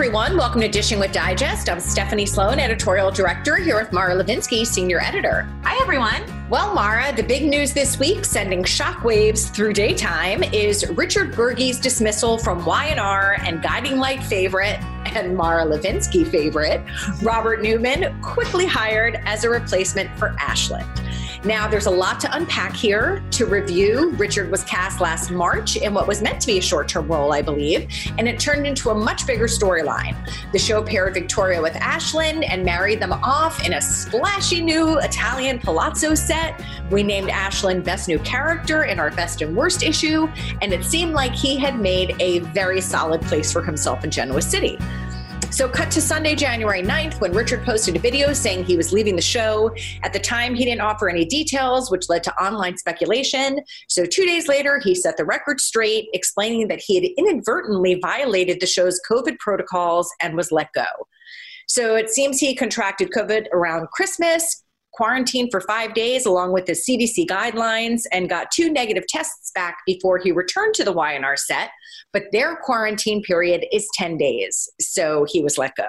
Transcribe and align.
Everyone. 0.00 0.38
Welcome 0.38 0.62
to 0.62 0.68
Dishing 0.68 0.98
with 0.98 1.12
Digest. 1.12 1.68
I'm 1.68 1.78
Stephanie 1.78 2.24
Sloane, 2.24 2.58
editorial 2.58 3.10
director, 3.10 3.56
here 3.56 3.78
with 3.78 3.92
Mara 3.92 4.14
Levinsky, 4.14 4.64
senior 4.64 4.98
editor. 4.98 5.46
Hi, 5.62 5.78
everyone. 5.82 6.22
Well, 6.48 6.74
Mara, 6.74 7.14
the 7.14 7.22
big 7.22 7.44
news 7.44 7.74
this 7.74 7.98
week, 7.98 8.24
sending 8.24 8.64
shockwaves 8.64 9.50
through 9.50 9.74
daytime, 9.74 10.42
is 10.42 10.88
Richard 10.88 11.32
Burgi's 11.34 11.78
dismissal 11.78 12.38
from 12.38 12.64
Y&R 12.64 13.36
and 13.40 13.62
Guiding 13.62 13.98
Light 13.98 14.24
favorite 14.24 14.78
and 15.14 15.36
Mara 15.36 15.66
Levinsky 15.66 16.26
favorite, 16.26 16.80
Robert 17.22 17.60
Newman, 17.60 18.22
quickly 18.22 18.64
hired 18.64 19.20
as 19.26 19.44
a 19.44 19.50
replacement 19.50 20.18
for 20.18 20.34
Ashland. 20.38 20.88
Now, 21.42 21.66
there's 21.66 21.86
a 21.86 21.90
lot 21.90 22.20
to 22.20 22.36
unpack 22.36 22.76
here 22.76 23.22
to 23.30 23.46
review. 23.46 24.10
Richard 24.18 24.50
was 24.50 24.62
cast 24.64 25.00
last 25.00 25.30
March 25.30 25.76
in 25.76 25.94
what 25.94 26.06
was 26.06 26.20
meant 26.20 26.38
to 26.42 26.46
be 26.46 26.58
a 26.58 26.60
short 26.60 26.86
term 26.86 27.08
role, 27.08 27.32
I 27.32 27.40
believe, 27.40 27.88
and 28.18 28.28
it 28.28 28.38
turned 28.38 28.66
into 28.66 28.90
a 28.90 28.94
much 28.94 29.26
bigger 29.26 29.46
storyline. 29.46 30.14
The 30.52 30.58
show 30.58 30.82
paired 30.82 31.14
Victoria 31.14 31.62
with 31.62 31.74
Ashland 31.76 32.44
and 32.44 32.62
married 32.62 33.00
them 33.00 33.14
off 33.14 33.64
in 33.64 33.72
a 33.72 33.80
splashy 33.80 34.60
new 34.60 34.98
Italian 34.98 35.58
palazzo 35.58 36.14
set. 36.14 36.62
We 36.90 37.02
named 37.02 37.30
Ashland 37.30 37.84
Best 37.84 38.06
New 38.06 38.18
Character 38.18 38.84
in 38.84 39.00
our 39.00 39.10
Best 39.10 39.40
and 39.40 39.56
Worst 39.56 39.82
issue, 39.82 40.28
and 40.60 40.74
it 40.74 40.84
seemed 40.84 41.14
like 41.14 41.32
he 41.34 41.56
had 41.56 41.80
made 41.80 42.16
a 42.20 42.40
very 42.40 42.82
solid 42.82 43.22
place 43.22 43.50
for 43.50 43.62
himself 43.62 44.04
in 44.04 44.10
Genoa 44.10 44.42
City. 44.42 44.78
So, 45.50 45.68
cut 45.68 45.90
to 45.90 46.00
Sunday, 46.00 46.36
January 46.36 46.80
9th, 46.80 47.20
when 47.20 47.32
Richard 47.32 47.64
posted 47.64 47.96
a 47.96 47.98
video 47.98 48.32
saying 48.32 48.64
he 48.64 48.76
was 48.76 48.92
leaving 48.92 49.16
the 49.16 49.22
show. 49.22 49.74
At 50.04 50.12
the 50.12 50.20
time, 50.20 50.54
he 50.54 50.64
didn't 50.64 50.80
offer 50.80 51.08
any 51.08 51.24
details, 51.24 51.90
which 51.90 52.08
led 52.08 52.22
to 52.24 52.42
online 52.42 52.78
speculation. 52.78 53.60
So, 53.88 54.06
two 54.06 54.24
days 54.24 54.46
later, 54.46 54.78
he 54.78 54.94
set 54.94 55.16
the 55.16 55.24
record 55.24 55.60
straight, 55.60 56.08
explaining 56.12 56.68
that 56.68 56.80
he 56.80 56.94
had 56.94 57.04
inadvertently 57.18 57.98
violated 58.00 58.60
the 58.60 58.66
show's 58.66 59.00
COVID 59.10 59.38
protocols 59.40 60.08
and 60.22 60.36
was 60.36 60.52
let 60.52 60.72
go. 60.72 60.86
So, 61.66 61.96
it 61.96 62.10
seems 62.10 62.38
he 62.38 62.54
contracted 62.54 63.10
COVID 63.10 63.46
around 63.52 63.88
Christmas, 63.88 64.62
quarantined 64.92 65.50
for 65.50 65.60
five 65.60 65.94
days 65.94 66.26
along 66.26 66.52
with 66.52 66.66
the 66.66 66.72
CDC 66.72 67.26
guidelines 67.26 68.02
and 68.12 68.28
got 68.28 68.50
two 68.50 68.70
negative 68.70 69.04
tests 69.08 69.50
back 69.54 69.78
before 69.86 70.18
he 70.18 70.32
returned 70.32 70.74
to 70.74 70.84
the 70.84 70.92
Y&R 70.92 71.36
set. 71.36 71.70
But 72.12 72.24
their 72.32 72.56
quarantine 72.56 73.22
period 73.22 73.64
is 73.72 73.88
10 73.94 74.18
days, 74.18 74.68
so 74.80 75.24
he 75.28 75.42
was 75.42 75.58
let 75.58 75.74
go. 75.76 75.88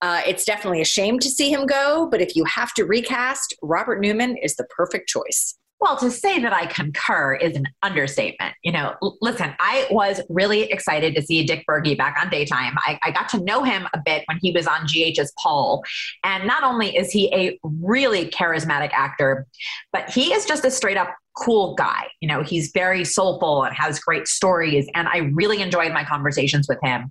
Uh, 0.00 0.20
it's 0.26 0.44
definitely 0.44 0.80
a 0.80 0.86
shame 0.86 1.18
to 1.18 1.28
see 1.28 1.52
him 1.52 1.66
go, 1.66 2.08
but 2.10 2.20
if 2.20 2.36
you 2.36 2.44
have 2.44 2.72
to 2.74 2.84
recast, 2.84 3.54
Robert 3.62 4.00
Newman 4.00 4.36
is 4.36 4.54
the 4.56 4.64
perfect 4.64 5.08
choice. 5.08 5.57
Well, 5.80 5.96
to 5.98 6.10
say 6.10 6.40
that 6.40 6.52
I 6.52 6.66
concur 6.66 7.34
is 7.34 7.56
an 7.56 7.66
understatement. 7.82 8.54
You 8.64 8.72
know, 8.72 8.94
l- 9.00 9.16
listen, 9.20 9.54
I 9.60 9.86
was 9.90 10.20
really 10.28 10.64
excited 10.64 11.14
to 11.14 11.22
see 11.22 11.44
Dick 11.44 11.64
Burgi 11.68 11.96
back 11.96 12.16
on 12.20 12.30
daytime. 12.30 12.74
I, 12.78 12.98
I, 13.02 13.10
got 13.12 13.28
to 13.30 13.44
know 13.44 13.62
him 13.62 13.86
a 13.94 14.00
bit 14.04 14.24
when 14.26 14.38
he 14.42 14.50
was 14.50 14.66
on 14.66 14.86
GH's 14.86 15.32
Paul. 15.40 15.84
And 16.24 16.46
not 16.48 16.64
only 16.64 16.96
is 16.96 17.12
he 17.12 17.32
a 17.32 17.58
really 17.62 18.26
charismatic 18.26 18.90
actor, 18.92 19.46
but 19.92 20.10
he 20.10 20.32
is 20.32 20.46
just 20.46 20.64
a 20.64 20.70
straight 20.70 20.96
up 20.96 21.14
cool 21.36 21.74
guy. 21.76 22.08
You 22.20 22.28
know, 22.28 22.42
he's 22.42 22.72
very 22.72 23.04
soulful 23.04 23.62
and 23.62 23.74
has 23.76 24.00
great 24.00 24.26
stories. 24.26 24.88
And 24.96 25.06
I 25.06 25.18
really 25.18 25.62
enjoyed 25.62 25.92
my 25.92 26.02
conversations 26.02 26.66
with 26.68 26.78
him. 26.82 27.08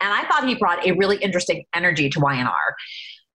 And 0.00 0.12
I 0.12 0.24
thought 0.28 0.46
he 0.46 0.56
brought 0.56 0.86
a 0.86 0.92
really 0.92 1.16
interesting 1.16 1.64
energy 1.74 2.10
to 2.10 2.20
Y&R. 2.20 2.76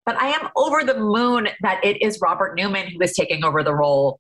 But 0.06 0.22
I 0.22 0.28
am 0.28 0.50
over 0.56 0.84
the 0.84 1.00
moon 1.00 1.50
that 1.62 1.84
it 1.84 2.00
is 2.04 2.20
Robert 2.22 2.56
Newman 2.56 2.92
who 2.92 3.02
is 3.02 3.14
taking 3.14 3.44
over 3.44 3.64
the 3.64 3.74
role 3.74 4.20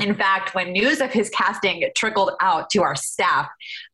in 0.00 0.14
fact, 0.14 0.54
when 0.54 0.72
news 0.72 1.00
of 1.00 1.12
his 1.12 1.28
casting 1.30 1.84
trickled 1.96 2.30
out 2.40 2.70
to 2.70 2.82
our 2.82 2.94
staff, 2.94 3.48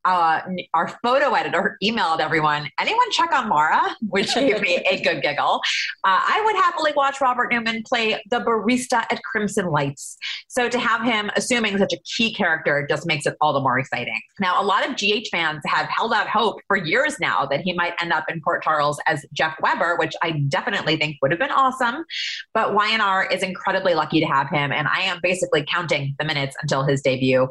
uh, 0.05 0.41
our 0.75 0.89
photo 1.03 1.33
editor 1.33 1.79
emailed 1.83 2.21
everyone, 2.21 2.69
anyone 2.79 3.11
check 3.11 3.33
on 3.33 3.49
Mara? 3.49 3.97
Which 4.09 4.35
gave 4.35 4.61
me 4.61 4.85
a 4.91 5.03
good 5.03 5.23
giggle. 5.23 5.61
Uh, 6.05 6.21
I 6.21 6.43
would 6.45 6.57
happily 6.57 6.93
watch 6.95 7.21
Robert 7.21 7.51
Newman 7.51 7.83
play 7.87 8.21
the 8.31 8.41
barista 8.41 9.07
at 9.11 9.23
Crimson 9.23 9.67
Lights. 9.67 10.19
So 10.49 10.69
to 10.69 10.79
have 10.79 11.03
him 11.03 11.31
assuming 11.37 11.79
such 11.79 11.93
a 11.93 11.99
key 12.05 12.35
character 12.35 12.87
just 12.89 13.07
makes 13.07 13.25
it 13.25 13.35
all 13.41 13.55
the 13.55 13.61
more 13.61 13.79
exciting. 13.79 14.21
Now, 14.41 14.61
a 14.61 14.65
lot 14.65 14.87
of 14.87 14.97
GH 14.97 15.29
fans 15.31 15.63
have 15.65 15.89
held 15.89 16.13
out 16.13 16.29
hope 16.29 16.61
for 16.67 16.77
years 16.77 17.19
now 17.19 17.47
that 17.47 17.63
he 17.63 17.73
might 17.73 17.95
end 18.01 18.13
up 18.13 18.25
in 18.29 18.43
Port 18.43 18.63
Charles 18.63 19.01
as 19.07 19.25
Jeff 19.33 19.57
Weber, 19.61 19.97
which 19.97 20.13
I 20.23 20.33
definitely 20.49 20.97
think 20.97 21.17
would 21.23 21.31
have 21.31 21.41
been 21.41 21.51
awesome. 21.51 22.05
But 22.53 22.75
Y&R 22.75 23.27
is 23.27 23.43
incredibly 23.43 23.95
lucky 23.95 24.21
to 24.21 24.27
have 24.27 24.51
him, 24.51 24.71
and 24.71 24.87
I 24.87 25.01
am 25.01 25.19
basically 25.23 25.65
counting 25.65 25.94
the 26.19 26.25
minutes 26.25 26.57
until 26.63 26.85
his 26.85 27.01
debut. 27.03 27.49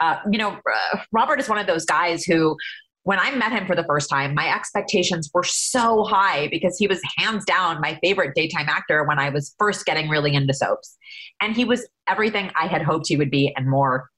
Uh, 0.00 0.16
you 0.30 0.38
know, 0.38 0.50
uh, 0.50 0.98
Robert 1.12 1.38
is 1.38 1.48
one 1.48 1.58
of 1.58 1.66
those 1.66 1.84
guys 1.84 2.24
who, 2.24 2.56
when 3.04 3.18
I 3.18 3.34
met 3.34 3.52
him 3.52 3.66
for 3.66 3.74
the 3.74 3.84
first 3.84 4.08
time, 4.08 4.34
my 4.34 4.52
expectations 4.52 5.30
were 5.34 5.44
so 5.44 6.04
high 6.04 6.48
because 6.48 6.76
he 6.78 6.86
was 6.86 7.00
hands 7.16 7.44
down 7.44 7.80
my 7.80 7.98
favorite 8.02 8.34
daytime 8.34 8.68
actor 8.68 9.04
when 9.04 9.18
I 9.18 9.28
was 9.30 9.54
first 9.58 9.84
getting 9.84 10.08
really 10.08 10.34
into 10.34 10.54
soaps. 10.54 10.96
And 11.40 11.56
he 11.56 11.64
was 11.64 11.88
everything 12.08 12.50
I 12.60 12.66
had 12.66 12.82
hoped 12.82 13.06
he 13.08 13.16
would 13.16 13.30
be 13.30 13.52
and 13.56 13.68
more 13.68 14.08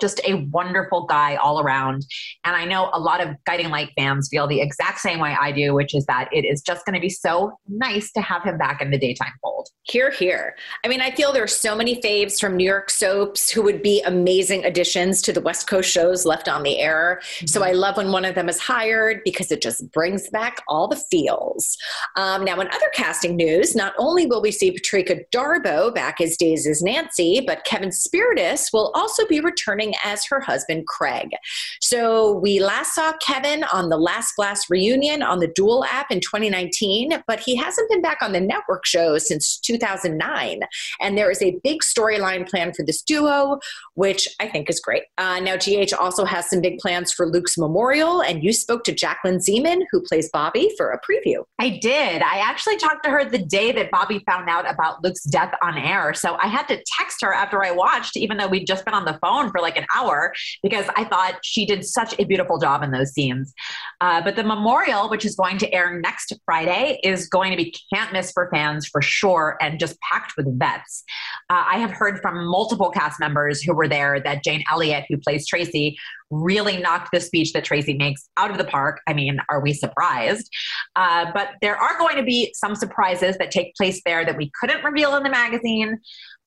just 0.00 0.20
a 0.24 0.46
wonderful 0.50 1.06
guy 1.06 1.36
all 1.36 1.60
around. 1.60 2.06
And 2.44 2.56
I 2.56 2.64
know 2.64 2.90
a 2.92 3.00
lot 3.00 3.20
of 3.20 3.36
Guiding 3.46 3.70
Light 3.70 3.90
fans 3.96 4.28
feel 4.30 4.46
the 4.46 4.60
exact 4.60 5.00
same 5.00 5.18
way 5.18 5.36
I 5.38 5.52
do, 5.52 5.74
which 5.74 5.94
is 5.94 6.06
that 6.06 6.28
it 6.32 6.44
is 6.44 6.62
just 6.62 6.84
going 6.84 6.94
to 6.94 7.00
be 7.00 7.08
so 7.08 7.52
nice 7.68 8.12
to 8.12 8.20
have 8.20 8.42
him 8.42 8.58
back 8.58 8.80
in 8.80 8.90
the 8.90 8.98
daytime 8.98 9.32
fold. 9.42 9.68
Here, 9.82 10.10
here. 10.10 10.56
I 10.84 10.88
mean, 10.88 11.00
I 11.00 11.10
feel 11.10 11.32
there 11.32 11.42
are 11.44 11.48
so 11.48 11.74
many 11.74 12.00
faves 12.00 12.40
from 12.40 12.56
New 12.56 12.64
York 12.64 12.90
soaps 12.90 13.50
who 13.50 13.62
would 13.62 13.82
be 13.82 14.02
amazing 14.02 14.64
additions 14.64 15.22
to 15.22 15.32
the 15.32 15.40
West 15.40 15.66
Coast 15.68 15.90
shows 15.90 16.24
left 16.24 16.48
on 16.48 16.62
the 16.62 16.78
air. 16.78 17.20
Mm-hmm. 17.22 17.46
So 17.46 17.62
I 17.62 17.72
love 17.72 17.96
when 17.96 18.12
one 18.12 18.24
of 18.24 18.34
them 18.34 18.48
is 18.48 18.60
hired 18.60 19.20
because 19.24 19.50
it 19.50 19.62
just 19.62 19.90
brings 19.92 20.28
back 20.30 20.62
all 20.68 20.88
the 20.88 20.96
feels. 21.10 21.76
Um, 22.16 22.44
now, 22.44 22.60
in 22.60 22.68
other 22.68 22.90
casting 22.94 23.36
news, 23.36 23.74
not 23.74 23.94
only 23.98 24.26
will 24.26 24.42
we 24.42 24.52
see 24.52 24.70
Patrika 24.70 25.24
Darbo 25.34 25.94
back 25.94 26.20
as 26.20 26.36
Days 26.36 26.66
as 26.66 26.82
Nancy, 26.82 27.42
but 27.46 27.64
Kevin 27.64 27.90
Spirtas 27.90 28.72
will 28.72 28.90
also 28.94 29.26
be 29.26 29.40
returning 29.40 29.89
as 30.04 30.24
her 30.26 30.40
husband, 30.40 30.86
Craig. 30.86 31.30
So 31.80 32.32
we 32.38 32.60
last 32.60 32.94
saw 32.94 33.12
Kevin 33.18 33.64
on 33.64 33.88
the 33.88 33.96
Last 33.96 34.34
Blast 34.36 34.68
reunion 34.70 35.22
on 35.22 35.38
the 35.38 35.48
Dual 35.48 35.84
app 35.84 36.10
in 36.10 36.20
2019, 36.20 37.22
but 37.26 37.40
he 37.40 37.56
hasn't 37.56 37.90
been 37.90 38.02
back 38.02 38.18
on 38.22 38.32
the 38.32 38.40
network 38.40 38.86
show 38.86 39.18
since 39.18 39.58
2009. 39.58 40.60
And 41.00 41.18
there 41.18 41.30
is 41.30 41.42
a 41.42 41.58
big 41.62 41.80
storyline 41.82 42.48
plan 42.48 42.72
for 42.72 42.84
this 42.84 43.02
duo, 43.02 43.58
which 43.94 44.28
I 44.40 44.48
think 44.48 44.70
is 44.70 44.80
great. 44.80 45.04
Uh, 45.18 45.40
now, 45.40 45.56
GH 45.56 45.92
also 45.92 46.24
has 46.24 46.48
some 46.48 46.60
big 46.60 46.78
plans 46.78 47.12
for 47.12 47.26
Luke's 47.26 47.58
memorial, 47.58 48.22
and 48.22 48.42
you 48.42 48.52
spoke 48.52 48.84
to 48.84 48.92
Jacklyn 48.92 49.38
Zeman, 49.38 49.82
who 49.90 50.00
plays 50.00 50.30
Bobbie, 50.30 50.70
for 50.76 50.90
a 50.90 51.00
preview. 51.00 51.44
I 51.58 51.78
did. 51.80 52.22
I 52.22 52.38
actually 52.38 52.76
talked 52.76 53.04
to 53.04 53.10
her 53.10 53.24
the 53.24 53.38
day 53.38 53.72
that 53.72 53.90
Bobbie 53.90 54.22
found 54.26 54.48
out 54.48 54.70
about 54.70 55.02
Luke's 55.02 55.24
death 55.24 55.54
on 55.62 55.76
air. 55.76 56.14
So 56.14 56.36
I 56.40 56.46
had 56.46 56.66
to 56.68 56.82
text 56.98 57.20
her 57.22 57.32
after 57.32 57.64
I 57.64 57.70
watched, 57.70 58.16
even 58.16 58.36
though 58.36 58.48
we'd 58.48 58.66
just 58.66 58.84
been 58.84 58.94
on 58.94 59.04
the 59.04 59.18
phone 59.20 59.50
for 59.50 59.60
like 59.60 59.76
an 59.80 59.86
hour 59.96 60.32
because 60.62 60.86
I 60.96 61.04
thought 61.04 61.38
she 61.42 61.66
did 61.66 61.84
such 61.84 62.14
a 62.18 62.24
beautiful 62.24 62.58
job 62.58 62.82
in 62.82 62.90
those 62.90 63.12
scenes. 63.12 63.52
Uh, 64.00 64.22
but 64.22 64.36
the 64.36 64.44
memorial, 64.44 65.08
which 65.08 65.24
is 65.24 65.34
going 65.34 65.58
to 65.58 65.72
air 65.72 65.98
next 66.00 66.32
Friday, 66.44 67.00
is 67.02 67.28
going 67.28 67.50
to 67.50 67.56
be 67.56 67.74
can't 67.92 68.12
miss 68.12 68.32
for 68.32 68.48
fans 68.52 68.86
for 68.86 69.02
sure 69.02 69.56
and 69.60 69.80
just 69.80 70.00
packed 70.00 70.34
with 70.36 70.46
vets. 70.58 71.04
Uh, 71.48 71.64
I 71.66 71.78
have 71.78 71.90
heard 71.90 72.20
from 72.20 72.46
multiple 72.46 72.90
cast 72.90 73.18
members 73.20 73.60
who 73.62 73.74
were 73.74 73.88
there 73.88 74.20
that 74.20 74.44
Jane 74.44 74.64
Elliott, 74.70 75.04
who 75.08 75.18
plays 75.18 75.46
Tracy, 75.46 75.98
really 76.30 76.78
knocked 76.78 77.10
the 77.12 77.20
speech 77.20 77.52
that 77.52 77.64
Tracy 77.64 77.94
makes 77.94 78.28
out 78.36 78.50
of 78.50 78.58
the 78.58 78.64
park. 78.64 79.00
I 79.06 79.14
mean, 79.14 79.40
are 79.48 79.60
we 79.60 79.72
surprised? 79.72 80.48
Uh, 80.96 81.30
but 81.34 81.50
there 81.60 81.76
are 81.76 81.98
going 81.98 82.16
to 82.16 82.22
be 82.22 82.52
some 82.54 82.74
surprises 82.74 83.36
that 83.38 83.50
take 83.50 83.74
place 83.74 84.00
there 84.04 84.24
that 84.24 84.36
we 84.36 84.50
couldn't 84.60 84.84
reveal 84.84 85.16
in 85.16 85.22
the 85.22 85.30
magazine. 85.30 85.98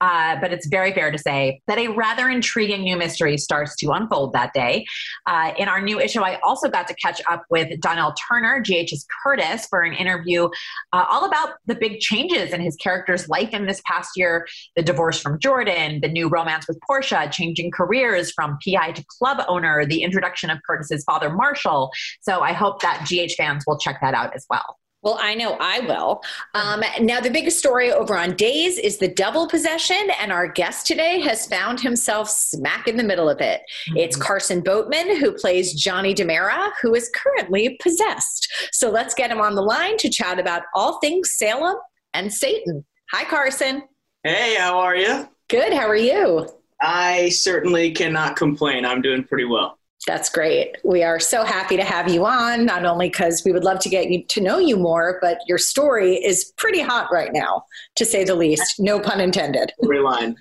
Uh, 0.04 0.36
but 0.42 0.52
it's 0.52 0.68
very 0.68 0.92
fair 0.92 1.12
to 1.12 1.18
say 1.18 1.62
that 1.68 1.78
a 1.78 1.88
rather 1.88 2.28
intriguing 2.28 2.82
new 2.82 2.98
mystery 2.98 3.38
starts 3.38 3.74
to 3.78 3.90
unfold 3.92 4.34
that 4.34 4.52
day. 4.54 4.86
Uh, 5.28 5.54
in 5.58 5.70
our 5.70 5.82
new 5.82 5.98
issue, 5.98 6.20
I 6.20 6.40
also 6.44 6.68
got 6.68 6.90
to 6.90 6.94
catch 6.96 7.22
up 7.32 7.46
with 7.50 7.80
Donnell 7.80 8.14
Turner, 8.28 8.60
GH's 8.60 9.06
Curtis, 9.24 9.66
for 9.70 9.82
an 9.82 9.94
interview 9.94 10.50
uh, 10.92 11.06
all 11.10 11.24
about 11.24 11.54
the 11.68 11.76
big 11.76 12.02
changes 12.02 12.52
in 12.52 12.60
his 12.60 12.76
character's 12.76 13.30
life 13.30 13.52
in 13.54 13.66
this 13.66 13.82
past 13.86 14.10
year 14.18 14.46
the 14.76 14.84
divorce 14.84 15.22
from 15.22 15.40
Jordan, 15.40 16.02
the 16.02 16.10
new 16.10 16.28
romance 16.28 16.68
with 16.68 16.78
Portia, 16.86 17.30
changing 17.32 17.72
careers 17.72 18.34
from 18.34 18.58
PI 18.66 18.92
to 18.92 19.06
club 19.08 19.46
owner, 19.48 19.86
the 19.86 20.04
introduction 20.04 20.50
of 20.50 20.60
Curtis's 20.68 21.06
father, 21.06 21.30
Marshall. 21.30 21.92
So 22.22 22.42
I 22.42 22.52
hope 22.52 22.82
that 22.82 23.08
GH 23.10 23.36
fans 23.38 23.64
will 23.66 23.78
check 23.78 24.00
that 24.02 24.14
out 24.14 24.36
as 24.36 24.46
well. 24.50 24.78
Well, 25.04 25.18
I 25.22 25.36
know 25.36 25.58
I 25.60 25.82
will. 25.82 26.24
Um, 26.54 26.82
now, 27.02 27.20
the 27.20 27.30
biggest 27.30 27.60
story 27.60 27.92
over 27.92 28.18
on 28.18 28.36
Days 28.36 28.78
is 28.80 28.98
the 28.98 29.10
double 29.10 29.48
possession, 29.48 30.10
and 30.20 30.32
our 30.32 30.48
guest 30.48 30.88
today 30.88 31.20
has 31.22 31.46
found 31.46 31.82
himself 31.82 32.30
smack 32.30 32.88
in 32.88 32.96
the 32.96 33.04
middle 33.04 33.30
of 33.30 33.42
it. 33.42 33.62
Mm-hmm. 33.90 33.98
It's 33.98 34.16
Carson 34.16 34.62
Boatman, 34.62 35.18
who 35.20 35.34
plays 35.34 35.74
Johnny 35.74 36.16
DiMera, 36.16 36.72
who 36.82 36.96
is 36.96 37.12
currently 37.14 37.78
possessed. 37.82 38.50
So 38.72 38.90
let's 38.90 39.14
get 39.14 39.30
him 39.30 39.42
on 39.42 39.56
the 39.56 39.62
line 39.62 39.98
to 39.98 40.10
chat 40.10 40.40
about 40.40 40.64
all 40.74 41.00
things 41.00 41.34
Salem 41.34 41.76
and 42.14 42.34
Satan. 42.34 42.86
Hi, 43.12 43.26
Carson. 43.26 43.84
Hey, 44.24 44.56
how 44.58 44.80
are 44.80 44.96
you? 44.96 45.28
Good. 45.50 45.74
How 45.74 45.88
are 45.88 45.96
you? 45.96 46.48
I 46.82 47.30
certainly 47.30 47.92
cannot 47.92 48.38
complain. 48.38 48.86
I'm 48.86 49.02
doing 49.02 49.24
pretty 49.26 49.46
well. 49.46 49.78
That's 50.06 50.30
great. 50.30 50.78
We 50.84 51.04
are 51.04 51.20
so 51.20 51.44
happy 51.44 51.78
to 51.78 51.84
have 51.84 52.10
you 52.12 52.26
on, 52.26 52.66
not 52.66 52.86
only 52.86 53.10
because 53.10 53.44
we 53.46 53.52
would 53.52 53.64
love 53.64 53.80
to 53.80 53.90
get 53.90 54.10
you 54.10 54.24
to 54.26 54.42
know 54.42 54.60
you 54.60 54.78
more, 54.78 55.18
but 55.22 55.40
your 55.48 55.58
story 55.58 56.16
is 56.16 56.52
pretty 56.58 56.82
hot 56.82 57.08
right 57.12 57.32
now, 57.32 57.64
to 57.96 58.06
say 58.06 58.24
the 58.24 58.36
least. 58.36 58.80
No 58.80 59.00
pun 59.00 59.22
intended. 59.22 59.72
Storyline. 59.82 60.36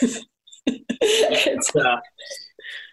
it's, 0.66 1.74
uh, 1.74 1.96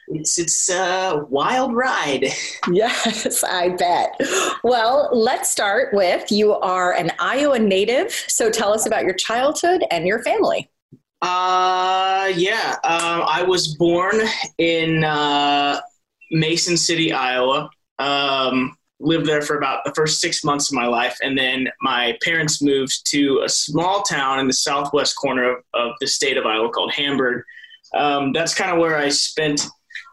it's 0.10 0.40
it's 0.40 0.70
a 0.70 1.26
wild 1.30 1.74
ride. 1.76 2.28
Yes, 2.72 3.44
I 3.44 3.70
bet. 3.70 4.20
Well, 4.64 5.10
let's 5.12 5.52
start 5.52 5.94
with 5.94 6.32
you 6.32 6.54
are 6.54 6.94
an 6.94 7.12
Iowa 7.20 7.60
native, 7.60 8.12
so 8.12 8.50
tell 8.50 8.74
us 8.74 8.86
about 8.86 9.04
your 9.04 9.14
childhood 9.14 9.84
and 9.92 10.08
your 10.08 10.24
family. 10.24 10.70
Uh, 11.22 12.32
yeah, 12.36 12.76
uh, 12.84 13.26
I 13.28 13.44
was 13.44 13.76
born 13.76 14.22
in 14.58 15.04
uh, 15.04 15.82
Mason 16.32 16.78
City, 16.78 17.12
Iowa. 17.12 17.70
Um, 18.00 18.78
lived 19.00 19.28
there 19.28 19.42
for 19.42 19.58
about 19.58 19.86
the 19.86 19.94
first 19.94 20.20
six 20.20 20.44
months 20.44 20.72
of 20.72 20.76
my 20.76 20.88
life, 20.88 21.18
and 21.22 21.38
then 21.38 21.70
my 21.82 22.18
parents 22.24 22.62
moved 22.62 23.10
to 23.12 23.42
a 23.46 23.50
small 23.50 24.02
town 24.02 24.40
in 24.40 24.48
the 24.48 24.54
southwest 24.54 25.16
corner 25.16 25.58
of, 25.58 25.64
of 25.74 25.92
the 26.00 26.08
state 26.08 26.38
of 26.38 26.46
Iowa 26.46 26.70
called 26.70 26.92
Hamburg. 26.94 27.44
Um, 27.94 28.34
that's 28.34 28.56
kind 28.56 28.72
of 28.72 28.80
where 28.80 28.98
I 28.98 29.10
spent 29.10 29.66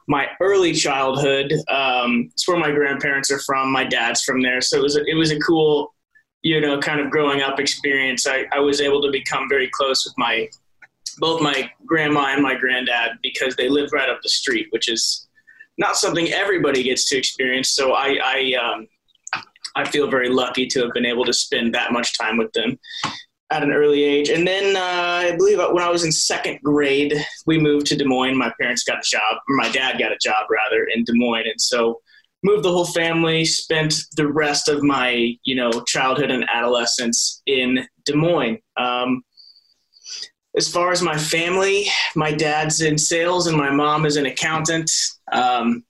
my 0.06 0.28
early 0.40 0.72
childhood. 0.75 1.52
Um, 1.70 2.28
it's 2.32 2.46
where 2.46 2.58
my 2.58 2.70
grandparents 2.70 3.31
are 3.31 3.40
from. 3.40 3.72
My 3.72 3.84
dad's 3.84 4.22
from 4.22 4.43
there, 4.43 4.61
so 4.61 4.78
it 4.78 4.82
was 4.82 4.96
a, 4.96 5.05
it 5.06 5.14
was 5.14 5.31
a 5.31 5.38
cool, 5.40 5.94
you 6.43 6.61
know, 6.61 6.78
kind 6.78 7.00
of 7.00 7.11
growing 7.11 7.40
up 7.40 7.58
experience. 7.58 8.26
I, 8.26 8.44
I 8.52 8.61
was 8.61 8.81
able 8.81 9.00
to 9.02 9.11
become 9.11 9.49
very 9.49 9.70
close 9.72 10.05
with 10.05 10.14
my 10.19 10.49
both 11.19 11.40
my 11.40 11.70
grandma 11.87 12.26
and 12.32 12.43
my 12.43 12.56
granddad 12.56 13.12
because 13.22 13.55
they 13.56 13.69
lived 13.69 13.93
right 13.93 14.08
up 14.08 14.20
the 14.22 14.28
street, 14.28 14.66
which 14.70 14.88
is 14.88 15.24
not 15.79 15.97
something 15.97 16.29
everybody 16.32 16.82
gets 16.82 17.09
to 17.11 17.17
experience. 17.17 17.71
So 17.71 17.93
I 17.93 18.19
I, 18.23 18.55
um, 18.55 18.88
I 19.76 19.85
feel 19.88 20.09
very 20.09 20.29
lucky 20.29 20.67
to 20.69 20.82
have 20.82 20.93
been 20.93 21.06
able 21.06 21.25
to 21.25 21.32
spend 21.32 21.75
that 21.75 21.93
much 21.93 22.17
time 22.17 22.37
with 22.37 22.53
them 22.53 22.79
at 23.50 23.62
an 23.62 23.73
early 23.73 24.03
age. 24.03 24.31
And 24.31 24.47
then 24.47 24.76
uh, 24.76 24.81
I 25.31 25.37
believe 25.37 25.59
when 25.59 25.82
I 25.82 25.91
was 25.91 26.05
in 26.05 26.12
second 26.12 26.61
grade, 26.62 27.15
we 27.47 27.59
moved 27.59 27.87
to 27.87 27.97
Des 27.97 28.05
Moines. 28.05 28.37
My 28.37 28.53
parents 28.61 28.85
got 28.85 28.99
a 28.99 29.03
job, 29.05 29.38
my 29.49 29.69
dad 29.71 29.99
got 29.99 30.12
a 30.12 30.19
job 30.21 30.47
rather 30.50 30.85
in 30.94 31.05
Des 31.05 31.12
Moines, 31.15 31.47
and 31.47 31.61
so 31.61 32.00
moved 32.43 32.62
the 32.62 32.73
whole 32.73 32.87
family. 32.87 33.44
Spent 33.44 33.94
the 34.17 34.26
rest 34.26 34.69
of 34.69 34.82
my 34.82 35.37
you 35.44 35.55
know 35.55 35.71
childhood 35.87 36.31
and 36.31 36.44
adolescence 36.53 37.43
in 37.47 37.87
Des 38.05 38.17
Moines. 38.17 38.59
Um, 38.76 39.23
as 40.56 40.69
far 40.69 40.93
as 40.93 41.03
my 41.03 41.17
family, 41.17 41.87
my 42.15 42.33
dad's 42.33 42.81
in 42.81 42.97
sales 42.97 43.47
and 43.47 43.56
my 43.56 43.71
mom 43.71 44.06
is 44.06 44.17
an 44.17 44.27
accountant. 44.27 44.91
Um, 45.33 45.85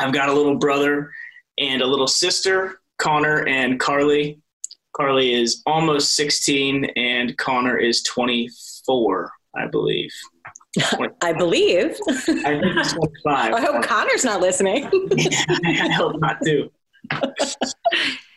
I've 0.00 0.12
got 0.12 0.28
a 0.28 0.32
little 0.32 0.56
brother 0.56 1.12
and 1.58 1.82
a 1.82 1.86
little 1.86 2.08
sister, 2.08 2.80
Connor 2.98 3.46
and 3.46 3.78
Carly. 3.78 4.40
Carly 4.96 5.34
is 5.34 5.62
almost 5.66 6.16
16 6.16 6.86
and 6.96 7.36
Connor 7.38 7.76
is 7.76 8.02
24, 8.02 9.30
I 9.56 9.66
believe. 9.66 10.10
I 11.22 11.32
believe. 11.32 11.96
I 12.08 12.14
think 12.14 12.76
he's 12.76 12.92
25. 12.92 13.24
I 13.54 13.60
hope 13.60 13.82
Connor's 13.84 14.24
not 14.24 14.40
listening. 14.40 14.84
I 15.64 15.88
hope 15.92 16.16
not 16.18 16.38
too. 16.44 16.70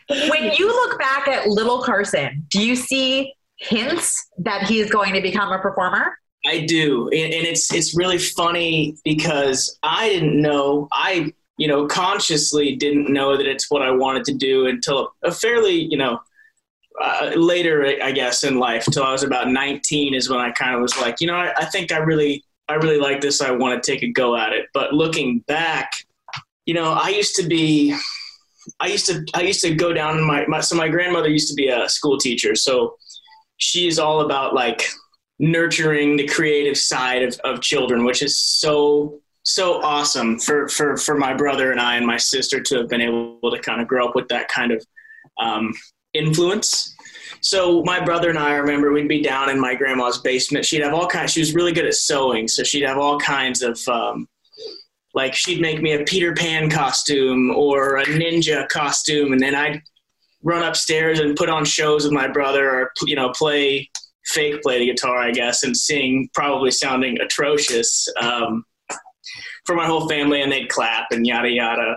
when 0.08 0.52
you 0.52 0.66
look 0.68 0.98
back 0.98 1.26
at 1.26 1.48
little 1.48 1.82
Carson, 1.82 2.46
do 2.48 2.64
you 2.64 2.76
see 2.76 3.34
hints 3.62 4.28
that 4.38 4.64
he's 4.64 4.90
going 4.90 5.14
to 5.14 5.20
become 5.20 5.52
a 5.52 5.58
performer? 5.58 6.18
I 6.44 6.66
do, 6.66 7.08
and, 7.08 7.32
and 7.32 7.46
it's 7.46 7.72
it's 7.72 7.96
really 7.96 8.18
funny 8.18 8.96
because 9.04 9.78
I 9.82 10.08
didn't 10.08 10.40
know. 10.40 10.88
I 10.92 11.32
you 11.56 11.68
know 11.68 11.86
consciously 11.86 12.74
didn't 12.74 13.12
know 13.12 13.36
that 13.36 13.46
it's 13.46 13.70
what 13.70 13.82
I 13.82 13.90
wanted 13.92 14.24
to 14.24 14.34
do 14.34 14.66
until 14.66 15.12
a 15.22 15.30
fairly 15.30 15.74
you 15.74 15.96
know 15.96 16.20
uh, 17.00 17.32
later 17.36 17.96
I 18.02 18.10
guess 18.10 18.42
in 18.42 18.58
life 18.58 18.84
till 18.86 19.04
I 19.04 19.12
was 19.12 19.22
about 19.22 19.48
19 19.48 20.14
is 20.14 20.28
when 20.28 20.40
I 20.40 20.50
kind 20.50 20.74
of 20.74 20.80
was 20.80 20.96
like 20.98 21.20
you 21.20 21.28
know 21.28 21.36
I, 21.36 21.52
I 21.56 21.64
think 21.66 21.92
I 21.92 21.98
really 21.98 22.44
I 22.68 22.74
really 22.74 22.98
like 22.98 23.20
this. 23.20 23.40
I 23.40 23.52
want 23.52 23.80
to 23.80 23.92
take 23.92 24.02
a 24.02 24.08
go 24.08 24.36
at 24.36 24.52
it. 24.52 24.66
But 24.74 24.92
looking 24.92 25.40
back 25.40 25.92
you 26.66 26.74
know 26.74 26.92
I 26.92 27.10
used 27.10 27.36
to 27.36 27.44
be 27.46 27.96
I 28.80 28.88
used 28.88 29.06
to 29.06 29.24
I 29.34 29.42
used 29.42 29.60
to 29.60 29.74
go 29.74 29.92
down 29.92 30.20
my, 30.22 30.44
my 30.46 30.60
so 30.60 30.74
my 30.74 30.88
grandmother 30.88 31.28
used 31.28 31.48
to 31.48 31.54
be 31.54 31.68
a 31.68 31.88
school 31.88 32.18
teacher. 32.18 32.56
So 32.56 32.96
she's 33.62 33.98
all 33.98 34.22
about 34.22 34.54
like 34.54 34.88
nurturing 35.38 36.16
the 36.16 36.26
creative 36.26 36.76
side 36.76 37.22
of, 37.22 37.38
of 37.44 37.60
children, 37.60 38.04
which 38.04 38.22
is 38.22 38.36
so 38.36 39.20
so 39.44 39.82
awesome 39.82 40.38
for, 40.38 40.68
for 40.68 40.96
for 40.96 41.16
my 41.16 41.34
brother 41.34 41.72
and 41.72 41.80
I 41.80 41.96
and 41.96 42.06
my 42.06 42.16
sister 42.16 42.60
to 42.60 42.76
have 42.78 42.88
been 42.88 43.00
able 43.00 43.50
to 43.50 43.58
kind 43.60 43.80
of 43.80 43.88
grow 43.88 44.08
up 44.08 44.14
with 44.14 44.28
that 44.28 44.48
kind 44.48 44.72
of 44.72 44.84
um, 45.40 45.72
influence. 46.12 46.94
So 47.40 47.82
my 47.82 48.04
brother 48.04 48.30
and 48.30 48.38
I, 48.38 48.50
I 48.50 48.56
remember 48.56 48.92
we'd 48.92 49.08
be 49.08 49.22
down 49.22 49.50
in 49.50 49.60
my 49.60 49.74
grandma's 49.74 50.18
basement. 50.18 50.64
She'd 50.64 50.82
have 50.82 50.94
all 50.94 51.08
kinds. 51.08 51.32
She 51.32 51.40
was 51.40 51.54
really 51.54 51.72
good 51.72 51.86
at 51.86 51.94
sewing, 51.94 52.46
so 52.46 52.62
she'd 52.62 52.86
have 52.86 52.98
all 52.98 53.18
kinds 53.18 53.62
of 53.62 53.80
um, 53.88 54.28
like 55.14 55.34
she'd 55.34 55.60
make 55.60 55.82
me 55.82 55.92
a 55.92 56.04
Peter 56.04 56.34
Pan 56.34 56.70
costume 56.70 57.50
or 57.50 57.98
a 57.98 58.04
ninja 58.06 58.68
costume, 58.68 59.32
and 59.32 59.40
then 59.40 59.54
I'd 59.54 59.82
run 60.42 60.62
upstairs 60.62 61.20
and 61.20 61.36
put 61.36 61.48
on 61.48 61.64
shows 61.64 62.04
with 62.04 62.12
my 62.12 62.28
brother 62.28 62.70
or 62.70 62.92
you 63.04 63.16
know 63.16 63.30
play 63.30 63.88
fake 64.26 64.62
play 64.62 64.78
the 64.78 64.86
guitar 64.86 65.18
i 65.18 65.30
guess 65.30 65.62
and 65.62 65.76
sing 65.76 66.28
probably 66.34 66.70
sounding 66.70 67.20
atrocious 67.20 68.08
um, 68.20 68.64
for 69.64 69.74
my 69.74 69.86
whole 69.86 70.08
family 70.08 70.42
and 70.42 70.50
they'd 70.50 70.68
clap 70.68 71.06
and 71.12 71.26
yada 71.26 71.48
yada. 71.48 71.96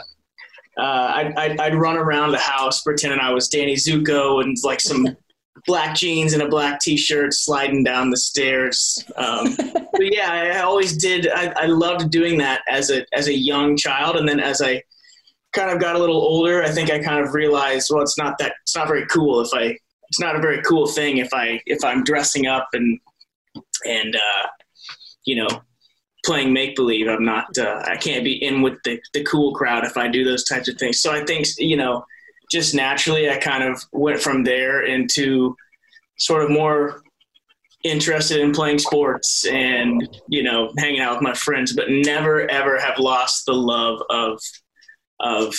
Uh, 0.78 1.12
I'd, 1.16 1.38
I'd, 1.38 1.60
I'd, 1.60 1.76
run 1.76 1.96
around 1.96 2.32
the 2.32 2.38
house 2.38 2.82
pretending 2.82 3.20
i 3.20 3.32
was 3.32 3.48
danny 3.48 3.76
zuko 3.76 4.44
and 4.44 4.58
like 4.64 4.82
some 4.82 5.08
black 5.66 5.96
jeans 5.96 6.34
and 6.34 6.44
a 6.44 6.50
black 6.50 6.82
t-shirt 6.82 7.34
sliding 7.34 7.84
down 7.84 8.10
the 8.10 8.18
stairs. 8.18 9.04
Um, 9.16 9.56
but 9.56 10.14
yeah 10.14 10.32
i 10.32 10.60
always 10.60 10.98
did 10.98 11.30
I, 11.34 11.54
I 11.56 11.66
loved 11.68 12.12
doing 12.12 12.38
that 12.40 12.62
as 12.68 12.92
a 12.92 13.06
as 13.14 13.28
a 13.28 13.34
young 13.34 13.78
child 13.78 14.18
and 14.18 14.28
then 14.28 14.42
as 14.42 14.62
i 14.62 14.84
kind 15.56 15.72
of 15.72 15.80
got 15.80 15.96
a 15.96 16.00
little 16.00 16.18
older, 16.18 16.62
I 16.62 16.70
think 16.70 16.92
I 16.92 17.00
kind 17.00 17.26
of 17.26 17.34
realized, 17.34 17.90
well, 17.92 18.04
it's 18.04 18.18
not 18.18 18.38
that 18.40 18.54
it's 18.62 18.76
not 18.76 18.88
very 18.88 19.06
cool 19.08 19.42
if 19.42 19.50
I 19.54 19.78
it's 20.10 20.20
not 20.20 20.36
a 20.36 20.40
very 20.40 20.62
cool 20.62 20.86
thing 20.86 21.18
if 21.18 21.34
I 21.34 21.62
if 21.66 21.84
I'm 21.84 22.04
dressing 22.04 22.46
up 22.46 22.68
and 22.74 23.00
and 23.86 24.16
uh, 24.16 24.48
you 25.26 25.36
know 25.36 25.48
playing 26.26 26.54
make 26.54 26.76
believe. 26.76 27.08
I'm 27.08 27.26
not 27.26 27.58
uh, 27.58 27.82
I 27.86 27.98
can't 27.98 28.24
be 28.24 28.44
in 28.44 28.62
with 28.62 28.78
the 28.84 29.00
the 29.14 29.24
cool 29.24 29.54
crowd 29.54 29.86
if 29.86 29.98
I 29.98 30.08
do 30.08 30.24
those 30.24 30.44
types 30.44 30.68
of 30.68 30.78
things. 30.78 31.02
So 31.02 31.12
I 31.12 31.24
think 31.26 31.48
you 31.58 31.78
know 31.78 32.06
just 32.52 32.76
naturally 32.76 33.30
I 33.30 33.38
kind 33.38 33.64
of 33.64 33.84
went 33.92 34.20
from 34.20 34.44
there 34.44 34.84
into 34.84 35.56
sort 36.18 36.44
of 36.44 36.52
more 36.52 37.02
interested 37.84 38.40
in 38.40 38.52
playing 38.52 38.80
sports 38.80 39.46
and 39.46 40.08
you 40.28 40.44
know 40.44 40.72
hanging 40.78 41.02
out 41.02 41.14
with 41.14 41.22
my 41.22 41.34
friends 41.34 41.72
but 41.74 41.86
never 41.88 42.50
ever 42.50 42.80
have 42.80 42.98
lost 42.98 43.46
the 43.46 43.54
love 43.54 44.02
of 44.10 44.40
of 45.20 45.56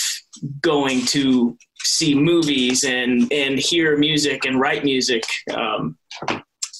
going 0.61 1.05
to 1.07 1.57
see 1.79 2.15
movies 2.15 2.85
and 2.85 3.33
and 3.33 3.59
hear 3.59 3.97
music 3.97 4.45
and 4.45 4.61
write 4.61 4.85
music. 4.85 5.25
Um, 5.53 5.97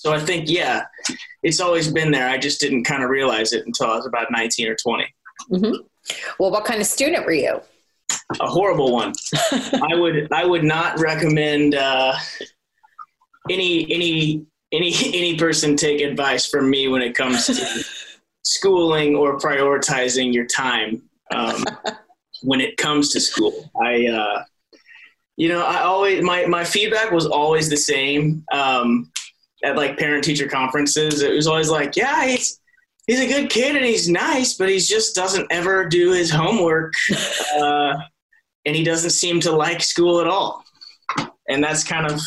So 0.07 0.13
I 0.13 0.21
think, 0.21 0.49
yeah, 0.49 0.85
it's 1.43 1.59
always 1.59 1.91
been 1.91 2.13
there. 2.13 2.29
I 2.29 2.39
just 2.39 2.61
didn't 2.61 2.85
kind 2.85 3.03
of 3.03 3.11
realize 3.11 3.53
it 3.53 3.67
until 3.67 3.89
I 3.89 3.97
was 3.97 4.07
about 4.07 4.31
19 4.31 4.69
or 4.69 4.77
20. 4.77 5.05
Mm-hmm. 5.51 5.75
Well, 6.39 6.53
what 6.53 6.65
kind 6.65 6.81
of 6.81 6.87
student 6.87 7.27
were 7.27 7.33
you? 7.33 7.61
A 8.41 8.47
horrible 8.47 8.93
one. 8.93 9.13
I 9.53 9.97
would 9.97 10.33
I 10.33 10.45
would 10.45 10.63
not 10.63 11.01
recommend 11.01 11.75
uh, 11.75 12.15
any 13.51 13.93
any 13.93 14.47
any 14.73 14.95
any 15.07 15.37
person 15.37 15.77
take 15.77 16.01
advice 16.01 16.47
from 16.47 16.71
me 16.71 16.87
when 16.87 17.03
it 17.03 17.17
comes 17.17 17.47
to 17.47 17.85
schooling 18.43 19.17
or 19.17 19.39
prioritizing 19.39 20.33
your 20.33 20.47
time 20.47 21.03
um, 21.35 21.65
when 22.43 22.61
it 22.61 22.77
comes 22.77 23.11
to 23.11 23.21
school. 23.21 23.71
I 23.81 24.07
uh, 24.07 24.45
you 25.37 25.49
know 25.49 25.65
I 25.65 25.83
always 25.83 26.23
my 26.23 26.47
my 26.47 26.65
feedback 26.65 27.11
was 27.11 27.27
always 27.27 27.69
the 27.69 27.77
same 27.77 28.45
um, 28.53 29.11
at 29.65 29.77
like 29.77 29.99
parent 29.99 30.25
teacher 30.25 30.49
conferences. 30.49 31.23
It 31.23 31.33
was 31.33 31.47
always 31.47 31.71
like, 31.71 31.97
yeah, 31.97 32.27
he's 32.27 32.61
he's 33.07 33.21
a 33.21 33.27
good 33.27 33.51
kid 33.51 33.77
and 33.77 33.85
he's 33.85 34.09
nice, 34.09 34.55
but 34.55 34.69
he 34.69 34.79
just 34.79 35.15
doesn't 35.15 35.47
ever 35.51 35.89
do 35.89 36.13
his 36.13 36.31
homework, 36.31 36.95
uh, 37.59 37.95
and 38.65 38.77
he 38.77 38.85
doesn't 38.85 39.11
seem 39.11 39.41
to 39.41 39.53
like 39.53 39.83
school 39.83 40.21
at 40.21 40.27
all. 40.27 40.65
And 41.49 41.63
that's 41.63 41.85
kind 41.85 42.11
of 42.11 42.21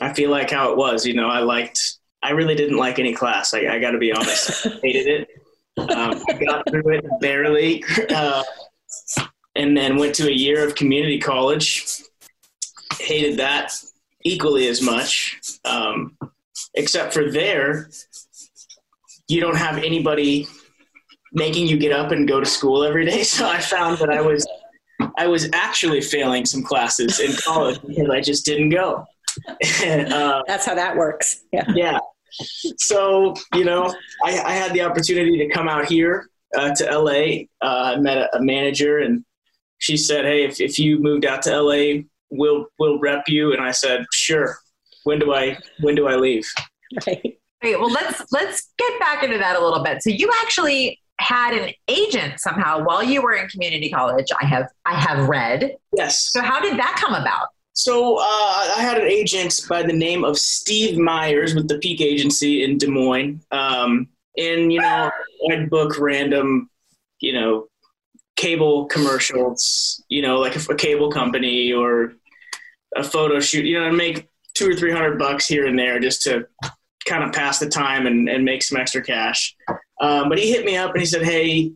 I 0.00 0.12
feel 0.12 0.30
like 0.30 0.50
how 0.50 0.70
it 0.70 0.76
was. 0.76 1.06
You 1.06 1.14
know, 1.14 1.28
I 1.28 1.40
liked. 1.40 1.98
I 2.22 2.30
really 2.30 2.54
didn't 2.54 2.78
like 2.78 2.98
any 2.98 3.14
class. 3.14 3.52
I, 3.52 3.66
I 3.66 3.78
got 3.78 3.90
to 3.90 3.98
be 3.98 4.12
honest. 4.12 4.66
I 4.66 4.70
hated 4.82 5.06
it. 5.06 5.28
Um, 5.76 6.22
I 6.28 6.32
got 6.34 6.68
through 6.70 6.88
it 6.94 7.04
barely, 7.20 7.84
uh, 8.10 8.42
and 9.56 9.76
then 9.76 9.96
went 9.96 10.14
to 10.16 10.28
a 10.28 10.32
year 10.32 10.66
of 10.66 10.74
community 10.74 11.18
college. 11.18 12.02
Hated 13.00 13.38
that 13.38 13.72
equally 14.22 14.68
as 14.68 14.80
much, 14.80 15.38
um, 15.64 16.16
except 16.74 17.12
for 17.12 17.30
there, 17.30 17.90
you 19.28 19.40
don't 19.40 19.56
have 19.56 19.78
anybody 19.78 20.46
making 21.32 21.66
you 21.66 21.76
get 21.76 21.92
up 21.92 22.12
and 22.12 22.28
go 22.28 22.40
to 22.40 22.46
school 22.46 22.84
every 22.84 23.04
day. 23.04 23.22
So 23.34 23.48
I 23.48 23.58
found 23.58 23.98
that 23.98 24.10
I 24.10 24.20
was 24.20 24.46
I 25.16 25.26
was 25.26 25.48
actually 25.52 26.00
failing 26.00 26.46
some 26.46 26.62
classes 26.62 27.20
in 27.20 27.32
college 27.32 27.80
because 27.86 28.08
I 28.10 28.20
just 28.20 28.44
didn't 28.44 28.70
go. 28.70 29.04
uh, 29.50 30.42
That's 30.46 30.64
how 30.64 30.74
that 30.74 30.96
works. 30.96 31.42
Yeah. 31.52 31.64
Yeah. 31.74 31.98
So 32.78 33.34
you 33.54 33.64
know, 33.64 33.94
I, 34.24 34.38
I 34.40 34.52
had 34.52 34.72
the 34.72 34.82
opportunity 34.82 35.38
to 35.38 35.48
come 35.48 35.68
out 35.68 35.86
here 35.86 36.28
uh, 36.56 36.74
to 36.74 36.98
LA. 36.98 37.44
Uh, 37.60 37.94
I 37.94 37.96
met 37.96 38.18
a, 38.18 38.36
a, 38.36 38.42
manager, 38.42 38.98
and 38.98 39.24
she 39.84 39.98
said, 39.98 40.24
"Hey, 40.24 40.44
if, 40.44 40.62
if 40.62 40.78
you 40.78 40.98
moved 40.98 41.26
out 41.26 41.42
to 41.42 41.60
LA, 41.60 42.04
we'll 42.30 42.66
we'll 42.78 42.98
rep 42.98 43.24
you." 43.28 43.52
And 43.52 43.62
I 43.62 43.70
said, 43.70 44.06
"Sure." 44.12 44.56
When 45.04 45.18
do 45.18 45.34
I 45.34 45.58
when 45.80 45.94
do 45.94 46.08
I 46.08 46.16
leave? 46.16 46.46
Right. 47.08 47.38
Okay, 47.64 47.74
well 47.76 47.90
let's 47.90 48.22
let's 48.30 48.72
get 48.78 49.00
back 49.00 49.24
into 49.24 49.36
that 49.38 49.56
a 49.56 49.60
little 49.60 49.82
bit. 49.82 50.00
So 50.00 50.10
you 50.10 50.30
actually 50.42 51.00
had 51.18 51.54
an 51.54 51.72
agent 51.88 52.38
somehow 52.38 52.84
while 52.84 53.02
you 53.02 53.20
were 53.20 53.32
in 53.32 53.48
community 53.48 53.90
college. 53.90 54.26
I 54.40 54.46
have 54.46 54.68
I 54.84 54.94
have 54.94 55.28
read. 55.28 55.74
Yes. 55.96 56.30
So 56.30 56.40
how 56.40 56.60
did 56.60 56.78
that 56.78 56.94
come 57.02 57.14
about? 57.14 57.48
So 57.72 58.18
uh, 58.18 58.74
I 58.76 58.76
had 58.78 58.98
an 58.98 59.08
agent 59.08 59.62
by 59.68 59.82
the 59.82 59.92
name 59.92 60.24
of 60.24 60.38
Steve 60.38 60.98
Myers 60.98 61.56
with 61.56 61.66
the 61.66 61.78
Peak 61.78 62.00
Agency 62.00 62.62
in 62.62 62.78
Des 62.78 62.86
Moines, 62.86 63.42
um, 63.50 64.08
and 64.36 64.72
you 64.72 64.80
know 64.80 65.10
I'd 65.50 65.68
book 65.68 65.98
random, 65.98 66.70
you 67.20 67.32
know, 67.32 67.66
cable 68.36 68.86
commercials, 68.86 70.02
you 70.08 70.22
know, 70.22 70.38
like 70.38 70.56
a, 70.56 70.72
a 70.72 70.76
cable 70.76 71.10
company 71.10 71.72
or 71.72 72.14
a 72.96 73.02
photo 73.02 73.40
shoot, 73.40 73.64
you 73.64 73.78
know, 73.78 73.86
and 73.86 73.96
make 73.96 74.28
two 74.54 74.68
or 74.68 74.74
three 74.74 74.92
hundred 74.92 75.18
bucks 75.18 75.46
here 75.46 75.66
and 75.66 75.78
there 75.78 75.98
just 76.00 76.22
to 76.22 76.46
kind 77.06 77.22
of 77.22 77.32
pass 77.32 77.58
the 77.58 77.68
time 77.68 78.06
and, 78.06 78.28
and 78.28 78.44
make 78.44 78.62
some 78.62 78.80
extra 78.80 79.02
cash. 79.02 79.54
Um, 80.00 80.28
but 80.28 80.38
he 80.38 80.50
hit 80.50 80.64
me 80.64 80.76
up 80.76 80.92
and 80.92 81.00
he 81.00 81.06
said, 81.06 81.22
"Hey, 81.22 81.72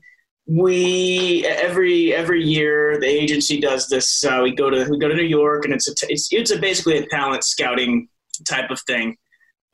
we 0.46 1.46
every 1.46 2.14
every 2.14 2.42
year 2.42 2.98
the 2.98 3.06
agency 3.06 3.60
does 3.60 3.88
this. 3.88 4.24
Uh, 4.24 4.40
we 4.42 4.54
go 4.54 4.70
to 4.70 4.88
we 4.90 4.98
go 4.98 5.08
to 5.08 5.14
New 5.14 5.22
York 5.22 5.64
and 5.64 5.74
it's 5.74 5.88
a 5.88 5.94
t- 5.94 6.12
it's 6.12 6.28
it's 6.32 6.50
a 6.50 6.58
basically 6.58 6.98
a 6.98 7.06
talent 7.06 7.44
scouting 7.44 8.08
type 8.48 8.70
of 8.70 8.80
thing. 8.82 9.16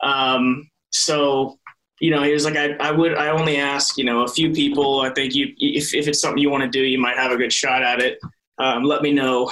Um, 0.01 0.69
so." 0.91 1.57
You 1.99 2.11
know, 2.11 2.23
he 2.23 2.33
was 2.33 2.45
like, 2.45 2.57
I, 2.57 2.73
I 2.73 2.91
would, 2.91 3.15
I 3.15 3.29
only 3.29 3.57
ask, 3.57 3.97
you 3.97 4.03
know, 4.03 4.23
a 4.23 4.27
few 4.27 4.51
people. 4.51 5.01
I 5.01 5.11
think 5.11 5.33
you, 5.33 5.53
if, 5.57 5.93
if 5.93 6.07
it's 6.07 6.19
something 6.19 6.37
you 6.37 6.49
want 6.49 6.63
to 6.63 6.69
do, 6.69 6.83
you 6.83 6.99
might 6.99 7.17
have 7.17 7.31
a 7.31 7.37
good 7.37 7.53
shot 7.53 7.83
at 7.83 8.01
it. 8.01 8.19
Um, 8.57 8.83
let 8.83 9.01
me 9.01 9.11
know. 9.11 9.51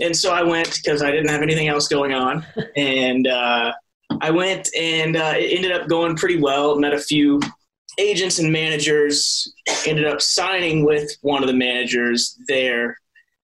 And 0.00 0.16
so 0.16 0.32
I 0.32 0.44
went 0.44 0.76
because 0.76 1.02
I 1.02 1.10
didn't 1.10 1.30
have 1.30 1.42
anything 1.42 1.68
else 1.68 1.88
going 1.88 2.12
on. 2.12 2.46
And, 2.76 3.26
uh, 3.26 3.72
I 4.20 4.30
went 4.30 4.68
and 4.76 5.16
uh, 5.16 5.34
it 5.36 5.56
ended 5.56 5.72
up 5.72 5.88
going 5.88 6.16
pretty 6.16 6.40
well. 6.40 6.78
Met 6.78 6.92
a 6.92 6.98
few 6.98 7.40
agents 7.98 8.38
and 8.38 8.52
managers. 8.52 9.52
Ended 9.86 10.06
up 10.06 10.20
signing 10.20 10.84
with 10.84 11.10
one 11.22 11.42
of 11.42 11.48
the 11.48 11.54
managers 11.54 12.38
there 12.48 12.98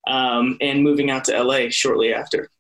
um, 0.07 0.57
and 0.61 0.83
moving 0.83 1.11
out 1.11 1.25
to 1.25 1.43
LA 1.43 1.69
shortly 1.71 2.13
after. 2.13 2.51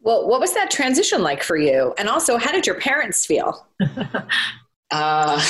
Well, 0.00 0.28
what 0.28 0.40
was 0.40 0.54
that 0.54 0.70
transition 0.70 1.22
like 1.22 1.42
for 1.42 1.56
you? 1.56 1.94
And 1.98 2.08
also, 2.08 2.36
how 2.36 2.52
did 2.52 2.66
your 2.66 2.80
parents 2.80 3.26
feel? 3.26 3.66
uh, 4.90 5.42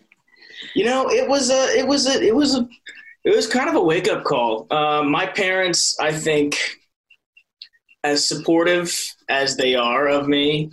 you 0.74 0.84
know, 0.84 1.10
it 1.10 1.28
was 1.28 1.50
a, 1.50 1.78
it 1.78 1.86
was 1.86 2.06
a, 2.06 2.22
it 2.22 2.34
was 2.34 2.54
a, 2.56 2.68
it 3.24 3.34
was 3.34 3.46
kind 3.46 3.68
of 3.68 3.74
a 3.74 3.82
wake 3.82 4.08
up 4.08 4.24
call. 4.24 4.66
Uh, 4.70 5.02
my 5.02 5.26
parents, 5.26 5.98
I 6.00 6.12
think, 6.12 6.58
as 8.04 8.26
supportive 8.26 8.96
as 9.28 9.56
they 9.56 9.74
are 9.74 10.08
of 10.08 10.28
me, 10.28 10.70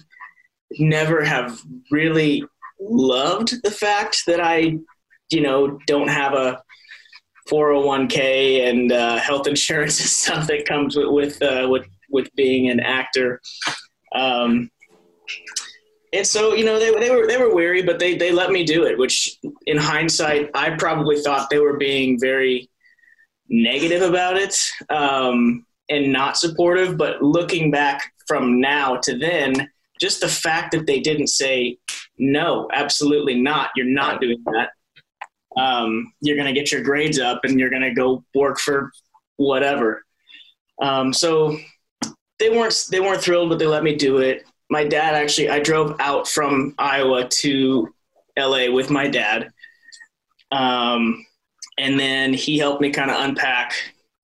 never 0.79 1.23
have 1.23 1.59
really 1.91 2.43
loved 2.79 3.61
the 3.63 3.71
fact 3.71 4.23
that 4.27 4.39
I, 4.39 4.77
you 5.31 5.41
know, 5.41 5.79
don't 5.87 6.07
have 6.07 6.33
a 6.33 6.61
401k 7.49 8.69
and 8.69 8.91
uh, 8.91 9.17
health 9.17 9.47
insurance 9.53 9.99
and 9.99 10.09
stuff 10.09 10.47
that 10.47 10.67
comes 10.67 10.95
with 10.95 11.09
with 11.09 11.41
uh, 11.41 11.67
with, 11.69 11.87
with 12.09 12.29
being 12.35 12.69
an 12.69 12.79
actor. 12.79 13.41
Um, 14.13 14.69
and 16.15 16.25
so, 16.25 16.53
you 16.53 16.63
know, 16.63 16.79
they, 16.79 16.91
they 16.99 17.09
were 17.09 17.27
they 17.27 17.37
were 17.37 17.53
wary, 17.53 17.81
but 17.81 17.99
they 17.99 18.15
they 18.15 18.31
let 18.31 18.51
me 18.51 18.63
do 18.63 18.85
it. 18.85 18.97
Which, 18.97 19.37
in 19.65 19.77
hindsight, 19.77 20.49
I 20.53 20.71
probably 20.71 21.21
thought 21.21 21.49
they 21.49 21.59
were 21.59 21.77
being 21.77 22.19
very 22.19 22.69
negative 23.49 24.01
about 24.01 24.37
it 24.37 24.57
um, 24.89 25.65
and 25.89 26.13
not 26.13 26.37
supportive. 26.37 26.97
But 26.97 27.21
looking 27.21 27.71
back 27.71 28.13
from 28.27 28.61
now 28.61 28.97
to 29.03 29.17
then, 29.17 29.69
just 29.99 30.21
the 30.21 30.27
fact 30.27 30.71
that 30.71 30.85
they 30.85 30.99
didn't 30.99 31.27
say 31.27 31.77
no, 32.17 32.69
absolutely 32.71 33.41
not. 33.41 33.71
You're 33.75 33.85
not 33.85 34.21
doing 34.21 34.43
that. 34.45 34.69
Um, 35.57 36.13
you're 36.21 36.37
going 36.37 36.53
to 36.53 36.59
get 36.59 36.71
your 36.71 36.81
grades 36.81 37.19
up 37.19 37.41
and 37.43 37.59
you're 37.59 37.69
going 37.69 37.81
to 37.81 37.93
go 37.93 38.23
work 38.33 38.59
for 38.59 38.91
whatever. 39.37 40.03
Um, 40.81 41.13
so 41.13 41.57
they 42.39 42.49
weren't 42.49 42.85
they 42.91 42.99
weren't 42.99 43.21
thrilled, 43.21 43.49
but 43.49 43.59
they 43.59 43.67
let 43.67 43.83
me 43.83 43.95
do 43.95 44.17
it. 44.17 44.45
My 44.69 44.83
dad 44.83 45.15
actually, 45.15 45.49
I 45.49 45.59
drove 45.59 45.95
out 45.99 46.27
from 46.27 46.73
Iowa 46.77 47.27
to 47.27 47.93
LA 48.37 48.71
with 48.71 48.89
my 48.89 49.07
dad, 49.07 49.51
um, 50.51 51.25
and 51.77 51.99
then 51.99 52.33
he 52.33 52.57
helped 52.57 52.81
me 52.81 52.89
kind 52.91 53.11
of 53.11 53.19
unpack 53.19 53.73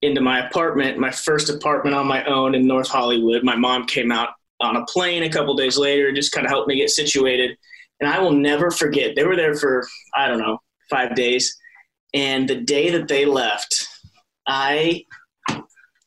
into 0.01 0.21
my 0.21 0.48
apartment, 0.48 0.98
my 0.98 1.12
first 1.12 1.50
apartment 1.50 1.95
on 1.95 2.07
my 2.07 2.24
own 2.25 2.55
in 2.55 2.65
North 2.65 2.88
Hollywood. 2.88 3.43
My 3.43 3.55
mom 3.55 3.86
came 3.86 4.12
out 4.12 4.29
on 4.60 4.77
a 4.77 4.86
plane 4.86 5.24
a 5.24 5.29
couple 5.29 5.55
days 5.55 5.77
later, 5.77 6.12
just 6.12 6.31
kind 6.31 6.45
of 6.45 6.51
helped 6.51 6.67
me 6.67 6.77
get 6.77 6.89
situated. 6.89 7.57
And 8.00 8.10
I 8.10 8.19
will 8.19 8.31
never 8.31 8.71
forget, 8.71 9.15
they 9.15 9.24
were 9.24 9.36
there 9.36 9.55
for, 9.55 9.88
I 10.15 10.27
don't 10.27 10.39
know, 10.39 10.60
five 10.89 11.15
days. 11.15 11.55
And 12.13 12.48
the 12.48 12.55
day 12.55 12.89
that 12.89 13.07
they 13.07 13.25
left, 13.25 13.88
I 14.48 15.05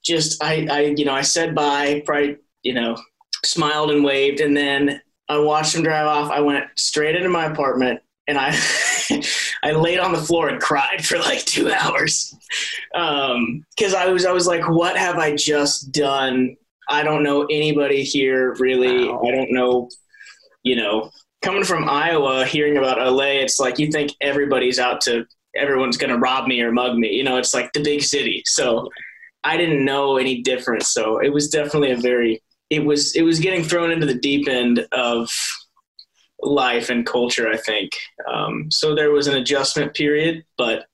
just, 0.04 0.42
I, 0.42 0.66
I, 0.70 0.80
you 0.96 1.04
know, 1.04 1.14
I 1.14 1.22
said 1.22 1.54
bye, 1.54 2.02
probably, 2.04 2.36
you 2.62 2.74
know, 2.74 2.96
smiled 3.44 3.90
and 3.90 4.04
waved. 4.04 4.40
And 4.40 4.56
then 4.56 5.00
I 5.28 5.38
watched 5.38 5.74
him 5.74 5.82
drive 5.82 6.06
off. 6.06 6.30
I 6.30 6.40
went 6.40 6.64
straight 6.76 7.16
into 7.16 7.28
my 7.28 7.46
apartment 7.46 8.00
and 8.26 8.38
I, 8.38 8.56
I 9.62 9.72
laid 9.72 9.98
on 9.98 10.12
the 10.12 10.20
floor 10.20 10.48
and 10.48 10.60
cried 10.60 11.04
for 11.04 11.18
like 11.18 11.44
two 11.44 11.72
hours. 11.72 12.34
Um, 12.94 13.64
cause 13.78 13.94
I 13.94 14.08
was, 14.08 14.26
I 14.26 14.32
was 14.32 14.46
like, 14.46 14.68
what 14.68 14.96
have 14.96 15.16
I 15.16 15.34
just 15.34 15.92
done? 15.92 16.56
I 16.88 17.02
don't 17.02 17.22
know 17.22 17.46
anybody 17.50 18.02
here 18.02 18.54
really. 18.58 19.08
Wow. 19.08 19.22
I 19.26 19.30
don't 19.30 19.52
know, 19.52 19.88
you 20.62 20.76
know, 20.76 21.10
coming 21.42 21.64
from 21.64 21.88
Iowa, 21.88 22.46
hearing 22.46 22.78
about 22.78 22.98
LA, 22.98 23.42
it's 23.42 23.60
like 23.60 23.78
you 23.78 23.90
think 23.90 24.12
everybody's 24.20 24.78
out 24.78 25.00
to, 25.02 25.26
everyone's 25.54 25.96
going 25.96 26.10
to 26.10 26.18
rob 26.18 26.48
me 26.48 26.60
or 26.62 26.72
mug 26.72 26.96
me. 26.96 27.10
You 27.10 27.22
know, 27.22 27.36
it's 27.36 27.54
like 27.54 27.72
the 27.72 27.82
big 27.82 28.02
city. 28.02 28.42
So 28.46 28.88
I 29.44 29.56
didn't 29.58 29.84
know 29.84 30.16
any 30.16 30.40
difference. 30.40 30.88
So 30.88 31.18
it 31.18 31.28
was 31.28 31.48
definitely 31.48 31.92
a 31.92 31.96
very, 31.96 32.42
it 32.70 32.84
was, 32.84 33.14
it 33.14 33.22
was 33.22 33.40
getting 33.40 33.62
thrown 33.62 33.90
into 33.90 34.06
the 34.06 34.14
deep 34.14 34.48
end 34.48 34.86
of 34.92 35.30
life 36.40 36.90
and 36.90 37.06
culture, 37.06 37.48
I 37.48 37.56
think. 37.56 37.92
Um, 38.32 38.70
so 38.70 38.94
there 38.94 39.10
was 39.10 39.26
an 39.26 39.36
adjustment 39.36 39.94
period, 39.94 40.44
but 40.58 40.86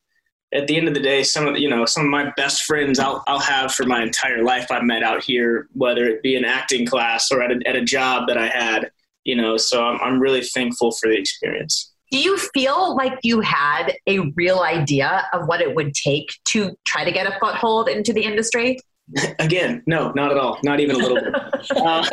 at 0.52 0.66
the 0.66 0.76
end 0.76 0.88
of 0.88 0.94
the 0.94 1.00
day, 1.00 1.22
some 1.22 1.46
of 1.46 1.58
you 1.58 1.68
know 1.68 1.84
some 1.84 2.04
of 2.04 2.10
my 2.10 2.32
best 2.36 2.64
friends 2.64 2.98
I'll 2.98 3.22
I'll 3.28 3.38
have 3.38 3.72
for 3.72 3.86
my 3.86 4.02
entire 4.02 4.42
life 4.42 4.70
I've 4.70 4.82
met 4.82 5.02
out 5.02 5.22
here, 5.22 5.68
whether 5.72 6.06
it 6.06 6.22
be 6.22 6.34
an 6.34 6.44
acting 6.44 6.86
class 6.86 7.30
or 7.30 7.40
at 7.42 7.52
a, 7.52 7.68
at 7.68 7.76
a 7.76 7.84
job 7.84 8.26
that 8.26 8.36
I 8.36 8.48
had. 8.48 8.90
you 9.24 9.36
know, 9.36 9.56
so 9.56 9.84
I'm, 9.84 10.00
I'm 10.00 10.20
really 10.20 10.42
thankful 10.42 10.90
for 10.92 11.08
the 11.08 11.16
experience. 11.16 11.92
Do 12.10 12.18
you 12.18 12.36
feel 12.36 12.96
like 12.96 13.18
you 13.22 13.40
had 13.40 13.92
a 14.08 14.18
real 14.34 14.60
idea 14.60 15.24
of 15.32 15.46
what 15.46 15.60
it 15.60 15.74
would 15.76 15.94
take 15.94 16.32
to 16.46 16.76
try 16.84 17.04
to 17.04 17.12
get 17.12 17.26
a 17.26 17.38
foothold 17.38 17.88
into 17.88 18.12
the 18.12 18.24
industry? 18.24 18.78
Again, 19.38 19.82
no, 19.86 20.12
not 20.12 20.30
at 20.30 20.38
all. 20.38 20.58
Not 20.62 20.80
even 20.80 20.96
a 20.96 20.98
little 20.98 21.20
bit. 21.20 21.34
Uh, 21.76 22.04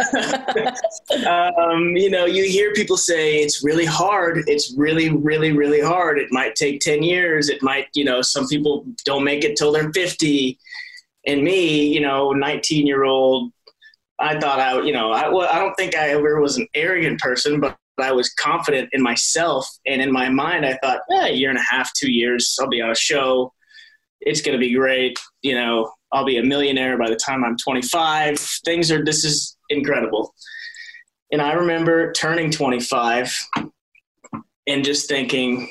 um, 1.58 1.96
you 1.96 2.10
know, 2.10 2.26
you 2.26 2.44
hear 2.44 2.74
people 2.74 2.98
say 2.98 3.38
it's 3.38 3.64
really 3.64 3.86
hard. 3.86 4.44
It's 4.46 4.74
really, 4.78 5.10
really, 5.10 5.52
really 5.54 5.80
hard. 5.80 6.20
It 6.20 6.28
might 6.32 6.56
take 6.56 6.82
10 6.82 7.02
years. 7.02 7.50
It 7.50 7.64
might, 7.64 7.88
you 7.96 8.04
know, 8.04 8.22
some 8.22 8.46
people 8.48 8.86
don't 9.06 9.24
make 9.24 9.46
it 9.46 9.56
till 9.56 9.72
they're 9.72 9.92
50. 9.94 10.60
And 11.26 11.44
me, 11.44 11.88
you 11.88 12.02
know, 12.02 12.34
19 12.34 12.86
year 12.86 13.06
old, 13.06 13.52
I 14.20 14.38
thought 14.40 14.60
I, 14.60 14.82
you 14.82 14.92
know, 14.92 15.12
I, 15.12 15.30
well, 15.30 15.48
I 15.50 15.60
don't 15.60 15.76
think 15.76 15.96
I 15.96 16.10
ever 16.10 16.42
was 16.42 16.58
an 16.58 16.68
arrogant 16.74 17.20
person, 17.20 17.60
but 17.60 17.78
I 17.98 18.12
was 18.12 18.34
confident 18.34 18.90
in 18.92 19.02
myself. 19.02 19.68
And 19.86 20.02
in 20.02 20.12
my 20.12 20.30
mind, 20.30 20.66
I 20.66 20.78
thought, 20.84 21.02
yeah, 21.10 21.28
a 21.28 21.34
year 21.34 21.50
and 21.50 21.60
a 21.60 21.66
half, 21.70 21.92
two 21.94 22.12
years, 22.12 22.58
I'll 22.60 22.68
be 22.68 22.82
on 22.82 22.92
a 22.92 22.96
show. 22.96 23.54
It's 24.22 24.42
going 24.42 24.58
to 24.58 24.60
be 24.60 24.74
great. 24.74 25.18
You 25.42 25.56
know, 25.56 25.92
I'll 26.12 26.26
be 26.26 26.38
a 26.38 26.44
millionaire 26.44 26.98
by 26.98 27.10
the 27.10 27.16
time 27.16 27.44
I'm 27.44 27.58
25. 27.58 28.40
Things 28.66 28.92
are, 28.92 29.04
this 29.04 29.24
is 29.24 29.58
incredible. 29.70 30.34
And 31.32 31.42
I 31.42 31.54
remember 31.54 32.12
turning 32.14 32.52
25 32.52 33.36
and 34.68 34.86
just 34.86 35.08
thinking, 35.08 35.70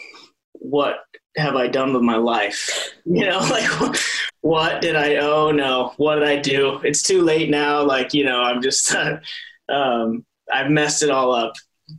what 0.53 0.97
have 1.37 1.57
I 1.57 1.69
done 1.69 1.93
with 1.93 2.03
my 2.03 2.17
life? 2.17 2.93
You 3.09 3.25
know, 3.25 3.39
like, 3.39 3.97
what 4.41 4.83
did 4.83 4.97
I, 4.97 5.19
oh 5.19 5.53
no, 5.53 5.93
what 5.97 6.17
did 6.17 6.25
I 6.27 6.41
do? 6.41 6.81
It's 6.83 7.05
too 7.05 7.23
late 7.23 7.51
now. 7.51 7.85
Like, 7.85 8.13
you 8.13 8.25
know, 8.25 8.43
I'm 8.43 8.61
just, 8.61 8.93
um, 9.69 10.27
I've 10.53 10.73
messed 10.73 11.05
it 11.05 11.11
all 11.11 11.33
up. 11.33 11.53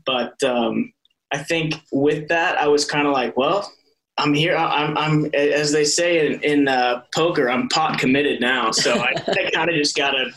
But 0.06 0.42
um, 0.44 0.92
I 1.32 1.38
think 1.38 1.76
with 1.94 2.28
that, 2.28 2.58
I 2.58 2.68
was 2.68 2.84
kind 2.84 3.08
of 3.08 3.14
like, 3.14 3.38
well, 3.38 3.72
I'm 4.18 4.34
here. 4.34 4.56
I'm, 4.56 4.98
I'm, 4.98 5.26
as 5.34 5.72
they 5.72 5.86
say 5.86 6.26
in, 6.26 6.42
in 6.42 6.68
uh, 6.68 7.04
poker, 7.14 7.50
I'm 7.50 7.70
pot 7.70 8.00
committed 8.00 8.42
now. 8.42 8.72
So 8.72 8.94
I, 8.94 9.14
I 9.28 9.52
kind 9.54 9.70
of 9.70 9.76
just 9.76 9.96
gotta. 9.96 10.32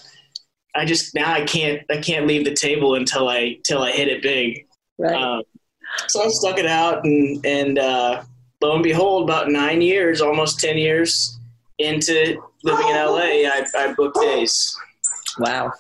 I 0.75 0.84
just 0.84 1.16
now 1.16 1.32
I 1.32 1.44
can't 1.44 1.82
I 1.90 1.96
can't 1.96 2.28
leave 2.28 2.44
the 2.44 2.54
table 2.54 2.94
until 2.94 3.28
I 3.28 3.58
till 3.64 3.82
I 3.82 3.90
hit 3.90 4.06
it 4.06 4.22
big. 4.22 4.66
Right. 4.99 5.14
Um, 5.14 5.42
so 6.06 6.25
I 6.25 6.28
stuck 6.28 6.58
it 6.58 6.66
out, 6.66 7.04
and 7.04 7.44
and 7.44 7.78
uh, 7.78 8.22
lo 8.60 8.75
and 8.75 8.82
behold, 8.82 9.25
about 9.25 9.50
nine 9.50 9.80
years, 9.80 10.20
almost 10.20 10.60
ten 10.60 10.78
years 10.78 11.40
into 11.78 12.40
living 12.62 12.88
in 12.88 12.94
LA, 12.94 13.49
I, 13.49 13.64
I 13.76 13.94
booked 13.94 14.20
days. 14.20 14.76
Wow. 15.38 15.72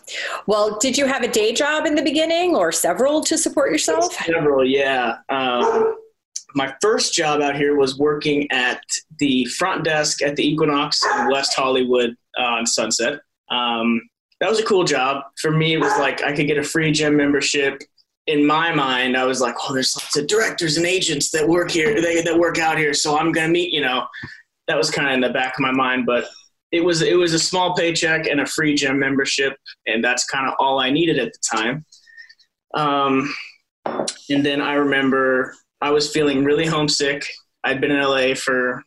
Well, 0.46 0.78
did 0.78 0.96
you 0.96 1.06
have 1.06 1.22
a 1.22 1.28
day 1.28 1.52
job 1.52 1.84
in 1.86 1.94
the 1.94 2.02
beginning 2.02 2.56
or 2.56 2.72
several 2.72 3.22
to 3.24 3.36
support 3.36 3.70
yourself? 3.70 4.12
Several, 4.12 4.64
yeah. 4.64 5.18
Um, 5.28 5.96
my 6.54 6.74
first 6.80 7.12
job 7.12 7.40
out 7.40 7.56
here 7.56 7.76
was 7.76 7.98
working 7.98 8.50
at 8.50 8.82
the 9.18 9.44
front 9.46 9.84
desk 9.84 10.22
at 10.22 10.36
the 10.36 10.46
Equinox 10.46 11.04
in 11.04 11.28
West 11.28 11.54
Hollywood 11.54 12.16
uh, 12.38 12.42
on 12.42 12.66
Sunset. 12.66 13.20
Um, 13.50 14.00
that 14.40 14.48
was 14.48 14.58
a 14.58 14.64
cool 14.64 14.84
job. 14.84 15.22
For 15.40 15.50
me, 15.50 15.74
it 15.74 15.80
was 15.80 15.96
like 15.98 16.22
I 16.22 16.34
could 16.34 16.46
get 16.46 16.58
a 16.58 16.62
free 16.62 16.92
gym 16.92 17.16
membership. 17.16 17.82
In 18.26 18.46
my 18.46 18.72
mind, 18.72 19.16
I 19.16 19.24
was 19.24 19.40
like, 19.40 19.54
oh, 19.62 19.74
there's 19.74 19.94
lots 19.96 20.16
of 20.16 20.26
directors 20.26 20.76
and 20.76 20.86
agents 20.86 21.30
that 21.32 21.46
work 21.46 21.70
here, 21.70 22.00
they, 22.00 22.22
that 22.22 22.38
work 22.38 22.58
out 22.58 22.78
here. 22.78 22.94
So 22.94 23.18
I'm 23.18 23.32
going 23.32 23.48
to 23.48 23.52
meet, 23.52 23.72
you 23.72 23.80
know, 23.80 24.06
that 24.68 24.76
was 24.76 24.90
kind 24.90 25.08
of 25.08 25.14
in 25.14 25.20
the 25.20 25.30
back 25.30 25.54
of 25.54 25.60
my 25.60 25.72
mind. 25.72 26.06
But 26.06 26.26
it 26.70 26.80
was, 26.80 27.02
it 27.02 27.16
was 27.16 27.34
a 27.34 27.38
small 27.38 27.74
paycheck 27.74 28.26
and 28.26 28.40
a 28.40 28.46
free 28.46 28.74
gym 28.74 28.98
membership. 28.98 29.56
And 29.86 30.02
that's 30.02 30.24
kind 30.26 30.48
of 30.48 30.54
all 30.58 30.78
I 30.78 30.90
needed 30.90 31.18
at 31.18 31.32
the 31.32 31.56
time. 31.56 31.84
Um, 32.74 33.34
and 34.30 34.46
then 34.46 34.60
I 34.60 34.74
remember 34.74 35.54
I 35.80 35.90
was 35.90 36.12
feeling 36.12 36.44
really 36.44 36.66
homesick. 36.66 37.26
I'd 37.64 37.80
been 37.80 37.90
in 37.90 38.02
LA 38.02 38.34
for, 38.34 38.82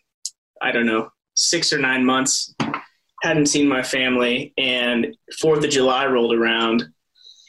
I 0.61 0.71
don't 0.71 0.85
know, 0.85 1.09
six 1.35 1.73
or 1.73 1.79
nine 1.79 2.05
months, 2.05 2.53
hadn't 3.21 3.47
seen 3.47 3.67
my 3.67 3.83
family, 3.83 4.53
and 4.57 5.15
Fourth 5.39 5.63
of 5.63 5.69
July 5.69 6.05
rolled 6.05 6.33
around, 6.33 6.85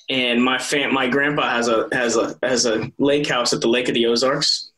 and 0.08 0.42
my 0.42 0.58
fam- 0.58 0.94
my 0.94 1.08
grandpa 1.08 1.50
has 1.50 1.68
a 1.68 1.88
has 1.92 2.16
a 2.16 2.36
has 2.42 2.66
a 2.66 2.90
lake 2.98 3.26
house 3.28 3.52
at 3.52 3.60
the 3.60 3.68
Lake 3.68 3.88
of 3.88 3.94
the 3.94 4.06
Ozarks, 4.06 4.70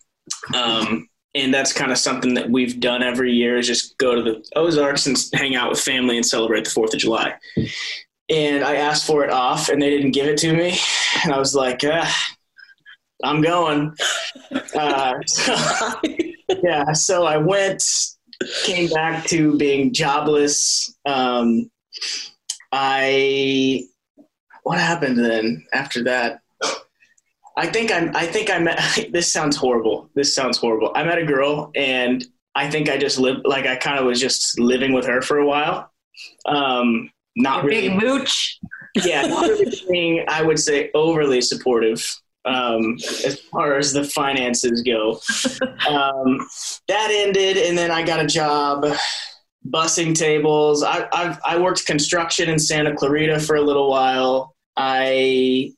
um, 0.54 1.08
and 1.34 1.52
that's 1.52 1.72
kind 1.72 1.92
of 1.92 1.98
something 1.98 2.34
that 2.34 2.50
we've 2.50 2.80
done 2.80 3.02
every 3.02 3.32
year 3.32 3.58
is 3.58 3.66
just 3.66 3.98
go 3.98 4.14
to 4.14 4.22
the 4.22 4.44
Ozarks 4.56 5.06
and 5.06 5.16
hang 5.34 5.54
out 5.54 5.70
with 5.70 5.80
family 5.80 6.16
and 6.16 6.24
celebrate 6.24 6.64
the 6.64 6.70
Fourth 6.70 6.94
of 6.94 7.00
July. 7.00 7.34
And 8.28 8.64
I 8.64 8.76
asked 8.76 9.06
for 9.06 9.22
it 9.22 9.30
off, 9.30 9.68
and 9.68 9.80
they 9.80 9.90
didn't 9.90 10.12
give 10.12 10.26
it 10.26 10.38
to 10.38 10.52
me, 10.52 10.76
and 11.24 11.32
I 11.32 11.38
was 11.38 11.54
like, 11.54 11.82
ah, 11.84 12.35
I'm 13.22 13.40
going. 13.40 13.94
Uh, 14.74 15.14
so, 15.26 15.54
yeah, 16.62 16.92
so 16.92 17.24
I 17.24 17.36
went, 17.38 17.82
came 18.64 18.88
back 18.90 19.24
to 19.26 19.56
being 19.56 19.92
jobless. 19.92 20.94
Um, 21.06 21.70
I, 22.72 23.84
what 24.62 24.78
happened 24.78 25.18
then 25.18 25.66
after 25.72 26.04
that? 26.04 26.40
I 27.56 27.66
think 27.66 27.90
I'm, 27.90 28.14
I 28.14 28.26
think 28.26 28.50
I 28.50 28.58
met, 28.58 29.08
this 29.12 29.32
sounds 29.32 29.56
horrible. 29.56 30.10
This 30.14 30.34
sounds 30.34 30.58
horrible. 30.58 30.92
I 30.94 31.04
met 31.04 31.18
a 31.18 31.24
girl 31.24 31.70
and 31.74 32.24
I 32.54 32.70
think 32.70 32.88
I 32.88 32.98
just 32.98 33.18
lived, 33.18 33.46
like 33.46 33.66
I 33.66 33.76
kind 33.76 33.98
of 33.98 34.06
was 34.06 34.20
just 34.20 34.58
living 34.58 34.92
with 34.92 35.06
her 35.06 35.22
for 35.22 35.38
a 35.38 35.46
while. 35.46 35.90
Um, 36.46 37.10
not 37.34 37.62
Your 37.62 37.70
really. 37.70 37.88
Big 37.88 38.02
mooch. 38.02 38.58
Yeah, 38.94 39.26
not 39.26 39.48
really 39.48 39.76
being, 39.90 40.24
I 40.28 40.42
would 40.42 40.58
say, 40.58 40.90
overly 40.94 41.40
supportive 41.42 42.18
um, 42.46 42.94
as 43.24 43.40
far 43.50 43.76
as 43.76 43.92
the 43.92 44.04
finances 44.04 44.82
go. 44.82 45.20
Um, 45.88 46.46
that 46.88 47.10
ended, 47.10 47.56
and 47.56 47.76
then 47.76 47.90
I 47.90 48.02
got 48.04 48.24
a 48.24 48.26
job 48.26 48.86
bussing 49.68 50.14
tables. 50.14 50.82
I, 50.82 51.08
I've, 51.12 51.38
I 51.44 51.58
worked 51.58 51.86
construction 51.86 52.48
in 52.48 52.58
Santa 52.58 52.94
Clarita 52.94 53.40
for 53.40 53.56
a 53.56 53.60
little 53.60 53.90
while. 53.90 54.54
I 54.76 55.72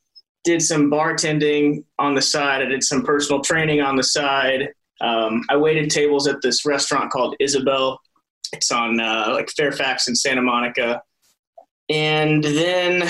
did 0.45 0.63
some 0.63 0.91
bartending 0.91 1.85
on 1.99 2.15
the 2.15 2.23
side. 2.23 2.63
I 2.63 2.67
did 2.67 2.83
some 2.83 3.03
personal 3.03 3.43
training 3.43 3.81
on 3.81 3.97
the 3.97 4.03
side. 4.03 4.69
Um, 5.01 5.43
I 5.49 5.57
waited 5.57 5.91
tables 5.91 6.27
at 6.27 6.43
this 6.43 6.67
restaurant 6.67 7.11
called 7.11 7.37
Isabel. 7.41 8.01
It's 8.53 8.71
on 8.71 8.99
uh, 9.01 9.31
like 9.33 9.51
Fairfax 9.51 10.09
and 10.09 10.17
Santa 10.17 10.43
Monica. 10.43 11.03
And 11.89 12.43
then 12.43 13.09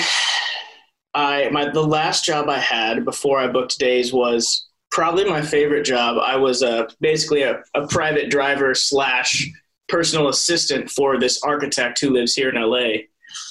I 1.13 1.49
my 1.49 1.69
the 1.69 1.83
last 1.83 2.25
job 2.25 2.49
I 2.49 2.59
had 2.59 3.05
before 3.05 3.39
I 3.39 3.47
booked 3.47 3.79
days 3.79 4.13
was 4.13 4.67
probably 4.91 5.25
my 5.25 5.41
favorite 5.41 5.83
job. 5.83 6.17
I 6.17 6.35
was 6.35 6.61
a 6.61 6.87
basically 6.99 7.43
a, 7.43 7.61
a 7.75 7.87
private 7.87 8.29
driver 8.29 8.73
slash 8.75 9.49
personal 9.87 10.29
assistant 10.29 10.89
for 10.89 11.19
this 11.19 11.41
architect 11.43 11.99
who 11.99 12.11
lives 12.11 12.33
here 12.33 12.49
in 12.49 12.61
LA. 12.61 13.05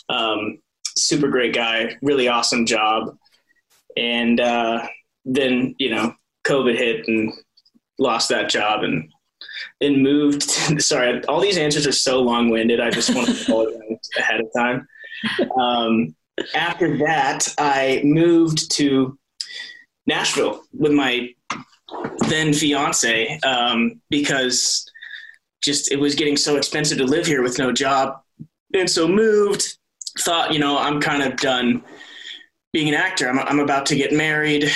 Um, 0.09 0.59
super 0.97 1.29
great 1.29 1.55
guy, 1.55 1.97
really 2.03 2.29
awesome 2.29 2.67
job. 2.67 3.17
And 3.97 4.41
uh, 4.41 4.87
then 5.25 5.75
you 5.79 5.91
know 5.91 6.15
COVID 6.47 6.77
hit 6.77 7.09
and 7.09 7.33
lost 7.99 8.29
that 8.29 8.49
job 8.49 8.85
and 8.85 9.11
then 9.81 10.03
moved. 10.03 10.49
To, 10.49 10.81
sorry, 10.81 11.25
all 11.25 11.41
these 11.41 11.59
answers 11.59 11.87
are 11.87 11.93
so 11.93 12.21
long 12.21 12.51
winded. 12.51 12.81
I 12.81 12.91
just 12.91 13.15
want 13.15 13.29
to 13.29 13.45
call 13.45 13.67
it 13.67 13.99
ahead 14.19 14.41
of 14.41 14.47
time. 14.57 14.87
Um, 15.59 16.15
after 16.55 16.99
that, 16.99 17.55
I 17.59 18.01
moved 18.05 18.71
to 18.73 19.19
Nashville 20.07 20.63
with 20.73 20.93
my 20.93 21.31
then 22.29 22.53
fiance 22.53 23.39
um, 23.41 24.01
because 24.11 24.91
just 25.63 25.91
it 25.91 25.97
was 25.97 26.15
getting 26.15 26.37
so 26.37 26.57
expensive 26.57 26.99
to 26.99 27.05
live 27.05 27.27
here 27.27 27.43
with 27.43 27.59
no 27.59 27.73
job, 27.73 28.21
and 28.75 28.89
so 28.89 29.09
moved. 29.09 29.77
Thought, 30.21 30.53
you 30.53 30.59
know, 30.59 30.77
I'm 30.77 31.01
kind 31.01 31.23
of 31.23 31.37
done 31.37 31.85
being 32.73 32.89
an 32.89 32.95
actor. 32.95 33.29
I'm, 33.29 33.39
I'm 33.39 33.61
about 33.61 33.87
to 33.87 33.97
get 33.97 34.13
married. 34.13 34.69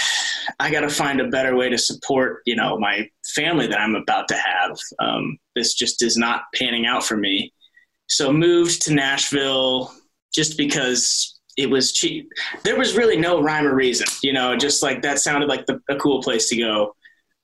I 0.60 0.70
got 0.70 0.80
to 0.80 0.88
find 0.88 1.20
a 1.20 1.28
better 1.28 1.56
way 1.56 1.68
to 1.68 1.78
support, 1.78 2.42
you 2.46 2.54
know, 2.54 2.78
my 2.78 3.08
family 3.34 3.66
that 3.66 3.80
I'm 3.80 3.96
about 3.96 4.28
to 4.28 4.36
have. 4.36 4.78
Um, 4.98 5.38
this 5.56 5.74
just 5.74 6.02
is 6.02 6.16
not 6.16 6.42
panning 6.54 6.86
out 6.86 7.04
for 7.04 7.16
me. 7.16 7.52
So 8.08 8.32
moved 8.32 8.82
to 8.82 8.94
Nashville 8.94 9.92
just 10.34 10.56
because 10.56 11.31
it 11.56 11.68
was 11.68 11.92
cheap. 11.92 12.30
There 12.64 12.76
was 12.76 12.96
really 12.96 13.16
no 13.16 13.42
rhyme 13.42 13.66
or 13.66 13.74
reason, 13.74 14.06
you 14.22 14.32
know, 14.32 14.56
just 14.56 14.82
like 14.82 15.02
that 15.02 15.18
sounded 15.18 15.48
like 15.48 15.66
the, 15.66 15.80
a 15.88 15.96
cool 15.96 16.22
place 16.22 16.48
to 16.48 16.56
go. 16.56 16.96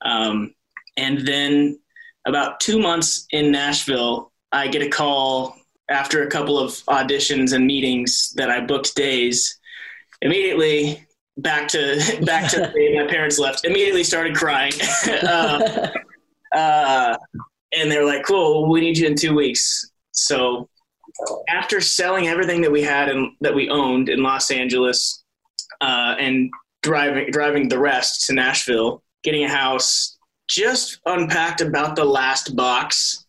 Um, 0.03 0.55
and 0.97 1.27
then 1.27 1.79
about 2.27 2.61
two 2.61 2.79
months 2.79 3.27
in 3.31 3.53
Nashville, 3.53 4.33
I 4.53 4.69
get 4.69 4.83
a 4.83 4.89
call 4.89 5.57
after 5.91 6.23
a 6.23 6.31
couple 6.31 6.59
of 6.59 6.71
auditions 6.87 7.53
and 7.53 7.67
meetings 7.67 8.33
that 8.37 8.51
I 8.51 8.61
booked 8.61 8.95
days. 8.95 9.59
Immediately 10.23 11.07
back 11.39 11.69
to 11.69 11.97
back 12.25 12.51
to 12.51 12.61
the 12.61 12.67
day 12.69 13.01
my 13.01 13.07
parents 13.09 13.39
left. 13.39 13.65
Immediately 13.65 14.05
started 14.05 14.35
crying, 14.35 14.73
uh, 15.23 15.89
uh, 16.55 17.17
and 17.77 17.91
they're 17.91 18.05
like, 18.05 18.25
"Cool, 18.25 18.69
we 18.69 18.81
need 18.81 18.99
you 18.99 19.07
in 19.07 19.15
two 19.15 19.35
weeks." 19.35 19.91
So 20.13 20.69
after 21.49 21.81
selling 21.81 22.29
everything 22.29 22.61
that 22.63 22.73
we 22.73 22.83
had 22.83 23.09
and 23.09 23.33
that 23.41 23.55
we 23.55 23.69
owned 23.69 24.09
in 24.09 24.23
Los 24.23 24.51
Angeles, 24.51 25.25
uh, 25.81 26.15
and 26.19 26.51
driving 26.83 27.31
driving 27.31 27.69
the 27.69 27.79
rest 27.79 28.27
to 28.27 28.35
Nashville, 28.35 29.03
getting 29.23 29.45
a 29.45 29.49
house, 29.49 30.19
just 30.49 31.01
unpacked 31.07 31.61
about 31.61 31.97
the 31.97 32.05
last 32.05 32.57
box. 32.57 33.27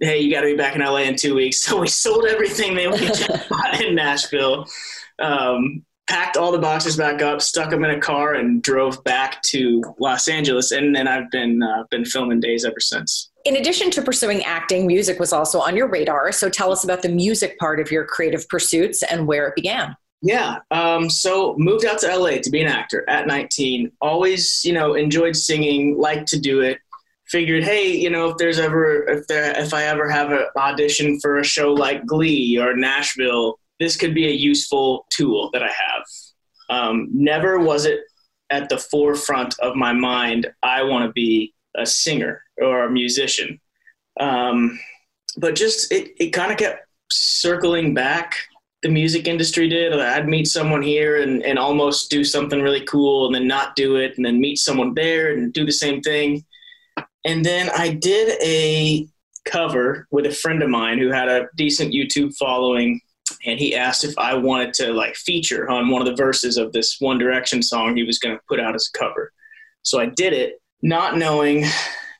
Hey, 0.00 0.20
you 0.20 0.32
got 0.32 0.40
to 0.40 0.48
be 0.48 0.56
back 0.56 0.74
in 0.74 0.82
LA 0.82 0.98
in 0.98 1.16
two 1.16 1.34
weeks. 1.34 1.62
So 1.68 1.80
we 1.80 1.88
sold 1.88 2.26
everything 2.26 2.74
that 2.74 2.90
we 2.90 3.46
bought 3.48 3.80
in 3.80 3.94
Nashville, 3.94 4.66
um, 5.18 5.84
packed 6.08 6.36
all 6.36 6.52
the 6.52 6.58
boxes 6.58 6.96
back 6.96 7.22
up, 7.22 7.40
stuck 7.40 7.70
them 7.70 7.84
in 7.84 7.90
a 7.90 8.00
car, 8.00 8.34
and 8.34 8.62
drove 8.62 9.02
back 9.04 9.40
to 9.42 9.82
Los 9.98 10.28
Angeles. 10.28 10.72
And 10.72 10.94
then 10.94 11.06
I've 11.06 11.30
been 11.30 11.62
uh, 11.62 11.84
been 11.90 12.04
filming 12.04 12.40
days 12.40 12.64
ever 12.64 12.80
since. 12.80 13.31
In 13.44 13.56
addition 13.56 13.90
to 13.92 14.02
pursuing 14.02 14.44
acting, 14.44 14.86
music 14.86 15.18
was 15.18 15.32
also 15.32 15.60
on 15.60 15.76
your 15.76 15.88
radar. 15.88 16.32
So 16.32 16.48
tell 16.48 16.70
us 16.70 16.84
about 16.84 17.02
the 17.02 17.08
music 17.08 17.58
part 17.58 17.80
of 17.80 17.90
your 17.90 18.04
creative 18.04 18.48
pursuits 18.48 19.02
and 19.02 19.26
where 19.26 19.48
it 19.48 19.56
began. 19.56 19.96
Yeah. 20.22 20.58
Um, 20.70 21.10
so 21.10 21.56
moved 21.58 21.84
out 21.84 21.98
to 22.00 22.16
LA 22.16 22.38
to 22.42 22.50
be 22.50 22.62
an 22.62 22.68
actor 22.68 23.04
at 23.08 23.26
19. 23.26 23.90
Always, 24.00 24.64
you 24.64 24.72
know, 24.72 24.94
enjoyed 24.94 25.34
singing, 25.34 25.98
liked 25.98 26.28
to 26.28 26.38
do 26.38 26.60
it. 26.60 26.78
Figured, 27.26 27.64
hey, 27.64 27.90
you 27.90 28.10
know, 28.10 28.28
if 28.28 28.36
there's 28.36 28.58
ever 28.58 29.08
if 29.08 29.26
there 29.26 29.58
if 29.58 29.74
I 29.74 29.84
ever 29.84 30.08
have 30.08 30.30
an 30.30 30.44
audition 30.56 31.18
for 31.18 31.38
a 31.38 31.44
show 31.44 31.72
like 31.72 32.06
Glee 32.06 32.58
or 32.58 32.76
Nashville, 32.76 33.58
this 33.80 33.96
could 33.96 34.14
be 34.14 34.28
a 34.28 34.32
useful 34.32 35.06
tool 35.10 35.50
that 35.52 35.62
I 35.62 35.70
have. 35.70 36.04
Um, 36.68 37.08
never 37.12 37.58
was 37.58 37.86
it 37.86 38.00
at 38.50 38.68
the 38.68 38.78
forefront 38.78 39.58
of 39.60 39.76
my 39.76 39.92
mind. 39.92 40.46
I 40.62 40.82
want 40.82 41.06
to 41.06 41.12
be 41.12 41.54
a 41.76 41.86
singer 41.86 42.42
or 42.60 42.84
a 42.84 42.90
musician. 42.90 43.60
Um, 44.20 44.78
but 45.36 45.54
just 45.54 45.90
it, 45.92 46.12
it 46.18 46.30
kind 46.30 46.52
of 46.52 46.58
kept 46.58 46.86
circling 47.10 47.94
back 47.94 48.36
the 48.82 48.88
music 48.88 49.28
industry 49.28 49.68
did. 49.68 49.92
I'd 49.92 50.28
meet 50.28 50.48
someone 50.48 50.82
here 50.82 51.22
and, 51.22 51.42
and 51.44 51.58
almost 51.58 52.10
do 52.10 52.24
something 52.24 52.60
really 52.60 52.84
cool 52.84 53.26
and 53.26 53.34
then 53.34 53.46
not 53.46 53.76
do 53.76 53.96
it 53.96 54.16
and 54.16 54.26
then 54.26 54.40
meet 54.40 54.58
someone 54.58 54.92
there 54.94 55.32
and 55.32 55.52
do 55.52 55.64
the 55.64 55.72
same 55.72 56.00
thing. 56.00 56.44
And 57.24 57.44
then 57.44 57.70
I 57.76 57.90
did 57.90 58.36
a 58.42 59.06
cover 59.44 60.08
with 60.10 60.26
a 60.26 60.32
friend 60.32 60.62
of 60.62 60.68
mine 60.68 60.98
who 60.98 61.10
had 61.10 61.28
a 61.28 61.48
decent 61.56 61.94
YouTube 61.94 62.36
following 62.36 63.00
and 63.46 63.58
he 63.58 63.74
asked 63.74 64.04
if 64.04 64.18
I 64.18 64.34
wanted 64.34 64.74
to 64.74 64.92
like 64.92 65.14
feature 65.14 65.70
on 65.70 65.88
one 65.88 66.02
of 66.02 66.08
the 66.08 66.20
verses 66.20 66.56
of 66.56 66.72
this 66.72 66.96
One 67.00 67.18
Direction 67.18 67.62
song 67.62 67.96
he 67.96 68.02
was 68.02 68.18
going 68.18 68.36
to 68.36 68.42
put 68.48 68.60
out 68.60 68.74
as 68.74 68.90
a 68.92 68.98
cover. 68.98 69.32
So 69.82 70.00
I 70.00 70.06
did 70.06 70.32
it 70.32 70.60
not 70.82 71.16
knowing 71.16 71.64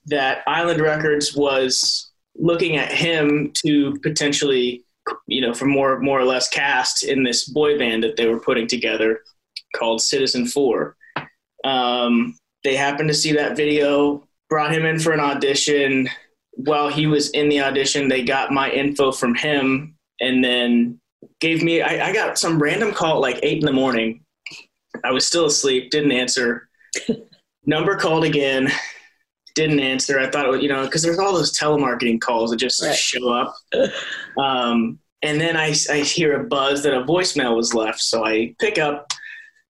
that 0.06 0.42
Island 0.46 0.80
Records 0.80 1.34
was 1.34 2.10
looking 2.36 2.76
at 2.76 2.92
him 2.92 3.52
to 3.64 3.98
potentially 4.02 4.84
you 5.26 5.40
know, 5.40 5.54
for 5.54 5.64
more 5.64 5.98
more 6.00 6.20
or 6.20 6.24
less 6.24 6.48
cast 6.48 7.04
in 7.04 7.22
this 7.22 7.48
boy 7.48 7.78
band 7.78 8.02
that 8.02 8.16
they 8.16 8.26
were 8.26 8.40
putting 8.40 8.66
together 8.66 9.20
called 9.76 10.00
Citizenfour. 10.00 10.94
Um, 11.64 12.36
they 12.64 12.76
happened 12.76 13.08
to 13.08 13.14
see 13.14 13.32
that 13.32 13.56
video, 13.56 14.26
brought 14.48 14.72
him 14.72 14.84
in 14.84 14.98
for 14.98 15.12
an 15.12 15.20
audition. 15.20 16.08
While 16.52 16.88
he 16.88 17.06
was 17.06 17.30
in 17.30 17.48
the 17.48 17.60
audition, 17.62 18.08
they 18.08 18.22
got 18.22 18.52
my 18.52 18.70
info 18.70 19.10
from 19.10 19.34
him 19.34 19.96
and 20.20 20.44
then 20.44 21.00
gave 21.40 21.62
me. 21.62 21.82
I, 21.82 22.08
I 22.08 22.12
got 22.12 22.38
some 22.38 22.62
random 22.62 22.92
call 22.92 23.16
at 23.16 23.20
like 23.20 23.40
eight 23.42 23.58
in 23.58 23.66
the 23.66 23.72
morning. 23.72 24.22
I 25.04 25.10
was 25.10 25.26
still 25.26 25.46
asleep, 25.46 25.90
didn't 25.90 26.12
answer. 26.12 26.68
Number 27.64 27.96
called 27.96 28.24
again, 28.24 28.70
didn't 29.54 29.80
answer. 29.80 30.18
I 30.18 30.30
thought, 30.30 30.54
it 30.54 30.62
you 30.62 30.68
know, 30.68 30.84
because 30.84 31.02
there's 31.02 31.18
all 31.18 31.32
those 31.32 31.56
telemarketing 31.56 32.20
calls 32.20 32.50
that 32.50 32.56
just 32.56 32.82
right. 32.82 32.94
show 32.94 33.30
up. 33.32 33.54
Um, 34.38 34.98
and 35.20 35.40
then 35.40 35.56
I, 35.56 35.74
I 35.90 35.98
hear 35.98 36.40
a 36.40 36.44
buzz 36.44 36.82
that 36.82 36.94
a 36.94 37.04
voicemail 37.04 37.54
was 37.54 37.74
left. 37.74 38.00
So 38.00 38.24
I 38.24 38.54
pick 38.58 38.78
up, 38.78 39.12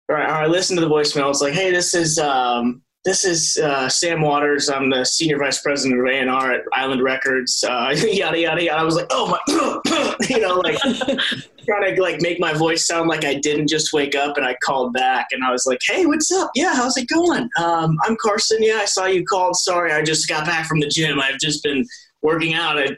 or 0.08 0.18
I, 0.18 0.46
listen 0.48 0.76
to 0.76 0.82
the 0.82 0.90
voicemail. 0.90 1.30
It's 1.30 1.42
like, 1.42 1.54
hey, 1.54 1.72
this 1.72 1.94
is 1.94 2.20
um, 2.20 2.84
this 3.10 3.26
is 3.26 3.58
uh, 3.58 3.90
Sam 3.90 4.22
Waters. 4.22 4.70
I'm 4.70 4.92
the 4.92 5.04
senior 5.04 5.40
vice 5.40 5.60
president 5.64 6.00
of 6.00 6.06
A&R 6.06 6.52
at 6.52 6.62
Island 6.74 7.02
Records. 7.02 7.64
Uh, 7.68 7.90
yada 7.98 8.40
yada 8.40 8.64
yada. 8.64 8.80
I 8.80 8.84
was 8.84 8.94
like, 8.94 9.08
oh 9.10 9.28
my, 9.28 9.40
you 10.30 10.40
know, 10.40 10.58
like 10.60 10.78
trying 11.66 11.96
to 11.96 12.02
like 12.02 12.22
make 12.22 12.40
my 12.40 12.54
voice 12.54 12.86
sound 12.86 13.10
like 13.10 13.26
I 13.26 13.34
didn't 13.34 13.68
just 13.68 13.94
wake 13.94 14.14
up. 14.14 14.38
And 14.38 14.46
I 14.46 14.56
called 14.64 14.94
back 14.94 15.26
and 15.32 15.44
I 15.44 15.52
was 15.52 15.66
like, 15.66 15.80
hey, 15.88 16.06
what's 16.06 16.32
up? 16.32 16.52
Yeah, 16.54 16.76
how's 16.76 16.98
it 16.98 17.08
going? 17.08 17.50
Um, 17.58 17.98
I'm 18.04 18.16
Carson. 18.22 18.62
Yeah, 18.62 18.78
I 18.78 18.86
saw 18.86 19.08
you 19.08 19.26
called. 19.26 19.56
Sorry, 19.56 19.92
I 19.92 20.04
just 20.04 20.30
got 20.30 20.46
back 20.46 20.68
from 20.68 20.80
the 20.80 20.88
gym. 20.88 21.20
I've 21.20 21.40
just 21.40 21.64
been 21.64 21.84
working 22.22 22.54
out. 22.54 22.78
I 22.78 22.90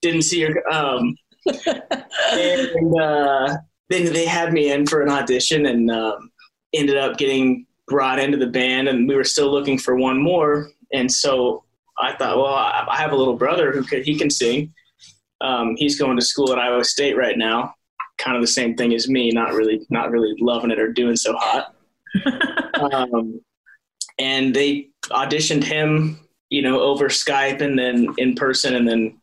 didn't 0.00 0.22
see 0.22 0.40
your. 0.40 0.66
Um, 0.72 1.14
and 1.66 3.00
uh, 3.00 3.56
then 3.90 4.14
they 4.14 4.24
had 4.24 4.54
me 4.54 4.72
in 4.72 4.86
for 4.86 5.02
an 5.02 5.10
audition 5.10 5.66
and 5.66 5.90
um, 5.90 6.30
ended 6.72 6.96
up 6.96 7.18
getting 7.18 7.66
brought 7.88 8.18
into 8.18 8.36
the 8.36 8.46
band, 8.46 8.88
and 8.88 9.08
we 9.08 9.14
were 9.14 9.24
still 9.24 9.50
looking 9.50 9.78
for 9.78 9.96
one 9.96 10.20
more. 10.20 10.70
And 10.92 11.10
so 11.10 11.64
I 12.00 12.14
thought, 12.14 12.36
well, 12.36 12.54
I 12.54 12.96
have 12.96 13.12
a 13.12 13.16
little 13.16 13.36
brother 13.36 13.72
who 13.72 13.82
could, 13.82 14.04
he 14.04 14.16
can 14.16 14.30
sing. 14.30 14.72
Um, 15.40 15.74
he's 15.76 15.98
going 15.98 16.16
to 16.16 16.24
school 16.24 16.52
at 16.52 16.58
Iowa 16.58 16.84
State 16.84 17.16
right 17.16 17.36
now. 17.36 17.74
Kind 18.18 18.36
of 18.36 18.42
the 18.42 18.48
same 18.48 18.76
thing 18.76 18.94
as 18.94 19.08
me, 19.08 19.30
not 19.30 19.52
really, 19.52 19.86
not 19.90 20.10
really 20.10 20.34
loving 20.40 20.70
it 20.70 20.78
or 20.78 20.92
doing 20.92 21.16
so 21.16 21.36
hot. 21.36 21.74
um, 22.92 23.40
and 24.18 24.54
they 24.54 24.88
auditioned 25.10 25.64
him, 25.64 26.18
you 26.50 26.62
know, 26.62 26.80
over 26.80 27.08
Skype 27.08 27.60
and 27.60 27.78
then 27.78 28.08
in 28.18 28.34
person, 28.34 28.74
and 28.74 28.88
then, 28.88 29.20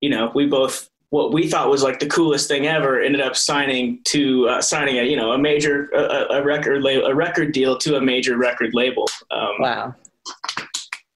you 0.00 0.10
know, 0.10 0.30
we 0.34 0.46
both 0.46 0.89
what 1.10 1.32
we 1.32 1.48
thought 1.48 1.68
was 1.68 1.82
like 1.82 1.98
the 1.98 2.06
coolest 2.06 2.48
thing 2.48 2.66
ever 2.66 3.00
ended 3.00 3.20
up 3.20 3.36
signing 3.36 4.00
to 4.04 4.48
uh, 4.48 4.62
signing 4.62 4.98
a 4.98 5.02
you 5.02 5.16
know 5.16 5.32
a 5.32 5.38
major 5.38 5.90
a, 5.90 6.38
a 6.38 6.42
record 6.42 6.82
label 6.82 7.06
a 7.06 7.14
record 7.14 7.52
deal 7.52 7.76
to 7.78 7.96
a 7.96 8.00
major 8.00 8.36
record 8.36 8.74
label. 8.74 9.08
Um, 9.30 9.54
wow, 9.58 9.94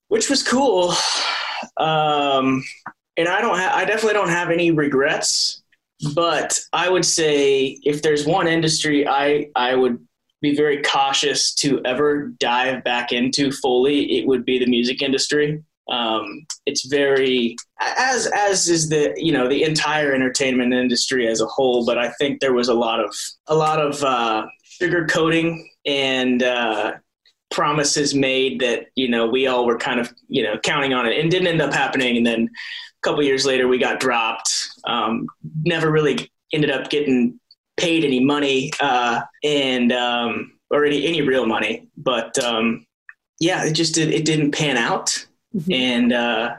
which 0.08 0.28
was 0.28 0.42
cool. 0.42 0.94
Um, 1.76 2.62
and 3.16 3.28
I 3.28 3.40
don't 3.40 3.58
ha- 3.58 3.72
I 3.74 3.84
definitely 3.84 4.14
don't 4.14 4.28
have 4.28 4.50
any 4.50 4.70
regrets. 4.70 5.62
But 6.14 6.58
I 6.72 6.90
would 6.90 7.04
say 7.04 7.78
if 7.84 8.02
there's 8.02 8.26
one 8.26 8.48
industry 8.48 9.06
I 9.06 9.48
I 9.54 9.74
would 9.74 10.04
be 10.42 10.54
very 10.54 10.82
cautious 10.82 11.54
to 11.54 11.80
ever 11.84 12.28
dive 12.38 12.84
back 12.84 13.12
into 13.12 13.50
fully, 13.50 14.18
it 14.18 14.26
would 14.26 14.44
be 14.44 14.58
the 14.58 14.66
music 14.66 15.00
industry. 15.00 15.62
Um, 15.90 16.46
it's 16.66 16.84
very 16.86 17.56
as 17.96 18.26
as 18.26 18.68
is 18.68 18.88
the 18.88 19.14
you 19.16 19.32
know 19.32 19.48
the 19.48 19.62
entire 19.62 20.12
entertainment 20.12 20.72
industry 20.72 21.26
as 21.28 21.40
a 21.40 21.46
whole. 21.46 21.84
But 21.84 21.98
I 21.98 22.10
think 22.10 22.40
there 22.40 22.52
was 22.52 22.68
a 22.68 22.74
lot 22.74 23.00
of 23.00 23.14
a 23.46 23.54
lot 23.54 23.80
of 23.80 24.02
uh, 24.02 24.46
sugarcoating 24.80 25.64
and 25.86 26.42
uh, 26.42 26.94
promises 27.50 28.14
made 28.14 28.60
that 28.60 28.86
you 28.94 29.08
know 29.08 29.26
we 29.26 29.46
all 29.46 29.66
were 29.66 29.78
kind 29.78 30.00
of 30.00 30.12
you 30.28 30.42
know 30.42 30.58
counting 30.58 30.94
on 30.94 31.06
it 31.06 31.18
and 31.18 31.30
didn't 31.30 31.48
end 31.48 31.62
up 31.62 31.72
happening. 31.72 32.16
And 32.16 32.26
then 32.26 32.42
a 32.42 33.02
couple 33.02 33.22
years 33.22 33.44
later, 33.44 33.68
we 33.68 33.78
got 33.78 34.00
dropped. 34.00 34.68
Um, 34.84 35.26
never 35.62 35.90
really 35.90 36.30
ended 36.52 36.70
up 36.70 36.90
getting 36.90 37.38
paid 37.76 38.04
any 38.04 38.20
money 38.20 38.70
uh, 38.80 39.22
and 39.42 39.92
um, 39.92 40.52
or 40.70 40.84
any 40.84 41.06
any 41.06 41.22
real 41.22 41.46
money. 41.46 41.88
But 41.96 42.38
um, 42.42 42.86
yeah, 43.40 43.64
it 43.64 43.72
just 43.72 43.94
did 43.94 44.12
it 44.12 44.24
didn't 44.24 44.52
pan 44.52 44.76
out 44.76 45.26
mm-hmm. 45.54 45.72
and 45.72 46.12
uh, 46.12 46.56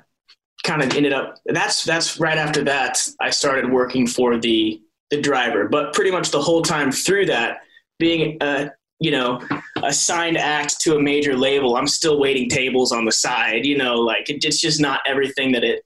kind 0.66 0.82
of 0.82 0.96
ended 0.96 1.14
up. 1.14 1.38
That's 1.46 1.84
that's 1.84 2.20
right 2.20 2.38
after 2.38 2.64
that 2.66 3.08
I 3.22 3.30
started 3.30 3.72
working 3.72 4.08
for 4.08 4.38
the 4.38 4.82
the 5.12 5.22
driver, 5.22 5.70
but 5.70 5.94
pretty 5.94 6.12
much 6.12 6.32
the 6.32 6.42
whole 6.42 6.62
time 6.62 6.92
through 6.92 7.28
that, 7.28 7.60
being 8.00 8.38
a 8.42 8.72
you 9.00 9.12
know 9.12 9.42
a 9.84 9.94
signed 9.94 10.38
act 10.38 10.82
to 10.82 10.96
a 10.96 11.02
major 11.02 11.36
label, 11.36 11.78
I'm 11.78 11.88
still 11.88 12.20
waiting 12.20 12.50
tables 12.50 12.92
on 12.92 13.06
the 13.06 13.12
side. 13.12 13.66
You 13.66 13.78
know, 13.78 13.96
like 13.96 14.30
it, 14.30 14.44
it's 14.44 14.60
just 14.60 14.82
not 14.82 15.02
everything 15.08 15.52
that 15.54 15.64
it 15.64 15.84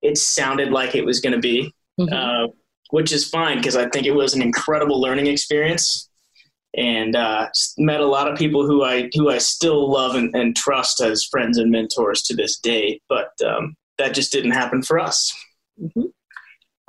it 0.00 0.16
sounded 0.16 0.70
like 0.70 0.94
it 0.94 1.04
was 1.04 1.20
going 1.20 1.34
to 1.34 1.40
be. 1.40 1.72
Mm-hmm. 2.00 2.14
Uh, 2.14 2.48
which 2.92 3.10
is 3.10 3.28
fine 3.28 3.56
because 3.56 3.74
I 3.74 3.88
think 3.88 4.06
it 4.06 4.12
was 4.12 4.34
an 4.34 4.42
incredible 4.42 5.00
learning 5.00 5.26
experience 5.26 6.10
and 6.76 7.16
uh, 7.16 7.48
met 7.78 8.00
a 8.00 8.06
lot 8.06 8.30
of 8.30 8.38
people 8.38 8.66
who 8.66 8.84
I 8.84 9.10
who 9.14 9.30
I 9.30 9.38
still 9.38 9.90
love 9.90 10.14
and, 10.14 10.34
and 10.34 10.54
trust 10.54 11.00
as 11.00 11.24
friends 11.24 11.58
and 11.58 11.70
mentors 11.70 12.22
to 12.24 12.36
this 12.36 12.58
day. 12.58 13.00
But 13.08 13.30
um, 13.44 13.74
that 14.02 14.14
just 14.14 14.32
didn't 14.32 14.50
happen 14.52 14.82
for 14.82 14.98
us. 14.98 15.34
Mm-hmm. 15.80 16.06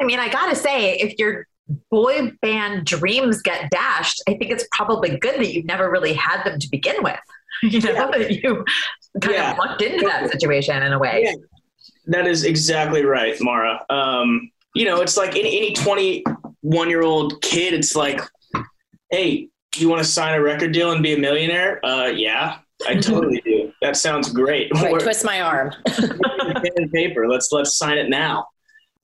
I 0.02 0.06
mean, 0.06 0.20
I 0.20 0.30
gotta 0.30 0.56
say, 0.56 0.96
if 0.96 1.18
your 1.18 1.48
boy 1.90 2.32
band 2.42 2.86
dreams 2.86 3.42
get 3.42 3.70
dashed, 3.70 4.22
I 4.28 4.34
think 4.34 4.52
it's 4.52 4.68
probably 4.72 5.18
good 5.18 5.40
that 5.40 5.54
you've 5.54 5.66
never 5.66 5.90
really 5.90 6.14
had 6.14 6.44
them 6.44 6.60
to 6.60 6.68
begin 6.70 6.98
with. 7.02 7.20
You 7.62 7.80
know, 7.80 7.94
yeah. 7.94 8.12
that 8.12 8.32
you 8.32 8.66
kind 9.22 9.36
yeah. 9.36 9.52
of 9.52 9.58
lucked 9.58 9.82
into 9.82 10.06
that 10.06 10.30
situation 10.30 10.84
in 10.84 10.92
a 10.92 11.00
way. 11.00 11.22
Yeah. 11.24 11.34
That 12.08 12.28
is 12.28 12.44
exactly 12.44 13.06
right, 13.06 13.38
Mara. 13.40 13.86
Um, 13.90 14.52
you 14.76 14.84
know, 14.84 15.00
it's 15.02 15.16
like 15.16 15.38
any, 15.38 15.56
any 15.56 15.72
21 15.72 16.90
year 16.90 17.04
old 17.04 17.42
kid, 17.42 17.74
it's 17.74 17.96
like, 17.96 18.20
hey, 19.12 19.48
you 19.78 19.88
want 19.88 20.02
to 20.02 20.08
sign 20.08 20.34
a 20.34 20.42
record 20.42 20.74
deal 20.74 20.92
and 20.92 21.02
be 21.02 21.14
a 21.14 21.18
millionaire? 21.18 21.80
Uh, 21.86 22.08
yeah, 22.08 22.58
I 22.88 22.96
totally 22.96 23.42
do. 23.46 23.63
That 23.84 23.98
sounds 23.98 24.32
great. 24.32 24.72
Right, 24.74 24.98
twist 24.98 25.26
my 25.26 25.42
arm. 25.42 25.74
pen 25.86 26.72
and 26.78 26.92
paper. 26.92 27.28
Let's 27.28 27.52
let's 27.52 27.78
sign 27.78 27.98
it 27.98 28.10
now. 28.10 28.48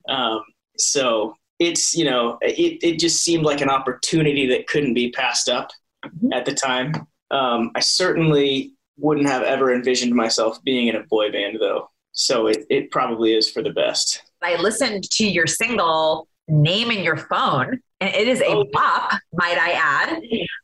Um, 0.08 0.42
so 0.78 1.36
it's 1.60 1.94
you 1.94 2.06
know 2.06 2.38
it 2.42 2.80
it 2.82 2.98
just 2.98 3.22
seemed 3.22 3.44
like 3.44 3.60
an 3.60 3.70
opportunity 3.70 4.48
that 4.48 4.68
couldn't 4.68 4.94
be 4.94 5.12
passed 5.12 5.50
up 5.50 5.70
mm-hmm. 6.06 6.32
at 6.32 6.46
the 6.46 6.54
time. 6.54 6.94
Um, 7.30 7.72
I 7.76 7.82
certainly 7.82 8.74
wouldn't 8.98 9.28
have 9.28 9.44
ever 9.44 9.74
envisioned 9.74 10.16
myself 10.16 10.64
being 10.64 10.88
in 10.88 10.96
a 10.96 11.04
boy 11.04 11.30
band 11.30 11.58
though. 11.60 11.90
So 12.14 12.48
it, 12.48 12.66
it 12.70 12.90
probably 12.90 13.34
is 13.34 13.52
for 13.52 13.62
the 13.62 13.72
best. 13.72 14.24
I 14.42 14.56
listened 14.56 15.04
to 15.12 15.28
your 15.28 15.46
single 15.46 16.30
Name 16.48 16.90
in 16.90 17.04
Your 17.04 17.18
Phone, 17.18 17.82
and 18.00 18.16
it 18.16 18.30
is 18.30 18.40
a 18.40 18.48
oh. 18.48 18.66
bop, 18.72 19.12
might 19.34 19.58
I 19.58 19.72
add. 19.72 20.10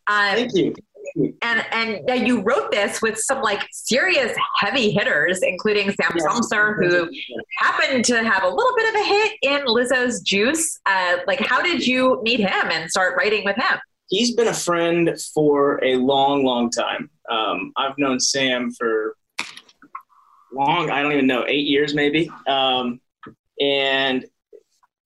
Um, 0.07 0.35
Thank 0.37 0.55
you. 0.55 0.73
And 1.41 1.65
and 1.71 2.27
you 2.27 2.41
wrote 2.41 2.71
this 2.71 3.01
with 3.01 3.17
some 3.17 3.41
like 3.41 3.65
serious 3.71 4.35
heavy 4.57 4.91
hitters, 4.91 5.39
including 5.41 5.91
Sam 5.91 6.11
yes. 6.15 6.25
Sumser, 6.25 6.75
who 6.77 7.09
happened 7.57 8.03
to 8.05 8.21
have 8.23 8.43
a 8.43 8.49
little 8.49 8.75
bit 8.75 8.89
of 8.89 8.95
a 8.95 9.03
hit 9.05 9.33
in 9.41 9.65
Lizzo's 9.65 10.21
Juice. 10.21 10.79
Uh, 10.85 11.17
like, 11.25 11.39
how 11.39 11.61
did 11.61 11.87
you 11.87 12.21
meet 12.23 12.41
him 12.41 12.69
and 12.69 12.89
start 12.89 13.15
writing 13.17 13.45
with 13.45 13.55
him? 13.55 13.79
He's 14.09 14.35
been 14.35 14.49
a 14.49 14.53
friend 14.53 15.17
for 15.33 15.83
a 15.83 15.95
long, 15.95 16.43
long 16.43 16.69
time. 16.69 17.09
Um, 17.29 17.71
I've 17.77 17.97
known 17.97 18.19
Sam 18.19 18.71
for 18.71 19.15
long, 20.53 20.89
I 20.91 21.01
don't 21.01 21.13
even 21.13 21.27
know, 21.27 21.45
eight 21.47 21.65
years 21.65 21.95
maybe. 21.95 22.29
Um, 22.47 22.99
and 23.59 24.25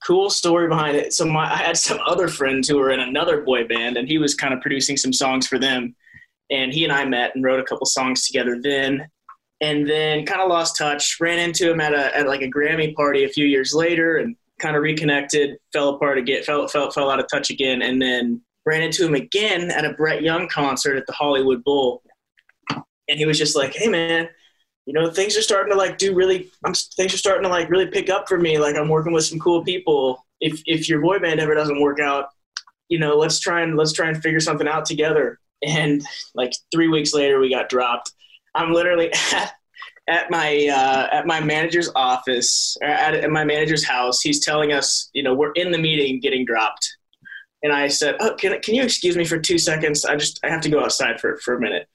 cool 0.05 0.29
story 0.29 0.67
behind 0.67 0.95
it. 0.95 1.13
So 1.13 1.25
my, 1.25 1.51
I 1.51 1.57
had 1.57 1.77
some 1.77 1.99
other 2.05 2.27
friends 2.27 2.67
who 2.67 2.77
were 2.77 2.91
in 2.91 2.99
another 2.99 3.41
boy 3.41 3.67
band, 3.67 3.97
and 3.97 4.07
he 4.07 4.17
was 4.17 4.35
kind 4.35 4.53
of 4.53 4.62
producing 4.62 4.97
some 4.97 5.13
songs 5.13 5.47
for 5.47 5.59
them. 5.59 5.95
And 6.49 6.73
he 6.73 6.83
and 6.83 6.93
I 6.93 7.05
met 7.05 7.35
and 7.35 7.43
wrote 7.43 7.59
a 7.59 7.63
couple 7.63 7.85
songs 7.85 8.25
together 8.25 8.59
then. 8.62 9.07
And 9.62 9.88
then 9.88 10.25
kind 10.25 10.41
of 10.41 10.49
lost 10.49 10.77
touch. 10.77 11.17
Ran 11.19 11.38
into 11.38 11.69
him 11.69 11.81
at 11.81 11.93
a 11.93 12.15
at 12.17 12.27
like 12.27 12.41
a 12.41 12.49
Grammy 12.49 12.95
party 12.95 13.25
a 13.25 13.29
few 13.29 13.45
years 13.45 13.73
later, 13.73 14.17
and 14.17 14.38
kind 14.57 14.77
of 14.77 14.81
reconnected. 14.81 15.57
Fell 15.73 15.89
apart 15.89 16.17
again. 16.17 16.43
Fell 16.43 16.67
fell 16.69 16.89
fell 16.91 17.12
out 17.12 17.19
of 17.19 17.27
touch 17.29 17.49
again. 17.49 17.81
And 17.81 18.01
then 18.01 18.41
ran 18.65 18.81
into 18.81 19.05
him 19.05 19.15
again 19.15 19.69
at 19.69 19.83
a 19.83 19.93
Brett 19.93 20.21
Young 20.21 20.47
concert 20.47 20.95
at 20.95 21.05
the 21.07 21.13
Hollywood 21.13 21.62
Bowl. 21.65 22.01
And 23.09 23.17
he 23.17 23.25
was 23.25 23.38
just 23.38 23.57
like, 23.57 23.73
"Hey 23.73 23.89
man, 23.89 24.29
you 24.85 24.93
know 24.93 25.09
things 25.09 25.37
are 25.37 25.41
starting 25.41 25.71
to 25.71 25.77
like 25.77 25.97
do 25.97 26.15
really 26.15 26.49
I'm, 26.65 26.73
things 26.73 27.13
are 27.13 27.17
starting 27.17 27.43
to 27.43 27.49
like 27.49 27.69
really 27.69 27.87
pick 27.87 28.09
up 28.09 28.27
for 28.27 28.37
me. 28.37 28.57
Like 28.57 28.75
i'm 28.75 28.89
working 28.89 29.13
with 29.13 29.25
some 29.25 29.39
cool 29.39 29.63
people. 29.63 30.25
If 30.41 30.61
if 30.65 30.89
your 30.89 31.01
boy 31.01 31.19
band 31.19 31.39
ever 31.39 31.53
doesn't 31.53 31.81
work 31.81 31.99
out 31.99 32.29
you 32.89 32.99
know 32.99 33.15
let's 33.15 33.39
try 33.39 33.61
and 33.61 33.77
let's 33.77 33.93
try 33.93 34.07
and 34.07 34.21
figure 34.21 34.39
something 34.39 34.67
out 34.67 34.85
together. 34.85 35.39
And 35.65 36.03
like 36.33 36.53
three 36.71 36.87
weeks 36.87 37.13
later 37.13 37.39
we 37.39 37.49
got 37.49 37.69
dropped. 37.69 38.11
I'm 38.55 38.73
literally 38.73 39.11
at, 40.07 40.31
my 40.31 40.67
uh, 40.67 41.07
at 41.11 41.27
my 41.27 41.39
manager's 41.39 41.91
office 41.95 42.75
at, 42.81 43.13
at 43.13 43.29
my 43.29 43.43
manager's 43.43 43.85
house. 43.85 44.21
He's 44.21 44.43
telling 44.43 44.73
us 44.73 45.09
you 45.13 45.23
know 45.23 45.33
we're 45.33 45.51
in 45.51 45.71
the 45.71 45.77
meeting 45.77 46.19
getting 46.19 46.45
dropped. 46.45 46.97
And 47.61 47.73
i 47.73 47.89
said 47.89 48.15
oh 48.21 48.35
can, 48.35 48.59
can 48.61 48.73
you 48.73 48.83
excuse 48.83 49.15
me 49.15 49.25
for 49.25 49.37
two 49.37 49.57
seconds? 49.57 50.03
I 50.03 50.15
just 50.15 50.39
i 50.43 50.49
have 50.49 50.61
to 50.61 50.69
go 50.69 50.83
outside 50.83 51.19
for, 51.19 51.37
for 51.37 51.55
a 51.55 51.61
minute 51.61 51.87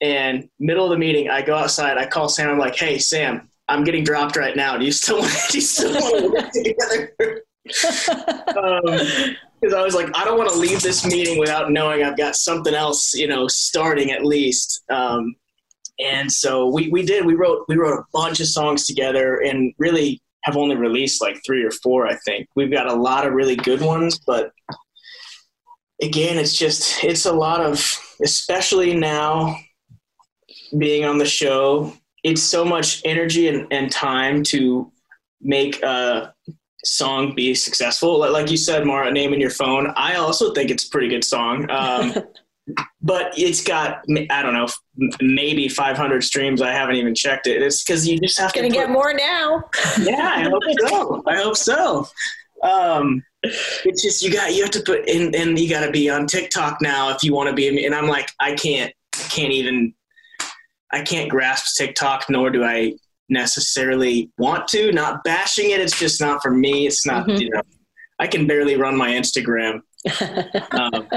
and 0.00 0.48
middle 0.58 0.84
of 0.84 0.90
the 0.90 0.98
meeting, 0.98 1.28
I 1.28 1.42
go 1.42 1.54
outside. 1.54 1.98
I 1.98 2.06
call 2.06 2.28
Sam. 2.28 2.50
I'm 2.50 2.58
like, 2.58 2.76
"Hey, 2.76 2.98
Sam, 2.98 3.48
I'm 3.68 3.84
getting 3.84 4.04
dropped 4.04 4.36
right 4.36 4.56
now. 4.56 4.76
Do 4.76 4.84
you 4.84 4.92
still 4.92 5.18
want? 5.20 5.32
Do 5.50 5.58
you 5.58 5.62
still 5.62 5.92
want 5.92 6.18
to 6.18 6.30
work 6.30 6.52
together?" 6.52 7.44
because 7.68 8.08
um, 9.72 9.76
I 9.76 9.84
was 9.84 9.94
like, 9.94 10.08
I 10.14 10.24
don't 10.24 10.38
want 10.38 10.50
to 10.50 10.58
leave 10.58 10.82
this 10.82 11.04
meeting 11.04 11.38
without 11.38 11.70
knowing 11.70 12.02
I've 12.02 12.16
got 12.16 12.34
something 12.34 12.74
else, 12.74 13.14
you 13.14 13.26
know, 13.26 13.46
starting 13.48 14.10
at 14.10 14.24
least. 14.24 14.82
Um, 14.88 15.34
and 16.00 16.30
so 16.30 16.68
we, 16.68 16.88
we 16.88 17.04
did. 17.04 17.26
We 17.26 17.34
wrote 17.34 17.64
we 17.68 17.76
wrote 17.76 17.98
a 17.98 18.04
bunch 18.12 18.40
of 18.40 18.46
songs 18.46 18.86
together, 18.86 19.40
and 19.40 19.74
really 19.78 20.22
have 20.44 20.56
only 20.56 20.76
released 20.76 21.20
like 21.20 21.40
three 21.44 21.64
or 21.64 21.70
four. 21.70 22.06
I 22.06 22.16
think 22.24 22.48
we've 22.54 22.70
got 22.70 22.86
a 22.86 22.94
lot 22.94 23.26
of 23.26 23.32
really 23.32 23.56
good 23.56 23.80
ones, 23.80 24.18
but 24.18 24.52
again, 26.00 26.38
it's 26.38 26.56
just 26.56 27.02
it's 27.02 27.26
a 27.26 27.32
lot 27.32 27.60
of, 27.60 27.84
especially 28.22 28.94
now 28.94 29.58
being 30.76 31.04
on 31.04 31.18
the 31.18 31.26
show. 31.26 31.92
It's 32.24 32.42
so 32.42 32.64
much 32.64 33.02
energy 33.04 33.48
and, 33.48 33.66
and 33.70 33.90
time 33.90 34.42
to 34.44 34.90
make 35.40 35.82
a 35.82 36.34
song 36.84 37.34
be 37.34 37.54
successful. 37.54 38.18
Like 38.18 38.50
you 38.50 38.56
said, 38.56 38.84
Mara, 38.84 39.10
name 39.10 39.32
in 39.32 39.40
your 39.40 39.50
phone. 39.50 39.92
I 39.96 40.16
also 40.16 40.52
think 40.52 40.70
it's 40.70 40.86
a 40.86 40.90
pretty 40.90 41.08
good 41.08 41.24
song. 41.24 41.70
Um, 41.70 42.14
but 43.02 43.32
it's 43.38 43.62
got 43.62 44.04
I 44.30 44.42
don't 44.42 44.54
know 44.54 44.68
maybe 45.20 45.68
500 45.68 46.22
streams. 46.22 46.60
I 46.60 46.72
haven't 46.72 46.96
even 46.96 47.14
checked 47.14 47.46
it. 47.46 47.62
It's 47.62 47.82
because 47.82 48.06
you 48.06 48.18
just 48.18 48.38
have 48.38 48.52
to. 48.52 48.60
Gonna 48.60 48.72
get 48.72 48.90
more 48.90 49.14
now. 49.14 49.64
yeah, 50.00 50.32
I 50.36 50.42
hope 50.42 50.62
so. 50.88 51.22
I 51.26 51.36
hope 51.36 51.56
so. 51.56 52.06
Um, 52.62 53.22
it's 53.42 54.02
just 54.02 54.22
you 54.22 54.32
got 54.32 54.54
you 54.54 54.62
have 54.62 54.72
to 54.72 54.82
put 54.82 55.08
in 55.08 55.34
and 55.34 55.58
you 55.58 55.68
got 55.68 55.84
to 55.84 55.92
be 55.92 56.10
on 56.10 56.26
TikTok 56.26 56.78
now 56.82 57.10
if 57.10 57.22
you 57.22 57.34
want 57.34 57.48
to 57.48 57.54
be. 57.54 57.84
And 57.84 57.94
I'm 57.94 58.08
like 58.08 58.30
I 58.40 58.54
can't 58.54 58.92
I 59.14 59.22
can't 59.28 59.52
even 59.52 59.94
I 60.92 61.02
can't 61.02 61.30
grasp 61.30 61.76
TikTok, 61.76 62.26
nor 62.28 62.50
do 62.50 62.64
I 62.64 62.94
necessarily 63.28 64.30
want 64.38 64.68
to. 64.68 64.92
Not 64.92 65.22
bashing 65.24 65.70
it, 65.70 65.80
it's 65.80 65.98
just 65.98 66.20
not 66.20 66.42
for 66.42 66.50
me. 66.50 66.86
It's 66.86 67.06
not, 67.06 67.26
mm-hmm. 67.26 67.40
you 67.40 67.50
know, 67.50 67.62
I 68.18 68.26
can 68.26 68.46
barely 68.46 68.76
run 68.76 68.96
my 68.96 69.10
Instagram. 69.10 69.80
um, 70.72 71.08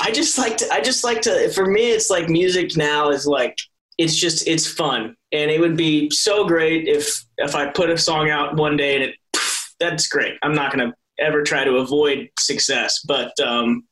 I 0.00 0.10
just 0.12 0.38
like 0.38 0.56
to, 0.58 0.72
I 0.72 0.80
just 0.80 1.04
like 1.04 1.22
to, 1.22 1.50
for 1.50 1.66
me, 1.66 1.90
it's 1.90 2.10
like 2.10 2.28
music 2.28 2.76
now 2.76 3.10
is 3.10 3.26
like, 3.26 3.56
it's 3.98 4.16
just, 4.16 4.46
it's 4.46 4.66
fun. 4.66 5.16
And 5.32 5.50
it 5.50 5.60
would 5.60 5.76
be 5.76 6.10
so 6.10 6.46
great 6.46 6.88
if, 6.88 7.24
if 7.38 7.54
I 7.54 7.70
put 7.70 7.90
a 7.90 7.98
song 7.98 8.30
out 8.30 8.56
one 8.56 8.76
day 8.76 8.94
and 8.94 9.04
it, 9.04 9.16
poof, 9.34 9.74
that's 9.80 10.08
great. 10.08 10.34
I'm 10.42 10.54
not 10.54 10.72
going 10.72 10.88
to 10.88 10.94
ever 11.18 11.42
try 11.42 11.64
to 11.64 11.76
avoid 11.76 12.28
success, 12.38 13.00
but, 13.06 13.38
um, 13.40 13.84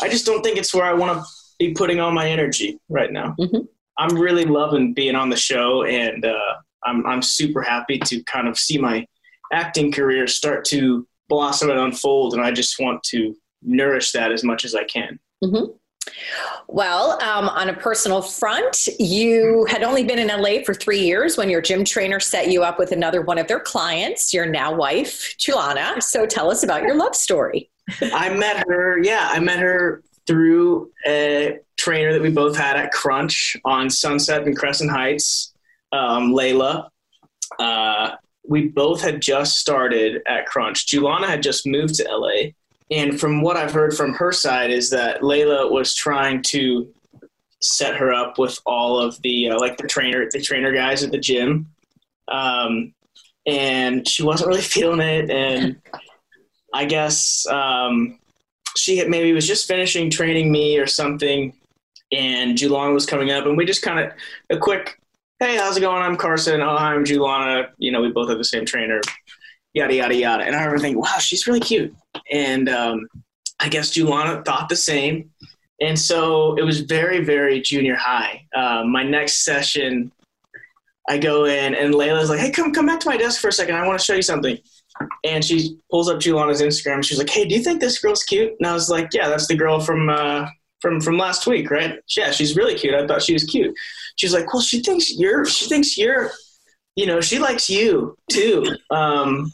I 0.00 0.08
just 0.08 0.26
don't 0.26 0.42
think 0.42 0.58
it's 0.58 0.72
where 0.72 0.84
I 0.84 0.92
want 0.92 1.18
to 1.18 1.24
be 1.58 1.74
putting 1.74 1.98
all 1.98 2.12
my 2.12 2.28
energy 2.28 2.78
right 2.88 3.12
now. 3.12 3.34
Mm-hmm. 3.38 3.66
I'm 3.98 4.16
really 4.16 4.44
loving 4.44 4.94
being 4.94 5.14
on 5.14 5.28
the 5.28 5.36
show, 5.36 5.84
and 5.84 6.24
uh, 6.24 6.54
I'm 6.84 7.06
I'm 7.06 7.22
super 7.22 7.62
happy 7.62 7.98
to 7.98 8.22
kind 8.24 8.48
of 8.48 8.58
see 8.58 8.78
my 8.78 9.06
acting 9.52 9.90
career 9.92 10.26
start 10.26 10.64
to 10.66 11.06
blossom 11.28 11.70
and 11.70 11.78
unfold, 11.78 12.34
and 12.34 12.42
I 12.42 12.52
just 12.52 12.78
want 12.78 13.02
to 13.04 13.34
nourish 13.62 14.12
that 14.12 14.32
as 14.32 14.44
much 14.44 14.64
as 14.64 14.74
I 14.74 14.84
can. 14.84 15.18
Mm-hmm. 15.42 15.72
Well, 16.68 17.22
um, 17.22 17.48
on 17.48 17.68
a 17.68 17.74
personal 17.74 18.22
front, 18.22 18.88
you 18.98 19.66
had 19.68 19.82
only 19.82 20.04
been 20.04 20.18
in 20.18 20.28
LA 20.28 20.62
for 20.64 20.74
three 20.74 21.00
years 21.00 21.36
when 21.36 21.50
your 21.50 21.60
gym 21.60 21.84
trainer 21.84 22.20
set 22.20 22.50
you 22.50 22.62
up 22.62 22.78
with 22.78 22.92
another 22.92 23.22
one 23.22 23.38
of 23.38 23.48
their 23.48 23.60
clients, 23.60 24.32
your 24.32 24.46
now 24.46 24.74
wife, 24.74 25.34
Julana. 25.38 26.02
So 26.02 26.26
tell 26.26 26.50
us 26.50 26.62
about 26.62 26.82
your 26.82 26.94
love 26.94 27.14
story. 27.14 27.70
I 28.00 28.30
met 28.34 28.64
her, 28.68 29.02
yeah, 29.02 29.28
I 29.30 29.40
met 29.40 29.58
her 29.58 30.02
through 30.28 30.92
a 31.06 31.58
trainer 31.78 32.12
that 32.12 32.22
we 32.22 32.30
both 32.30 32.56
had 32.56 32.76
at 32.76 32.92
Crunch 32.92 33.56
on 33.64 33.88
Sunset 33.88 34.46
and 34.46 34.56
Crescent 34.56 34.90
Heights, 34.90 35.54
um, 35.90 36.32
Layla. 36.32 36.90
Uh, 37.58 38.10
we 38.46 38.68
both 38.68 39.00
had 39.00 39.20
just 39.20 39.58
started 39.58 40.22
at 40.26 40.46
Crunch. 40.46 40.86
Julana 40.86 41.26
had 41.26 41.42
just 41.42 41.66
moved 41.66 41.94
to 41.96 42.04
LA. 42.04 42.50
And 42.90 43.18
from 43.18 43.42
what 43.42 43.56
I've 43.56 43.72
heard 43.72 43.94
from 43.94 44.12
her 44.14 44.30
side 44.30 44.70
is 44.70 44.90
that 44.90 45.22
Layla 45.22 45.70
was 45.70 45.94
trying 45.94 46.42
to 46.48 46.92
set 47.60 47.96
her 47.96 48.12
up 48.12 48.38
with 48.38 48.58
all 48.66 49.00
of 49.00 49.20
the 49.22 49.50
uh, 49.50 49.58
like 49.58 49.76
the 49.76 49.86
trainer 49.86 50.28
the 50.30 50.40
trainer 50.40 50.72
guys 50.72 51.02
at 51.02 51.10
the 51.10 51.18
gym 51.18 51.66
um, 52.28 52.94
and 53.46 54.06
she 54.06 54.22
wasn't 54.22 54.46
really 54.46 54.62
feeling 54.76 55.00
it 55.00 55.28
and 55.28 55.76
i 56.72 56.84
guess 56.84 57.46
um, 57.48 58.18
she 58.78 58.98
had 58.98 59.08
maybe 59.08 59.32
was 59.32 59.46
just 59.46 59.68
finishing 59.68 60.10
training 60.10 60.50
me 60.50 60.78
or 60.78 60.86
something 60.86 61.52
and 62.12 62.56
Julana 62.56 62.94
was 62.94 63.06
coming 63.06 63.30
up, 63.30 63.46
and 63.46 63.56
we 63.56 63.64
just 63.64 63.82
kind 63.82 64.00
of 64.00 64.12
a 64.50 64.58
quick, 64.58 65.00
"Hey, 65.40 65.56
how's 65.56 65.76
it 65.76 65.80
going? 65.80 66.02
I'm 66.02 66.16
Carson. 66.16 66.60
Oh, 66.60 66.76
I'm 66.76 67.04
Julana. 67.04 67.68
You 67.78 67.92
know, 67.92 68.00
we 68.00 68.10
both 68.10 68.28
have 68.28 68.38
the 68.38 68.44
same 68.44 68.64
trainer." 68.64 69.00
Yada 69.74 69.94
yada 69.94 70.14
yada. 70.14 70.44
And 70.44 70.56
I 70.56 70.60
remember 70.60 70.78
thinking, 70.78 71.00
"Wow, 71.00 71.18
she's 71.18 71.46
really 71.46 71.60
cute." 71.60 71.94
And 72.30 72.68
um, 72.68 73.06
I 73.60 73.68
guess 73.68 73.90
Julana 73.94 74.44
thought 74.44 74.68
the 74.68 74.76
same. 74.76 75.30
And 75.80 75.98
so 75.98 76.56
it 76.56 76.62
was 76.62 76.80
very, 76.80 77.22
very 77.24 77.60
junior 77.60 77.94
high. 77.94 78.44
Uh, 78.54 78.82
my 78.84 79.04
next 79.04 79.44
session, 79.44 80.10
I 81.08 81.18
go 81.18 81.44
in, 81.44 81.74
and 81.74 81.94
Layla's 81.94 82.30
like, 82.30 82.40
"Hey, 82.40 82.50
come 82.50 82.72
come 82.72 82.86
back 82.86 83.00
to 83.00 83.08
my 83.08 83.16
desk 83.16 83.40
for 83.40 83.48
a 83.48 83.52
second. 83.52 83.76
I 83.76 83.86
want 83.86 83.98
to 83.98 84.04
show 84.04 84.14
you 84.14 84.22
something." 84.22 84.58
And 85.24 85.44
she 85.44 85.78
pulls 85.90 86.08
up 86.08 86.18
Julana's 86.18 86.62
Instagram. 86.62 87.04
She's 87.04 87.18
like, 87.18 87.30
"Hey, 87.30 87.46
do 87.46 87.54
you 87.54 87.62
think 87.62 87.80
this 87.80 87.98
girl's 87.98 88.22
cute?" 88.22 88.54
And 88.58 88.66
I 88.66 88.72
was 88.72 88.88
like, 88.88 89.08
"Yeah, 89.12 89.28
that's 89.28 89.46
the 89.46 89.56
girl 89.56 89.80
from 89.80 90.08
uh, 90.08 90.46
from 90.80 91.00
from 91.00 91.18
last 91.18 91.46
week, 91.46 91.70
right? 91.70 91.98
Yeah, 92.16 92.30
she's 92.30 92.56
really 92.56 92.74
cute. 92.74 92.94
I 92.94 93.06
thought 93.06 93.22
she 93.22 93.32
was 93.32 93.44
cute. 93.44 93.74
She's 94.16 94.32
like, 94.32 94.52
well, 94.52 94.62
she 94.62 94.80
thinks 94.80 95.16
you're. 95.16 95.44
She 95.44 95.68
thinks 95.68 95.96
you're. 95.96 96.30
You 96.96 97.06
know, 97.06 97.20
she 97.20 97.38
likes 97.38 97.70
you 97.70 98.16
too. 98.30 98.76
Um, 98.90 99.52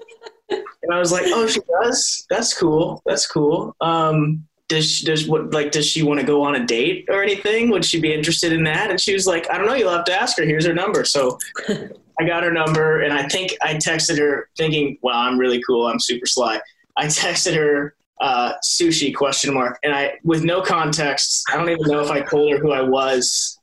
and 0.49 0.93
I 0.93 0.99
was 0.99 1.13
like, 1.13 1.25
oh, 1.27 1.47
she 1.47 1.61
does. 1.83 2.27
That's 2.31 2.59
cool. 2.59 3.03
That's 3.05 3.27
cool. 3.27 3.75
Um, 3.81 4.45
does 4.69 4.91
she, 4.91 5.05
does 5.05 5.29
what 5.29 5.53
like 5.53 5.73
does 5.73 5.87
she 5.87 6.03
want 6.03 6.21
to 6.21 6.27
go 6.27 6.43
on 6.43 6.55
a 6.55 6.65
date 6.65 7.07
or 7.11 7.23
anything? 7.23 7.69
Would 7.71 7.85
she 7.85 8.01
be 8.01 8.15
interested 8.15 8.53
in 8.53 8.65
that? 8.65 8.91
And 8.91 8.99
she 8.99 9.13
was 9.13 9.27
like, 9.27 9.51
I 9.51 9.59
don't 9.59 9.67
know. 9.67 9.75
You'll 9.75 9.93
have 9.93 10.07
to 10.07 10.15
ask 10.15 10.39
her. 10.39 10.45
Here's 10.45 10.65
her 10.67 10.73
number. 10.73 11.05
So 11.05 11.39
I 12.20 12.24
got 12.24 12.42
her 12.42 12.53
number, 12.53 13.03
and 13.03 13.12
I 13.12 13.27
think 13.29 13.53
I 13.62 13.74
texted 13.74 14.18
her 14.18 14.48
thinking, 14.57 14.98
well, 15.03 15.16
I'm 15.16 15.38
really 15.38 15.62
cool. 15.62 15.87
I'm 15.87 15.98
super 15.98 16.27
sly. 16.27 16.61
I 16.96 17.07
texted 17.07 17.57
her 17.57 17.94
uh, 18.20 18.53
sushi 18.64 19.14
question 19.14 19.53
mark. 19.53 19.79
And 19.83 19.94
I, 19.94 20.14
with 20.22 20.44
no 20.44 20.62
context, 20.62 21.44
I 21.53 21.57
don't 21.57 21.68
even 21.68 21.87
know 21.87 22.00
if 22.00 22.11
I 22.11 22.20
told 22.20 22.53
her 22.53 22.59
who 22.59 22.72
I 22.72 22.83
was. 22.83 23.59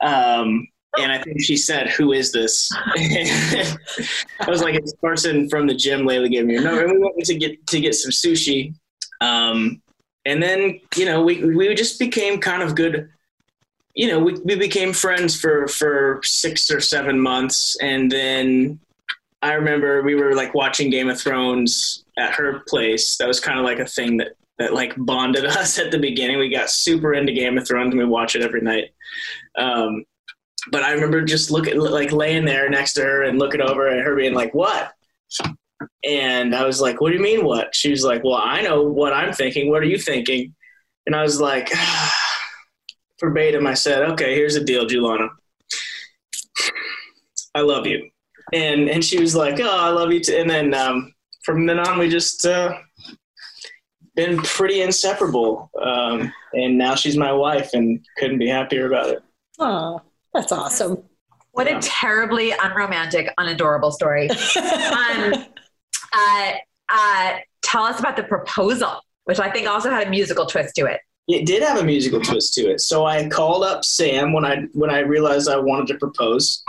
Um, 0.00 0.66
and 0.98 1.10
I 1.10 1.20
think 1.20 1.42
she 1.42 1.56
said, 1.56 1.88
"Who 1.90 2.12
is 2.12 2.30
this?" 2.30 2.70
I 2.96 4.46
was 4.46 4.62
like, 4.62 4.74
"It's 4.74 4.92
person 4.94 5.48
from 5.48 5.66
the 5.66 5.74
gym." 5.74 6.02
Layla 6.02 6.30
gave 6.30 6.46
me 6.46 6.56
a 6.56 6.60
number, 6.60 6.84
and 6.84 6.92
we 6.92 6.98
went 6.98 7.24
to 7.24 7.34
get 7.34 7.66
to 7.66 7.80
get 7.80 7.94
some 7.94 8.12
sushi. 8.12 8.74
Um, 9.20 9.82
and 10.24 10.42
then 10.42 10.80
you 10.96 11.04
know 11.04 11.22
we 11.22 11.44
we 11.44 11.74
just 11.74 11.98
became 11.98 12.40
kind 12.40 12.62
of 12.62 12.74
good. 12.76 13.10
You 13.94 14.08
know, 14.08 14.18
we 14.18 14.34
we 14.44 14.56
became 14.56 14.92
friends 14.92 15.38
for 15.40 15.68
for 15.68 16.20
six 16.24 16.70
or 16.70 16.80
seven 16.80 17.18
months, 17.20 17.76
and 17.80 18.10
then 18.10 18.80
I 19.42 19.52
remember 19.52 20.02
we 20.02 20.14
were 20.14 20.34
like 20.34 20.54
watching 20.54 20.90
Game 20.90 21.08
of 21.08 21.20
Thrones 21.20 22.04
at 22.18 22.32
her 22.34 22.60
place. 22.66 23.16
That 23.18 23.28
was 23.28 23.40
kind 23.40 23.58
of 23.58 23.64
like 23.64 23.78
a 23.78 23.86
thing 23.86 24.16
that 24.16 24.32
that 24.58 24.74
like 24.74 24.94
bonded 24.96 25.44
us 25.60 25.78
at 25.78 25.90
the 25.90 25.98
beginning. 25.98 26.38
We 26.38 26.48
got 26.48 26.70
super 26.70 27.14
into 27.14 27.32
Game 27.32 27.58
of 27.58 27.66
Thrones 27.66 27.92
and 27.92 27.98
we 27.98 28.04
watch 28.04 28.36
it 28.36 28.42
every 28.42 28.60
night. 28.60 28.94
Um, 29.56 30.04
but 30.70 30.82
I 30.82 30.92
remember 30.92 31.22
just 31.22 31.50
looking, 31.50 31.78
like 31.78 32.12
laying 32.12 32.44
there 32.44 32.68
next 32.70 32.94
to 32.94 33.02
her 33.02 33.22
and 33.22 33.38
looking 33.38 33.60
over 33.60 33.88
at 33.88 34.04
her 34.04 34.16
being 34.16 34.34
like, 34.34 34.54
what? 34.54 34.92
And 36.04 36.54
I 36.54 36.64
was 36.64 36.80
like, 36.80 37.00
what 37.00 37.10
do 37.10 37.16
you 37.16 37.22
mean 37.22 37.44
what? 37.44 37.74
She 37.74 37.90
was 37.90 38.04
like, 38.04 38.24
well, 38.24 38.40
I 38.42 38.62
know 38.62 38.82
what 38.82 39.12
I'm 39.12 39.32
thinking. 39.32 39.70
What 39.70 39.82
are 39.82 39.86
you 39.86 39.98
thinking? 39.98 40.54
And 41.06 41.14
I 41.14 41.22
was 41.22 41.40
like, 41.40 41.70
verbatim, 43.20 43.66
I 43.66 43.74
said, 43.74 44.02
okay, 44.12 44.34
here's 44.34 44.54
the 44.54 44.64
deal, 44.64 44.86
Julana. 44.86 45.28
I 47.54 47.60
love 47.60 47.86
you. 47.86 48.10
And, 48.52 48.88
and 48.88 49.04
she 49.04 49.20
was 49.20 49.34
like, 49.34 49.58
oh, 49.60 49.78
I 49.78 49.90
love 49.90 50.12
you 50.12 50.20
too. 50.20 50.36
And 50.36 50.50
then 50.50 50.74
um, 50.74 51.12
from 51.44 51.66
then 51.66 51.78
on, 51.78 51.98
we 51.98 52.08
just 52.08 52.44
uh, 52.44 52.78
been 54.14 54.38
pretty 54.38 54.82
inseparable. 54.82 55.70
Um, 55.80 56.32
and 56.52 56.76
now 56.76 56.94
she's 56.94 57.16
my 57.16 57.32
wife 57.32 57.70
and 57.72 58.04
couldn't 58.18 58.38
be 58.38 58.48
happier 58.48 58.86
about 58.86 59.08
it. 59.08 59.22
Oh. 59.58 60.00
That's 60.34 60.50
awesome. 60.50 61.02
What 61.52 61.68
a 61.68 61.78
terribly 61.80 62.50
unromantic, 62.50 63.32
unadorable 63.38 63.92
story. 63.92 64.28
um, 64.56 65.34
uh, 66.12 66.52
uh, 66.88 67.36
tell 67.62 67.84
us 67.84 68.00
about 68.00 68.16
the 68.16 68.24
proposal, 68.24 69.00
which 69.24 69.38
I 69.38 69.48
think 69.50 69.68
also 69.68 69.90
had 69.90 70.08
a 70.08 70.10
musical 70.10 70.46
twist 70.46 70.74
to 70.74 70.86
it. 70.86 71.00
It 71.26 71.46
did 71.46 71.62
have 71.62 71.78
a 71.78 71.84
musical 71.84 72.20
twist 72.20 72.54
to 72.54 72.70
it. 72.70 72.80
So 72.80 73.06
I 73.06 73.28
called 73.28 73.64
up 73.64 73.84
Sam 73.84 74.32
when 74.32 74.44
I 74.44 74.62
when 74.72 74.90
I 74.90 75.00
realized 75.00 75.48
I 75.48 75.58
wanted 75.58 75.86
to 75.88 75.98
propose. 75.98 76.62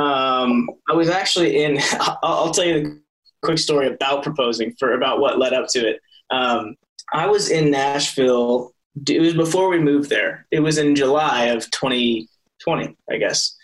Um, 0.00 0.70
I 0.88 0.94
was 0.94 1.10
actually 1.10 1.62
in. 1.62 1.78
I'll, 1.92 2.18
I'll, 2.22 2.50
tell 2.50 2.64
you 2.64 2.82
the 2.82 3.00
quick 3.42 3.58
story 3.58 3.88
about 3.88 4.22
proposing 4.22 4.74
for 4.78 4.94
about 4.94 5.20
what 5.20 5.38
led 5.38 5.52
up 5.52 5.68
to 5.70 5.86
it. 5.86 6.00
Um, 6.30 6.76
I 7.12 7.26
was 7.26 7.50
in 7.50 7.70
Nashville. 7.70 8.72
It 9.08 9.20
was 9.20 9.34
before 9.34 9.68
we 9.68 9.78
moved 9.78 10.10
there. 10.10 10.46
It 10.50 10.60
was 10.60 10.78
in 10.78 10.96
July 10.96 11.46
of 11.46 11.70
20, 11.70 12.28
20, 12.62 12.96
I 13.10 13.16
guess. 13.16 13.56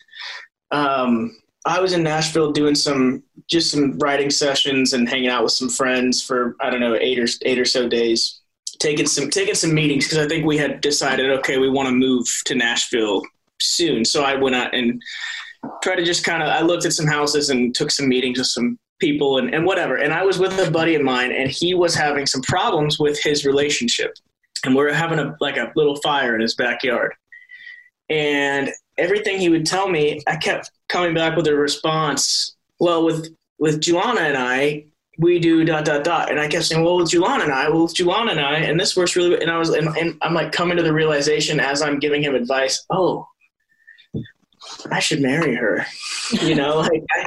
Um, 0.70 1.36
I 1.66 1.80
was 1.80 1.92
in 1.92 2.02
Nashville 2.02 2.52
doing 2.52 2.76
some 2.76 3.24
just 3.48 3.72
some 3.72 3.98
writing 3.98 4.30
sessions 4.30 4.92
and 4.92 5.08
hanging 5.08 5.28
out 5.28 5.42
with 5.42 5.52
some 5.52 5.68
friends 5.68 6.22
for 6.22 6.56
I 6.60 6.70
don't 6.70 6.80
know 6.80 6.94
eight 6.94 7.18
or 7.18 7.26
eight 7.42 7.58
or 7.58 7.64
so 7.64 7.88
days, 7.88 8.40
taking 8.78 9.06
some 9.06 9.30
taking 9.30 9.54
some 9.54 9.74
meetings 9.74 10.06
because 10.06 10.24
I 10.24 10.28
think 10.28 10.44
we 10.44 10.56
had 10.56 10.80
decided 10.80 11.30
okay 11.38 11.58
we 11.58 11.70
want 11.70 11.88
to 11.88 11.94
move 11.94 12.26
to 12.46 12.54
Nashville 12.54 13.22
soon. 13.60 14.04
So 14.04 14.22
I 14.22 14.34
went 14.34 14.56
out 14.56 14.74
and 14.74 15.02
tried 15.82 15.96
to 15.96 16.04
just 16.04 16.24
kind 16.24 16.42
of 16.42 16.48
I 16.48 16.60
looked 16.60 16.84
at 16.84 16.92
some 16.92 17.06
houses 17.06 17.50
and 17.50 17.74
took 17.74 17.90
some 17.90 18.08
meetings 18.08 18.38
with 18.38 18.48
some 18.48 18.78
people 18.98 19.38
and, 19.38 19.54
and 19.54 19.64
whatever. 19.64 19.96
And 19.96 20.12
I 20.12 20.24
was 20.24 20.38
with 20.38 20.58
a 20.58 20.70
buddy 20.70 20.94
of 20.94 21.02
mine 21.02 21.32
and 21.32 21.50
he 21.50 21.74
was 21.74 21.94
having 21.94 22.26
some 22.26 22.42
problems 22.42 22.98
with 22.98 23.20
his 23.22 23.44
relationship, 23.44 24.14
and 24.64 24.74
we 24.74 24.78
we're 24.78 24.92
having 24.92 25.18
a 25.18 25.36
like 25.40 25.56
a 25.56 25.72
little 25.76 25.96
fire 25.96 26.34
in 26.34 26.40
his 26.40 26.54
backyard. 26.54 27.14
And 28.08 28.70
everything 28.98 29.38
he 29.38 29.48
would 29.48 29.66
tell 29.66 29.88
me, 29.88 30.22
I 30.26 30.36
kept 30.36 30.70
coming 30.88 31.14
back 31.14 31.36
with 31.36 31.46
a 31.46 31.54
response. 31.54 32.56
Well, 32.78 33.04
with 33.04 33.34
with 33.58 33.80
Julana 33.80 34.20
and 34.20 34.36
I, 34.36 34.84
we 35.18 35.38
do 35.38 35.64
dot 35.64 35.84
dot 35.84 36.04
dot, 36.04 36.30
and 36.30 36.38
I 36.38 36.48
kept 36.48 36.64
saying, 36.64 36.84
well, 36.84 36.96
with 36.96 37.10
Julana 37.10 37.44
and 37.44 37.52
I, 37.52 37.68
well, 37.68 37.84
with 37.84 37.94
Julana 37.94 38.32
and 38.32 38.40
I, 38.40 38.58
and 38.58 38.78
this 38.78 38.96
works 38.96 39.16
really. 39.16 39.40
And 39.40 39.50
I 39.50 39.58
was, 39.58 39.70
and, 39.70 39.88
and 39.96 40.18
I'm 40.22 40.34
like 40.34 40.52
coming 40.52 40.76
to 40.76 40.82
the 40.82 40.92
realization 40.92 41.60
as 41.60 41.82
I'm 41.82 41.98
giving 41.98 42.22
him 42.22 42.34
advice. 42.34 42.84
Oh, 42.90 43.26
I 44.90 45.00
should 45.00 45.22
marry 45.22 45.54
her. 45.54 45.86
You 46.42 46.54
know, 46.54 46.76
like 46.80 47.02
I, 47.12 47.26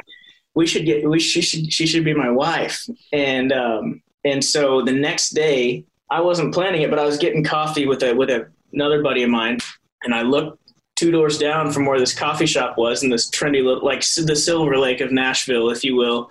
we 0.54 0.66
should 0.66 0.84
get, 0.84 1.08
we 1.08 1.18
she 1.18 1.40
should 1.40 1.72
she 1.72 1.86
should 1.86 2.04
be 2.04 2.14
my 2.14 2.30
wife. 2.30 2.86
And 3.12 3.52
um, 3.52 4.02
and 4.24 4.44
so 4.44 4.82
the 4.82 4.92
next 4.92 5.30
day, 5.30 5.84
I 6.10 6.20
wasn't 6.20 6.54
planning 6.54 6.82
it, 6.82 6.90
but 6.90 6.98
I 6.98 7.04
was 7.04 7.18
getting 7.18 7.44
coffee 7.44 7.86
with 7.86 8.02
a 8.02 8.14
with 8.14 8.30
a, 8.30 8.48
another 8.72 9.02
buddy 9.02 9.22
of 9.22 9.30
mine, 9.30 9.58
and 10.04 10.14
I 10.14 10.22
looked 10.22 10.58
two 10.96 11.10
doors 11.10 11.38
down 11.38 11.72
from 11.72 11.86
where 11.86 11.98
this 11.98 12.12
coffee 12.12 12.46
shop 12.46 12.76
was 12.76 13.02
in 13.02 13.08
this 13.08 13.30
trendy, 13.30 13.64
like 13.82 14.00
the 14.00 14.36
Silver 14.36 14.76
Lake 14.76 15.00
of 15.00 15.10
Nashville, 15.10 15.70
if 15.70 15.82
you 15.82 15.96
will. 15.96 16.28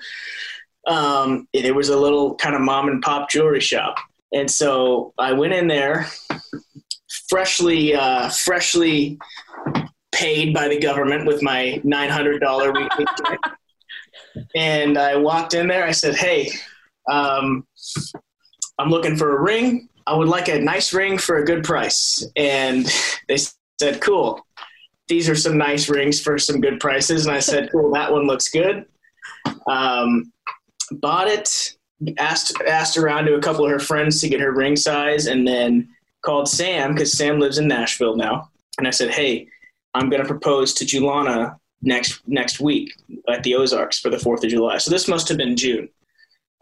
Um, 0.89 1.47
it 1.53 1.73
was 1.73 1.89
a 1.89 1.97
little 1.97 2.35
kind 2.35 2.55
of 2.55 2.61
mom 2.61 2.89
and 2.89 3.01
pop 3.01 3.29
jewelry 3.29 3.59
shop. 3.59 3.97
And 4.33 4.49
so 4.49 5.13
I 5.17 5.33
went 5.33 5.53
in 5.53 5.67
there, 5.67 6.07
freshly, 7.29 7.95
uh, 7.95 8.29
freshly 8.29 9.17
paid 10.11 10.53
by 10.53 10.67
the 10.67 10.79
government 10.79 11.25
with 11.25 11.41
my 11.41 11.81
$900 11.85 12.73
weekly 12.75 13.05
and 14.55 14.97
I 14.97 15.15
walked 15.15 15.53
in 15.53 15.67
there. 15.67 15.85
I 15.85 15.91
said, 15.91 16.15
"Hey, 16.15 16.51
um, 17.09 17.65
I'm 18.77 18.89
looking 18.89 19.15
for 19.15 19.37
a 19.37 19.41
ring. 19.41 19.89
I 20.07 20.15
would 20.15 20.27
like 20.27 20.47
a 20.47 20.59
nice 20.59 20.93
ring 20.93 21.17
for 21.17 21.37
a 21.37 21.45
good 21.45 21.63
price." 21.63 22.25
And 22.35 22.85
they 23.27 23.37
said, 23.79 24.01
"Cool." 24.01 24.43
these 25.09 25.27
are 25.27 25.35
some 25.35 25.57
nice 25.57 25.89
rings 25.89 26.21
for 26.21 26.37
some 26.37 26.61
good 26.61 26.79
prices. 26.79 27.25
And 27.25 27.35
I 27.35 27.39
said, 27.39 27.69
cool, 27.71 27.91
that 27.93 28.11
one 28.11 28.27
looks 28.27 28.47
good. 28.47 28.85
Um, 29.67 30.31
bought 30.91 31.27
it, 31.27 31.75
asked, 32.17 32.61
asked 32.67 32.97
around 32.97 33.25
to 33.25 33.35
a 33.35 33.41
couple 33.41 33.65
of 33.65 33.71
her 33.71 33.79
friends 33.79 34.21
to 34.21 34.29
get 34.29 34.39
her 34.39 34.51
ring 34.51 34.75
size, 34.75 35.27
and 35.27 35.47
then 35.47 35.89
called 36.21 36.47
Sam 36.47 36.93
because 36.93 37.13
Sam 37.13 37.39
lives 37.39 37.57
in 37.57 37.67
Nashville 37.67 38.15
now. 38.15 38.49
And 38.77 38.87
I 38.87 38.91
said, 38.91 39.11
hey, 39.11 39.47
I'm 39.93 40.09
going 40.09 40.21
to 40.21 40.27
propose 40.27 40.73
to 40.75 40.85
Julana 40.85 41.57
next 41.81 42.21
next 42.27 42.59
week 42.59 42.91
at 43.29 43.43
the 43.43 43.55
Ozarks 43.55 43.99
for 43.99 44.09
the 44.09 44.19
Fourth 44.19 44.43
of 44.43 44.49
July. 44.49 44.77
So 44.77 44.91
this 44.91 45.07
must 45.07 45.29
have 45.29 45.37
been 45.37 45.55
June. 45.55 45.89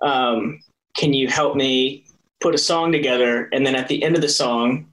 Um, 0.01 0.59
can 0.95 1.13
you 1.13 1.27
help 1.27 1.55
me 1.55 2.05
put 2.39 2.55
a 2.55 2.57
song 2.57 2.91
together? 2.91 3.49
And 3.51 3.65
then 3.65 3.75
at 3.75 3.87
the 3.87 4.03
end 4.03 4.15
of 4.15 4.21
the 4.21 4.29
song, 4.29 4.87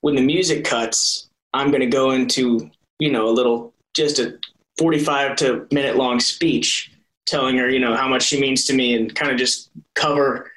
when 0.00 0.14
the 0.14 0.22
music 0.22 0.64
cuts, 0.64 1.28
I'm 1.52 1.70
going 1.70 1.80
to 1.80 1.86
go 1.86 2.10
into 2.10 2.70
you 2.98 3.10
know, 3.10 3.28
a 3.28 3.30
little, 3.30 3.72
just 3.94 4.18
a 4.18 4.38
45 4.78 5.36
to 5.36 5.66
minute 5.70 5.96
long 5.96 6.20
speech 6.20 6.92
telling 7.28 7.56
her, 7.58 7.68
you 7.68 7.78
know, 7.78 7.94
how 7.94 8.08
much 8.08 8.24
she 8.24 8.40
means 8.40 8.64
to 8.66 8.74
me 8.74 8.94
and 8.94 9.14
kind 9.14 9.30
of 9.30 9.38
just 9.38 9.70
cover 9.94 10.50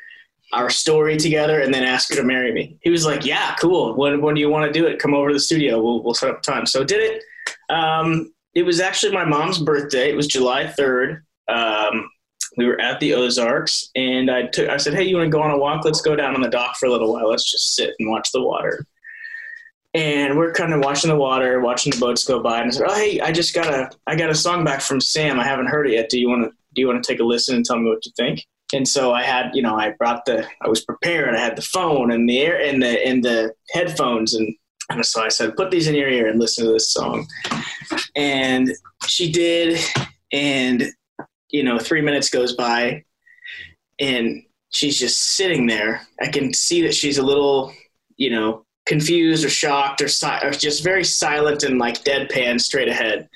our 0.54 0.70
story 0.70 1.18
together 1.18 1.62
and 1.62 1.74
then 1.74 1.84
ask 1.84 2.10
her 2.10 2.16
to 2.16 2.24
marry 2.24 2.52
me. 2.52 2.78
He 2.82 2.90
was 2.90 3.06
like, 3.06 3.26
yeah, 3.26 3.56
cool. 3.56 3.96
When, 3.96 4.22
when 4.22 4.36
do 4.36 4.42
you 4.42 4.50
want 4.50 4.72
to 4.72 4.80
do 4.80 4.86
it? 4.86 5.00
Come 5.00 5.14
over 5.14 5.30
to 5.30 5.34
the 5.34 5.40
studio. 5.40 5.82
We'll, 5.82 6.04
we'll 6.04 6.14
set 6.14 6.30
up 6.30 6.42
time. 6.42 6.66
So 6.66 6.84
did 6.84 7.00
it. 7.02 7.24
Um, 7.70 8.34
it 8.54 8.64
was 8.64 8.80
actually 8.80 9.14
my 9.14 9.24
mom's 9.24 9.60
birthday. 9.60 10.10
It 10.10 10.16
was 10.16 10.28
July 10.28 10.66
3rd. 10.66 11.22
Um, 11.48 12.10
we 12.58 12.66
were 12.66 12.80
at 12.82 13.00
the 13.00 13.14
Ozarks 13.14 13.90
and 13.96 14.30
I 14.30 14.48
took, 14.48 14.70
I 14.70 14.76
said, 14.76 14.94
Hey, 14.94 15.04
you 15.04 15.16
want 15.16 15.28
to 15.28 15.36
go 15.36 15.42
on 15.42 15.52
a 15.52 15.58
walk? 15.58 15.86
Let's 15.86 16.02
go 16.02 16.18
down 16.18 16.36
on 16.36 16.42
the 16.42 16.50
dock 16.50 16.76
for 16.76 16.88
a 16.88 16.92
little 16.92 17.14
while. 17.14 17.30
Let's 17.30 17.50
just 17.50 17.76
sit 17.76 17.94
and 17.98 18.10
watch 18.10 18.32
the 18.34 18.42
water 18.42 18.86
and 19.94 20.38
we're 20.38 20.54
kind 20.54 20.74
of 20.74 20.82
watching 20.82 21.10
the 21.10 21.18
water, 21.18 21.60
watching 21.60 21.92
the 21.92 22.00
boats 22.00 22.24
go 22.24 22.42
by, 22.42 22.62
and 22.62 22.68
I 22.68 22.74
said, 22.74 22.88
"Oh, 22.88 22.96
hey, 22.96 23.20
I 23.20 23.32
just 23.32 23.54
got 23.54 23.68
a 23.68 23.90
I 24.08 24.16
got 24.16 24.30
a 24.30 24.36
song 24.36 24.64
back 24.64 24.82
from 24.82 25.02
Sam. 25.02 25.40
I 25.40 25.44
haven't 25.44 25.68
heard 25.68 25.88
it 25.88 25.94
yet. 25.94 26.10
Do 26.10 26.20
you 26.20 26.30
want 26.30 26.50
to 26.50 26.58
Do 26.74 26.82
you 26.82 26.88
want 26.88 27.04
to 27.04 27.12
take 27.12 27.20
a 27.20 27.24
listen 27.24 27.56
and 27.56 27.66
tell 27.66 27.80
me 27.80 27.90
what 27.90 28.06
you 28.06 28.12
think?" 28.16 28.46
And 28.74 28.88
so 28.88 29.12
I 29.14 29.24
had, 29.24 29.52
you 29.54 29.62
know, 29.62 29.76
I 29.76 29.92
brought 29.92 30.26
the 30.26 30.48
I 30.62 30.70
was 30.70 30.84
prepared. 30.84 31.36
I 31.36 31.40
had 31.40 31.56
the 31.56 31.62
phone 31.62 32.12
and 32.12 32.28
the 32.28 32.40
air 32.40 32.60
and 32.60 32.82
the 32.82 33.06
and 33.06 33.24
the 33.24 33.54
headphones, 33.72 34.34
and 34.34 34.56
and 34.90 35.06
so 35.06 35.24
I 35.24 35.30
said, 35.30 35.56
"Put 35.56 35.72
these 35.72 35.88
in 35.88 35.96
your 35.96 36.10
ear 36.10 36.28
and 36.28 36.40
listen 36.40 36.66
to 36.66 36.72
this 36.72 36.92
song." 36.94 37.28
And 38.16 38.72
she 39.08 39.32
did, 39.32 39.80
and 40.32 40.84
you 41.50 41.64
know, 41.64 41.78
three 41.78 42.02
minutes 42.02 42.30
goes 42.30 42.56
by, 42.56 43.04
and 44.00 44.44
she's 44.70 44.98
just 44.98 45.36
sitting 45.36 45.68
there. 45.68 46.08
I 46.22 46.28
can 46.28 46.54
see 46.54 46.82
that 46.84 46.96
she's 46.96 47.18
a 47.18 47.24
little, 47.24 47.74
you 48.16 48.30
know, 48.30 48.66
confused 48.86 49.46
or 49.46 49.50
shocked 49.50 50.02
or, 50.02 50.08
si- 50.08 50.40
or 50.44 50.52
just 50.52 50.84
very 50.84 51.04
silent 51.04 51.64
and 51.64 51.78
like 51.78 52.04
deadpan 52.04 52.60
straight 52.60 52.88
ahead. 52.88 53.30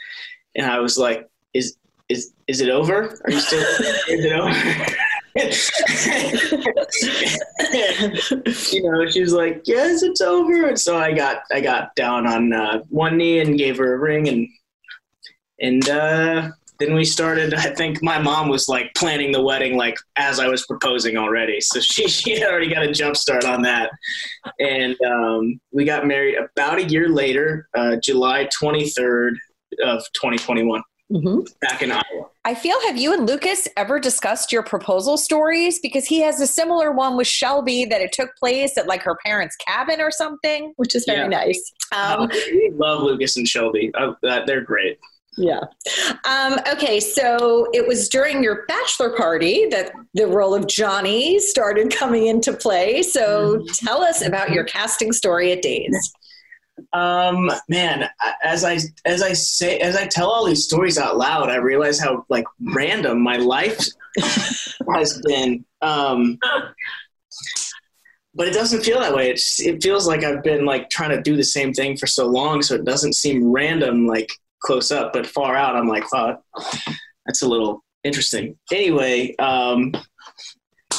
And 0.55 0.65
I 0.65 0.79
was 0.79 0.97
like, 0.97 1.29
is, 1.53 1.77
is, 2.47 2.61
it 2.61 2.69
over? 2.69 3.19
Are 3.23 3.31
you 3.31 3.39
still, 3.39 3.59
is 4.07 4.25
it 4.25 4.31
over? 4.31 4.95
you 8.71 8.83
know, 8.83 9.05
she 9.09 9.19
was 9.19 9.33
like, 9.33 9.63
"Yes, 9.65 10.01
it's 10.01 10.21
over." 10.21 10.67
And 10.67 10.79
so 10.79 10.97
I 10.97 11.11
got 11.11 11.43
I 11.51 11.59
got 11.59 11.93
down 11.95 12.25
on 12.25 12.53
uh, 12.53 12.79
one 12.89 13.17
knee 13.17 13.39
and 13.39 13.57
gave 13.57 13.77
her 13.77 13.95
a 13.95 13.97
ring, 13.97 14.29
and 14.29 14.47
and 15.59 15.89
uh, 15.89 16.51
then 16.79 16.93
we 16.93 17.05
started. 17.05 17.53
I 17.53 17.73
think 17.73 18.01
my 18.01 18.17
mom 18.19 18.49
was 18.49 18.67
like 18.67 18.93
planning 18.95 19.31
the 19.31 19.41
wedding 19.41 19.77
like 19.77 19.97
as 20.15 20.39
I 20.39 20.47
was 20.47 20.65
proposing 20.65 21.17
already, 21.17 21.59
so 21.61 21.79
she 21.79 22.07
she 22.09 22.39
had 22.39 22.49
already 22.49 22.73
got 22.73 22.83
a 22.83 22.91
jump 22.91 23.17
start 23.17 23.45
on 23.45 23.61
that. 23.63 23.91
And 24.59 24.95
um, 25.01 25.59
we 25.71 25.85
got 25.85 26.07
married 26.07 26.37
about 26.37 26.79
a 26.79 26.83
year 26.85 27.09
later, 27.09 27.67
uh, 27.77 27.97
July 28.01 28.47
twenty 28.57 28.89
third 28.89 29.37
of 29.83 30.03
twenty 30.13 30.37
twenty 30.37 30.63
one, 30.63 30.81
Mm-hmm. 31.11 31.41
back 31.61 31.81
in 31.83 31.91
Iowa. 31.91 32.29
I 32.45 32.55
feel, 32.55 32.75
have 32.87 32.97
you 32.97 33.13
and 33.13 33.27
Lucas 33.27 33.67
ever 33.77 33.99
discussed 33.99 34.51
your 34.51 34.63
proposal 34.63 35.17
stories? 35.17 35.79
Because 35.79 36.05
he 36.05 36.21
has 36.21 36.41
a 36.41 36.47
similar 36.47 36.91
one 36.91 37.15
with 37.15 37.27
Shelby 37.27 37.85
that 37.85 38.01
it 38.01 38.11
took 38.11 38.35
place 38.37 38.75
at 38.77 38.87
like 38.87 39.03
her 39.03 39.15
parents' 39.25 39.55
cabin 39.55 40.01
or 40.01 40.09
something, 40.09 40.73
which 40.77 40.95
is 40.95 41.05
very 41.05 41.21
Yeah. 41.21 41.27
nice. 41.27 41.73
Um, 41.91 42.21
Um, 42.21 42.29
we 42.51 42.71
love 42.75 43.01
Lucas 43.03 43.37
and 43.37 43.47
Shelby. 43.47 43.91
Uh, 43.93 44.13
they're 44.45 44.61
great. 44.61 44.97
Yeah. 45.37 45.59
Um, 46.23 46.57
okay, 46.71 46.99
so 47.01 47.67
it 47.73 47.85
was 47.85 48.07
during 48.09 48.41
your 48.41 48.65
bachelor 48.67 49.09
party 49.17 49.67
that 49.69 49.91
the 50.13 50.27
role 50.27 50.55
of 50.55 50.65
Johnny 50.67 51.39
started 51.39 51.93
coming 51.93 52.27
into 52.27 52.53
play. 52.53 53.03
So 53.03 53.63
tell 53.83 54.01
us 54.01 54.25
about 54.25 54.51
your 54.51 54.63
casting 54.63 55.11
story 55.11 55.51
at 55.51 55.61
Days. 55.61 56.13
Um, 56.93 57.51
man, 57.69 58.09
as 58.43 58.63
I 58.63 58.80
as 59.05 59.21
I 59.21 59.34
say 59.34 59.80
as 59.80 59.95
I 59.95 60.07
tell 60.07 60.30
all 60.30 60.45
these 60.45 60.63
stories 60.63 60.97
out 60.97 61.17
loud, 61.17 61.49
I 61.49 61.55
realize 61.55 61.99
how 61.99 62.26
like 62.30 62.45
random 62.59 63.21
my 63.21 63.38
life 63.38 63.80
has 64.93 65.21
been. 65.26 65.65
Um, 65.82 66.38
but 68.34 68.47
it 68.47 68.53
doesn't 68.53 68.84
feel 68.84 68.99
that 68.99 69.15
way. 69.15 69.30
It's 69.30 69.59
it 69.61 69.82
feels 69.82 70.07
like 70.07 70.23
I've 70.23 70.43
been 70.43 70.65
like 70.65 70.89
trying 70.89 71.11
to 71.11 71.21
do 71.21 71.38
the 71.38 71.43
same 71.43 71.73
thing 71.73 71.95
for 71.97 72.07
so 72.07 72.28
long, 72.28 72.61
so 72.61 72.76
it 72.76 72.86
doesn't 72.86 73.13
seem 73.13 73.51
random 73.51 74.05
like 74.05 74.30
close 74.59 74.91
up, 74.91 75.13
but 75.13 75.26
far 75.26 75.55
out. 75.55 75.76
I'm 75.76 75.88
like, 75.88 76.11
wow, 76.11 76.43
that's 77.26 77.41
a 77.41 77.47
little 77.47 77.84
interesting. 78.03 78.57
Anyway, 78.71 79.36
um, 79.38 79.93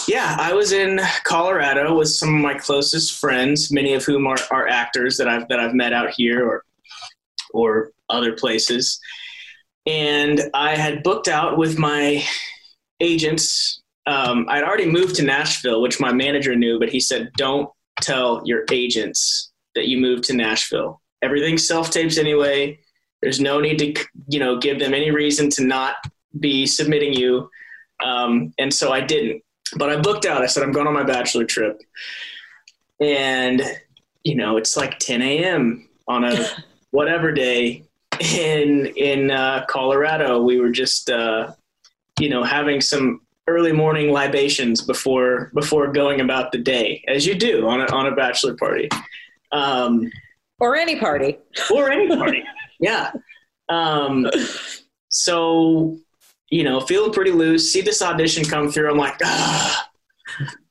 yeah, 0.07 0.37
I 0.39 0.53
was 0.53 0.73
in 0.73 1.01
Colorado 1.25 1.97
with 1.97 2.09
some 2.09 2.35
of 2.35 2.41
my 2.41 2.55
closest 2.55 3.19
friends, 3.19 3.73
many 3.73 3.95
of 3.95 4.05
whom 4.05 4.27
are, 4.27 4.39
are 4.51 4.69
actors 4.69 5.17
that 5.17 5.29
I've 5.29 5.49
that 5.49 5.59
I've 5.59 5.75
met 5.75 5.93
out 5.93 6.11
here 6.11 6.47
or 6.47 6.65
or 7.53 7.91
other 8.09 8.33
places. 8.33 8.99
And 9.87 10.43
I 10.55 10.77
had 10.77 11.03
booked 11.03 11.29
out 11.29 11.57
with 11.59 11.79
my 11.79 12.25
agents. 13.01 13.83
Um, 14.07 14.47
I'd 14.49 14.65
already 14.65 14.87
moved 14.87 15.17
to 15.17 15.23
Nashville, 15.23 15.81
which 15.81 16.01
my 16.01 16.13
manager 16.13 16.55
knew, 16.55 16.79
but 16.79 16.89
he 16.89 17.01
said, 17.01 17.31
"Don't 17.37 17.69
tell 18.01 18.43
your 18.45 18.65
agents 18.71 19.53
that 19.75 19.89
you 19.89 19.99
moved 19.99 20.25
to 20.25 20.35
Nashville. 20.35 21.01
Everything's 21.23 21.67
self 21.67 21.91
tapes 21.91 22.19
anyway. 22.19 22.79
There's 23.23 23.41
no 23.41 23.61
need 23.61 23.79
to, 23.79 24.07
you 24.29 24.39
know, 24.39 24.59
give 24.59 24.79
them 24.79 24.95
any 24.95 25.11
reason 25.11 25.51
to 25.51 25.65
not 25.65 25.97
be 26.39 26.67
submitting 26.67 27.13
you." 27.13 27.51
Um, 28.05 28.53
and 28.59 28.73
so 28.73 28.93
I 28.93 29.01
didn't 29.01 29.43
but 29.77 29.91
I 29.91 29.97
booked 30.01 30.27
out. 30.27 30.43
I 30.43 30.47
said 30.47 30.63
I'm 30.63 30.73
going 30.73 30.87
on 30.87 30.95
my 30.95 31.03
bachelor 31.03 31.45
trip, 31.45 31.81
and 33.01 33.63
you 34.25 34.35
know 34.37 34.57
it's 34.57 34.77
like 34.77 34.99
10 34.99 35.23
a.m. 35.23 35.89
on 36.09 36.25
a 36.25 36.47
whatever 36.91 37.33
day 37.33 37.85
in 38.21 38.87
in 38.97 39.31
uh, 39.31 39.65
Colorado. 39.69 40.43
We 40.43 40.61
were 40.61 40.71
just 40.71 41.11
uh, 41.11 41.53
you 42.21 42.29
know 42.29 42.43
having 42.45 42.81
some 42.81 43.21
early 43.49 43.73
morning 43.73 44.11
libations 44.11 44.83
before 44.83 45.51
before 45.55 45.93
going 45.93 46.21
about 46.21 46.53
the 46.53 46.59
day, 46.59 47.05
as 47.09 47.27
you 47.27 47.35
do 47.35 47.69
on 47.69 47.81
a, 47.81 47.87
on 47.87 48.07
a 48.07 48.15
bachelor 48.15 48.57
party, 48.57 48.89
um, 49.53 50.11
Or 50.59 50.77
any 50.77 50.97
party. 50.97 51.39
or 51.73 51.91
any 51.91 52.09
party. 52.09 52.43
yeah. 52.81 53.13
Um, 53.69 54.27
so 55.09 55.99
you 56.51 56.65
know, 56.65 56.81
feeling 56.81 57.13
pretty 57.13 57.33
loose. 57.33 57.73
See 57.73 57.81
this 57.81 58.03
audition 58.03 58.45
come 58.45 58.71
through. 58.71 58.91
I'm 58.91 58.99
like, 58.99 59.19
ah, 59.25 59.89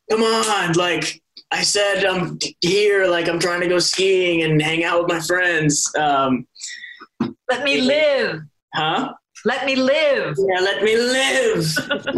come 0.10 0.22
on. 0.24 0.74
Like 0.74 1.22
I 1.52 1.62
said, 1.64 2.06
I'm 2.06 2.38
here. 2.62 3.08
Like 3.08 3.28
I'm 3.28 3.40
trying 3.40 3.62
to 3.62 3.68
go 3.68 3.80
skiing 3.80 4.44
and 4.44 4.62
hang 4.62 4.84
out 4.84 5.00
with 5.04 5.10
my 5.12 5.20
friends. 5.20 5.92
Um, 5.98 6.48
Let 7.50 7.64
me 7.64 7.82
live. 7.82 8.42
huh? 8.74 9.14
Let 9.46 9.66
me 9.68 9.76
live. 9.76 10.36
Yeah, 10.40 10.60
let 10.62 10.82
me 10.82 10.98
live. 10.98 11.68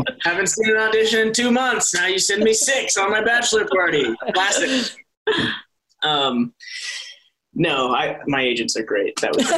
Haven't 0.23 0.47
seen 0.47 0.69
an 0.69 0.77
audition 0.77 1.27
in 1.27 1.33
two 1.33 1.51
months. 1.51 1.93
Now 1.93 2.07
you 2.07 2.19
send 2.19 2.41
me 2.41 2.53
six 2.53 2.95
on 2.95 3.11
my 3.11 3.21
bachelor 3.23 3.67
party. 3.67 4.05
Classic. 4.33 4.95
Um, 6.03 6.53
no, 7.59 7.93
I 7.95 8.19
my 8.27 8.41
agents 8.43 8.75
are 8.77 8.83
great. 8.83 9.19
That 9.21 9.35
was 9.35 9.47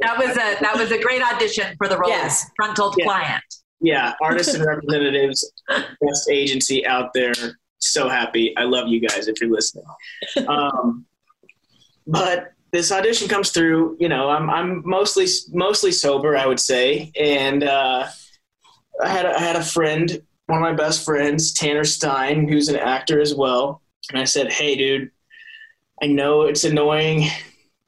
That 0.00 0.16
was 0.18 0.30
a 0.36 0.56
that 0.62 0.74
was 0.76 0.90
a 0.90 0.98
great 1.00 1.22
audition 1.22 1.66
for 1.76 1.88
the 1.88 1.98
role 1.98 2.08
Yes. 2.10 2.44
of 2.44 2.50
frontal 2.56 2.94
Yeah. 2.96 3.04
client. 3.04 3.44
yeah, 3.80 4.14
artists 4.22 4.54
and 4.54 4.64
representatives, 4.72 5.52
best 5.68 6.28
agency 6.30 6.84
out 6.86 7.10
there. 7.14 7.34
So 7.80 8.08
happy. 8.08 8.56
I 8.56 8.64
love 8.64 8.88
you 8.88 9.00
guys 9.00 9.28
if 9.28 9.40
you're 9.40 9.50
listening. 9.50 9.84
Um, 10.48 11.06
but 12.06 12.52
this 12.72 12.90
audition 12.92 13.28
comes 13.28 13.50
through. 13.50 13.96
You 14.00 14.08
know, 14.08 14.28
I'm 14.30 14.50
I'm 14.50 14.82
mostly 14.84 15.26
mostly 15.52 15.92
sober, 15.92 16.36
I 16.36 16.46
would 16.46 16.60
say, 16.60 17.12
and 17.20 17.62
uh, 17.64 18.08
I 19.02 19.08
had 19.08 19.26
a, 19.26 19.34
I 19.36 19.40
had 19.40 19.56
a 19.56 19.62
friend, 19.62 20.20
one 20.46 20.58
of 20.58 20.62
my 20.62 20.72
best 20.74 21.04
friends, 21.04 21.52
Tanner 21.52 21.84
Stein, 21.84 22.48
who's 22.48 22.68
an 22.68 22.76
actor 22.76 23.20
as 23.20 23.34
well, 23.34 23.80
and 24.10 24.18
I 24.20 24.24
said, 24.24 24.52
"Hey, 24.52 24.74
dude, 24.74 25.10
I 26.02 26.06
know 26.06 26.42
it's 26.42 26.64
annoying, 26.64 27.28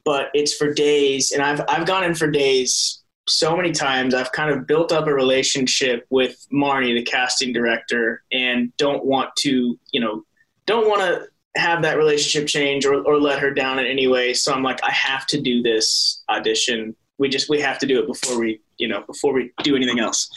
but 0.05 0.29
it's 0.33 0.53
for 0.53 0.73
days, 0.73 1.31
and 1.31 1.41
I've 1.41 1.61
I've 1.67 1.85
gone 1.85 2.03
in 2.03 2.15
for 2.15 2.29
days." 2.29 3.01
so 3.27 3.55
many 3.55 3.71
times 3.71 4.13
I've 4.13 4.31
kind 4.31 4.49
of 4.49 4.67
built 4.67 4.91
up 4.91 5.07
a 5.07 5.13
relationship 5.13 6.05
with 6.09 6.45
Marnie, 6.51 6.95
the 6.95 7.03
casting 7.03 7.53
director, 7.53 8.23
and 8.31 8.75
don't 8.77 9.05
want 9.05 9.29
to, 9.39 9.79
you 9.91 10.01
know, 10.01 10.23
don't 10.65 10.87
want 10.87 11.01
to 11.01 11.27
have 11.55 11.81
that 11.83 11.97
relationship 11.97 12.47
change 12.47 12.85
or, 12.85 13.03
or 13.03 13.19
let 13.19 13.39
her 13.39 13.51
down 13.51 13.79
in 13.79 13.85
any 13.85 14.07
way. 14.07 14.33
So 14.33 14.53
I'm 14.53 14.63
like, 14.63 14.83
I 14.83 14.91
have 14.91 15.27
to 15.27 15.41
do 15.41 15.61
this 15.61 16.23
audition. 16.29 16.95
We 17.17 17.29
just, 17.29 17.49
we 17.49 17.59
have 17.61 17.77
to 17.79 17.85
do 17.85 17.99
it 17.99 18.07
before 18.07 18.39
we, 18.39 18.61
you 18.77 18.87
know, 18.87 19.03
before 19.05 19.33
we 19.33 19.51
do 19.63 19.75
anything 19.75 19.99
else. 19.99 20.29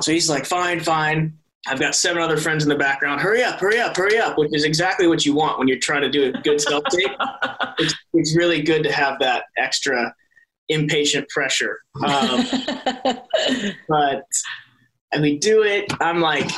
So 0.00 0.10
he's 0.12 0.28
like, 0.28 0.46
fine, 0.46 0.80
fine. 0.80 1.34
I've 1.66 1.80
got 1.80 1.94
seven 1.94 2.22
other 2.22 2.36
friends 2.36 2.62
in 2.62 2.68
the 2.68 2.76
background. 2.76 3.20
Hurry 3.20 3.42
up, 3.42 3.58
hurry 3.58 3.80
up, 3.80 3.96
hurry 3.96 4.18
up, 4.18 4.36
which 4.36 4.50
is 4.52 4.64
exactly 4.64 5.06
what 5.06 5.24
you 5.24 5.34
want 5.34 5.58
when 5.58 5.66
you're 5.66 5.78
trying 5.78 6.02
to 6.02 6.10
do 6.10 6.24
a 6.24 6.32
good 6.42 6.60
self 6.60 6.84
tape. 6.90 7.10
it's, 7.78 7.94
it's 8.12 8.36
really 8.36 8.62
good 8.62 8.82
to 8.82 8.92
have 8.92 9.18
that 9.20 9.44
extra 9.56 10.14
impatient 10.68 11.28
pressure. 11.28 11.78
Um, 12.06 12.44
but 13.88 14.24
and 15.12 15.22
we 15.22 15.38
do 15.38 15.62
it. 15.62 15.92
I'm 16.00 16.20
like, 16.20 16.50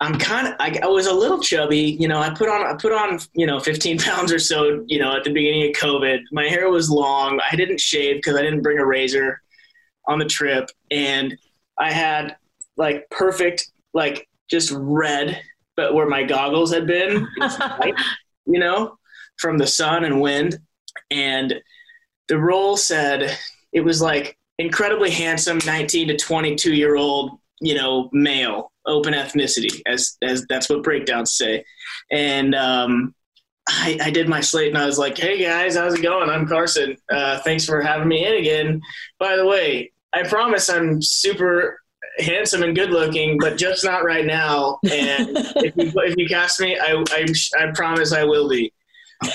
I'm 0.00 0.18
kind 0.18 0.46
of, 0.46 0.54
I, 0.60 0.78
I 0.82 0.86
was 0.86 1.06
a 1.06 1.12
little 1.12 1.40
chubby, 1.40 1.96
you 1.98 2.06
know. 2.06 2.20
I 2.20 2.30
put 2.30 2.48
on, 2.48 2.64
I 2.64 2.74
put 2.74 2.92
on, 2.92 3.18
you 3.34 3.46
know, 3.46 3.58
15 3.58 3.98
pounds 4.08 4.32
or 4.32 4.38
so, 4.38 4.84
you 4.86 5.00
know, 5.00 5.16
at 5.16 5.24
the 5.24 5.32
beginning 5.32 5.68
of 5.68 5.76
COVID. 5.76 6.20
My 6.30 6.44
hair 6.44 6.70
was 6.70 6.88
long. 6.88 7.40
I 7.50 7.56
didn't 7.56 7.80
shave 7.80 8.16
because 8.16 8.36
I 8.36 8.42
didn't 8.42 8.62
bring 8.62 8.78
a 8.78 8.86
razor 8.86 9.42
on 10.06 10.18
the 10.18 10.24
trip, 10.24 10.70
and 10.90 11.36
I 11.78 11.92
had 11.92 12.36
like 12.76 13.10
perfect, 13.10 13.70
like 13.92 14.27
just 14.50 14.72
red, 14.74 15.40
but 15.76 15.94
where 15.94 16.08
my 16.08 16.22
goggles 16.22 16.72
had 16.72 16.86
been, 16.86 17.26
you 18.46 18.58
know, 18.58 18.96
from 19.38 19.58
the 19.58 19.66
sun 19.66 20.04
and 20.04 20.20
wind, 20.20 20.58
and 21.10 21.54
the 22.28 22.38
role 22.38 22.76
said 22.76 23.36
it 23.72 23.80
was 23.80 24.00
like 24.00 24.36
incredibly 24.58 25.10
handsome 25.10 25.58
19 25.64 26.08
to 26.08 26.16
22 26.16 26.74
year 26.74 26.96
old 26.96 27.38
you 27.60 27.74
know 27.74 28.08
male 28.12 28.72
open 28.86 29.14
ethnicity 29.14 29.80
as 29.86 30.16
as 30.22 30.44
that's 30.48 30.68
what 30.68 30.82
breakdowns 30.82 31.32
say 31.32 31.64
and 32.10 32.54
um 32.54 33.14
I, 33.70 33.98
I 34.04 34.10
did 34.10 34.28
my 34.30 34.40
slate 34.40 34.68
and 34.68 34.78
I 34.78 34.86
was 34.86 34.98
like, 34.98 35.18
"Hey 35.18 35.42
guys, 35.42 35.76
how's 35.76 35.92
it 35.92 36.00
going? 36.00 36.30
I'm 36.30 36.46
Carson. 36.46 36.96
Uh, 37.12 37.38
thanks 37.40 37.66
for 37.66 37.82
having 37.82 38.08
me 38.08 38.24
in 38.24 38.32
again. 38.36 38.80
By 39.18 39.36
the 39.36 39.44
way, 39.44 39.92
I 40.14 40.22
promise 40.22 40.70
I'm 40.70 41.02
super 41.02 41.78
handsome 42.18 42.62
and 42.62 42.74
good 42.74 42.90
looking, 42.90 43.38
but 43.38 43.56
just 43.56 43.84
not 43.84 44.04
right 44.04 44.26
now. 44.26 44.78
And 44.90 45.28
if 45.56 45.76
you 45.76 45.92
if 46.02 46.16
you 46.16 46.28
cast 46.28 46.60
me, 46.60 46.78
I 46.78 47.04
I, 47.10 47.26
I 47.58 47.70
promise 47.72 48.12
I 48.12 48.24
will 48.24 48.48
be. 48.48 48.72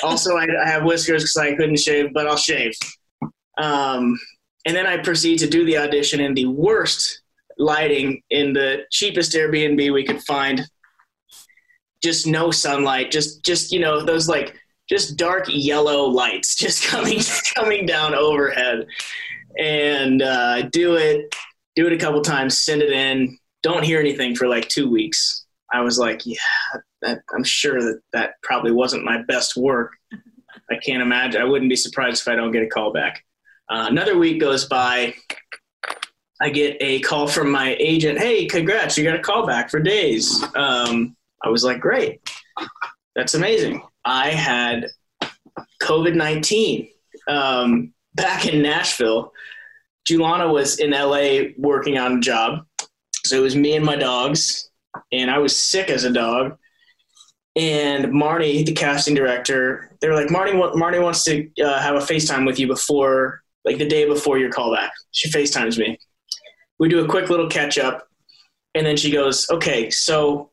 Also, 0.01 0.38
I, 0.38 0.47
I 0.63 0.67
have 0.67 0.84
whiskers 0.84 1.23
because 1.23 1.38
I 1.38 1.55
couldn't 1.55 1.79
shave, 1.79 2.13
but 2.13 2.27
I'll 2.27 2.38
shave. 2.38 2.73
Um, 3.57 4.17
and 4.65 4.75
then 4.75 4.88
I 4.88 4.97
proceed 4.97 5.39
to 5.39 5.47
do 5.47 5.65
the 5.65 5.77
audition 5.77 6.21
in 6.21 6.34
the 6.34 6.45
worst 6.45 7.21
lighting 7.57 8.21
in 8.29 8.53
the 8.53 8.84
cheapest 8.91 9.34
Airbnb 9.34 9.93
we 9.93 10.05
could 10.05 10.21
find. 10.23 10.61
Just 12.01 12.27
no 12.27 12.51
sunlight, 12.51 13.11
just 13.11 13.43
just 13.45 13.71
you 13.71 13.79
know 13.79 14.03
those 14.03 14.27
like 14.27 14.55
just 14.89 15.17
dark 15.17 15.45
yellow 15.47 16.05
lights 16.05 16.55
just 16.57 16.86
coming 16.88 17.19
coming 17.55 17.86
down 17.86 18.15
overhead, 18.15 18.88
and 19.57 20.21
uh, 20.21 20.63
do 20.63 20.95
it 20.95 21.34
do 21.76 21.88
it 21.88 21.93
a 21.93 21.97
couple 21.97 22.21
times, 22.21 22.59
send 22.59 22.82
it 22.82 22.91
in. 22.91 23.38
Don't 23.61 23.84
hear 23.84 23.99
anything 23.99 24.36
for 24.36 24.47
like 24.47 24.67
two 24.67 24.89
weeks. 24.89 25.45
I 25.71 25.82
was 25.82 25.97
like, 25.97 26.26
yeah, 26.26 26.38
that, 27.01 27.21
I'm 27.34 27.43
sure 27.43 27.82
that 27.82 28.01
that 28.11 28.34
probably 28.43 28.71
wasn't 28.71 29.05
my 29.05 29.24
best 29.24 29.55
work. 29.55 29.93
I 30.69 30.76
can't 30.86 31.01
imagine. 31.01 31.41
I 31.41 31.45
wouldn't 31.45 31.69
be 31.69 31.76
surprised 31.76 32.21
if 32.21 32.28
I 32.28 32.36
don't 32.36 32.51
get 32.51 32.63
a 32.63 32.67
call 32.67 32.93
back. 32.93 33.24
Uh, 33.69 33.88
another 33.89 34.17
week 34.17 34.39
goes 34.39 34.65
by. 34.65 35.13
I 36.41 36.49
get 36.49 36.78
a 36.80 36.99
call 36.99 37.28
from 37.28 37.51
my 37.51 37.76
agent. 37.80 38.19
Hey, 38.19 38.45
congrats! 38.45 38.97
You 38.97 39.03
got 39.03 39.15
a 39.15 39.21
call 39.21 39.47
back 39.47 39.69
for 39.69 39.80
days. 39.80 40.43
Um, 40.55 41.15
I 41.43 41.49
was 41.49 41.63
like, 41.63 41.80
great, 41.80 42.19
that's 43.15 43.34
amazing. 43.34 43.82
I 44.03 44.32
had 44.32 44.88
COVID 45.82 46.15
nineteen 46.15 46.89
um, 47.28 47.93
back 48.15 48.45
in 48.45 48.61
Nashville. 48.61 49.32
Julana 50.10 50.51
was 50.51 50.80
in 50.80 50.91
LA 50.91 51.51
working 51.58 51.97
on 51.97 52.18
a 52.18 52.20
job, 52.20 52.66
so 53.26 53.38
it 53.38 53.41
was 53.41 53.56
me 53.56 53.76
and 53.76 53.86
my 53.86 53.95
dogs, 53.95 54.70
and 55.12 55.32
I 55.32 55.38
was 55.38 55.56
sick 55.56 55.89
as 55.89 56.04
a 56.04 56.12
dog. 56.12 56.58
And 57.56 58.06
Marnie, 58.06 58.66
the 58.66 58.74
casting 58.74 59.14
director, 59.14 59.95
they 60.01 60.08
were 60.08 60.16
like, 60.16 60.28
Marnie, 60.28 60.54
Marnie 60.74 61.01
wants 61.01 61.24
to 61.26 61.47
uh, 61.64 61.80
have 61.80 61.95
a 61.95 61.99
FaceTime 61.99 62.47
with 62.47 62.60
you 62.60 62.68
before, 62.68 63.43
like 63.64 63.78
the 63.78 63.88
day 63.88 64.06
before 64.06 64.39
your 64.39 64.49
callback. 64.49 64.89
She 65.12 65.30
FaceTimes 65.30 65.78
me 65.78 65.97
we 66.80 66.89
do 66.89 67.04
a 67.04 67.08
quick 67.08 67.30
little 67.30 67.47
catch 67.47 67.78
up, 67.78 68.08
and 68.76 68.86
then 68.86 68.97
she 68.97 69.12
goes, 69.12 69.49
"Okay, 69.49 69.89
so 69.89 70.51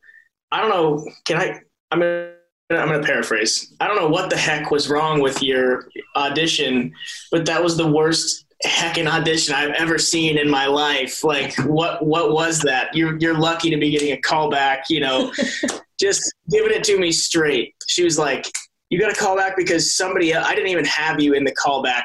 I 0.53 0.61
don't 0.61 0.71
know. 0.71 1.05
Can 1.25 1.37
I? 1.37 1.61
I'm 1.91 2.01
gonna." 2.01 2.35
I'm 2.73 2.89
to 2.89 3.05
paraphrase. 3.05 3.75
I 3.81 3.89
don't 3.89 3.97
know 3.97 4.07
what 4.07 4.31
the 4.31 4.37
heck 4.37 4.71
was 4.71 4.89
wrong 4.89 5.21
with 5.21 5.43
your 5.43 5.89
audition, 6.15 6.93
but 7.33 7.45
that 7.47 7.65
was 7.65 7.77
the 7.77 7.91
worst 7.91 8.45
heckin' 8.65 9.09
audition 9.09 9.55
I've 9.55 9.73
ever 9.73 9.99
seen 9.99 10.39
in 10.39 10.51
my 10.51 10.67
life. 10.67 11.25
Like, 11.25 11.57
what 11.61 12.05
what 12.05 12.33
was 12.33 12.61
that? 12.61 12.95
You're 12.95 13.17
you're 13.19 13.39
lucky 13.39 13.71
to 13.71 13.77
be 13.77 13.91
getting 13.91 14.13
a 14.13 14.21
call 14.21 14.51
back. 14.51 14.85
You 14.89 15.01
know, 15.01 15.33
just 16.01 16.23
giving 16.51 16.73
it 16.73 16.85
to 16.85 16.99
me 16.99 17.13
straight. 17.13 17.75
She 17.87 18.05
was 18.05 18.19
like, 18.19 18.51
"You 18.91 19.01
got 19.01 19.13
a 19.13 19.19
call 19.19 19.37
back 19.37 19.57
because 19.57 19.97
somebody 19.97 20.35
I 20.35 20.55
didn't 20.55 20.71
even 20.71 20.85
have 20.87 21.21
you 21.21 21.35
in 21.35 21.45
the 21.45 21.55
callback 21.55 22.05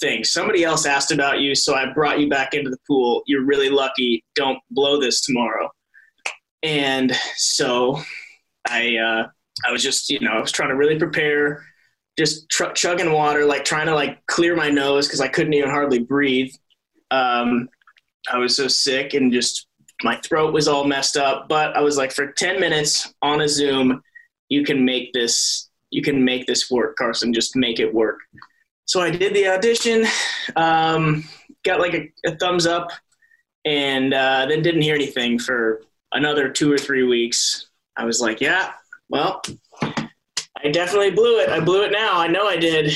thing. 0.00 0.24
Somebody 0.24 0.64
else 0.64 0.86
asked 0.86 1.12
about 1.12 1.40
you, 1.40 1.54
so 1.54 1.74
I 1.74 1.92
brought 1.92 2.20
you 2.20 2.28
back 2.28 2.54
into 2.54 2.70
the 2.70 2.78
pool. 2.86 3.22
You're 3.26 3.44
really 3.44 3.70
lucky. 3.70 4.24
Don't 4.34 4.58
blow 4.70 5.00
this 5.00 5.20
tomorrow. 5.20 5.70
And 6.62 7.12
so 7.36 8.00
I, 8.68 8.96
uh, 8.96 9.28
I 9.66 9.72
was 9.72 9.82
just, 9.82 10.10
you 10.10 10.20
know, 10.20 10.32
I 10.32 10.40
was 10.40 10.52
trying 10.52 10.70
to 10.70 10.76
really 10.76 10.98
prepare, 10.98 11.64
just 12.18 12.48
tr- 12.48 12.72
chugging 12.72 13.12
water, 13.12 13.44
like 13.44 13.64
trying 13.64 13.86
to 13.86 13.94
like 13.94 14.24
clear 14.26 14.56
my 14.56 14.70
nose 14.70 15.06
because 15.06 15.20
I 15.20 15.28
couldn't 15.28 15.54
even 15.54 15.70
hardly 15.70 16.00
breathe. 16.00 16.52
Um, 17.10 17.68
I 18.30 18.38
was 18.38 18.56
so 18.56 18.68
sick 18.68 19.14
and 19.14 19.32
just 19.32 19.66
my 20.02 20.16
throat 20.16 20.52
was 20.52 20.68
all 20.68 20.84
messed 20.84 21.16
up. 21.16 21.48
But 21.48 21.76
I 21.76 21.80
was 21.80 21.96
like, 21.96 22.12
for 22.12 22.32
10 22.32 22.60
minutes 22.60 23.14
on 23.22 23.40
a 23.40 23.48
Zoom, 23.48 24.02
you 24.48 24.64
can 24.64 24.84
make 24.84 25.12
this, 25.12 25.70
you 25.90 26.02
can 26.02 26.24
make 26.24 26.46
this 26.46 26.70
work, 26.70 26.96
Carson. 26.96 27.32
Just 27.32 27.56
make 27.56 27.80
it 27.80 27.92
work 27.92 28.18
so 28.86 29.00
I 29.00 29.10
did 29.10 29.34
the 29.34 29.48
audition, 29.48 30.06
um, 30.54 31.24
got 31.64 31.80
like 31.80 31.94
a, 31.94 32.12
a, 32.24 32.36
thumbs 32.36 32.66
up, 32.66 32.92
and 33.64 34.14
uh, 34.14 34.46
then 34.46 34.62
didn't 34.62 34.82
hear 34.82 34.94
anything 34.94 35.40
for 35.40 35.82
another 36.12 36.48
two 36.48 36.72
or 36.72 36.78
three 36.78 37.02
weeks. 37.02 37.68
I 37.96 38.04
was 38.04 38.20
like, 38.20 38.40
yeah, 38.40 38.72
well, 39.08 39.42
I 40.66 40.68
definitely 40.68 41.12
blew 41.12 41.38
it. 41.38 41.48
I 41.48 41.60
blew 41.60 41.84
it 41.84 41.92
now. 41.92 42.18
I 42.18 42.26
know 42.26 42.48
I 42.48 42.56
did. 42.56 42.92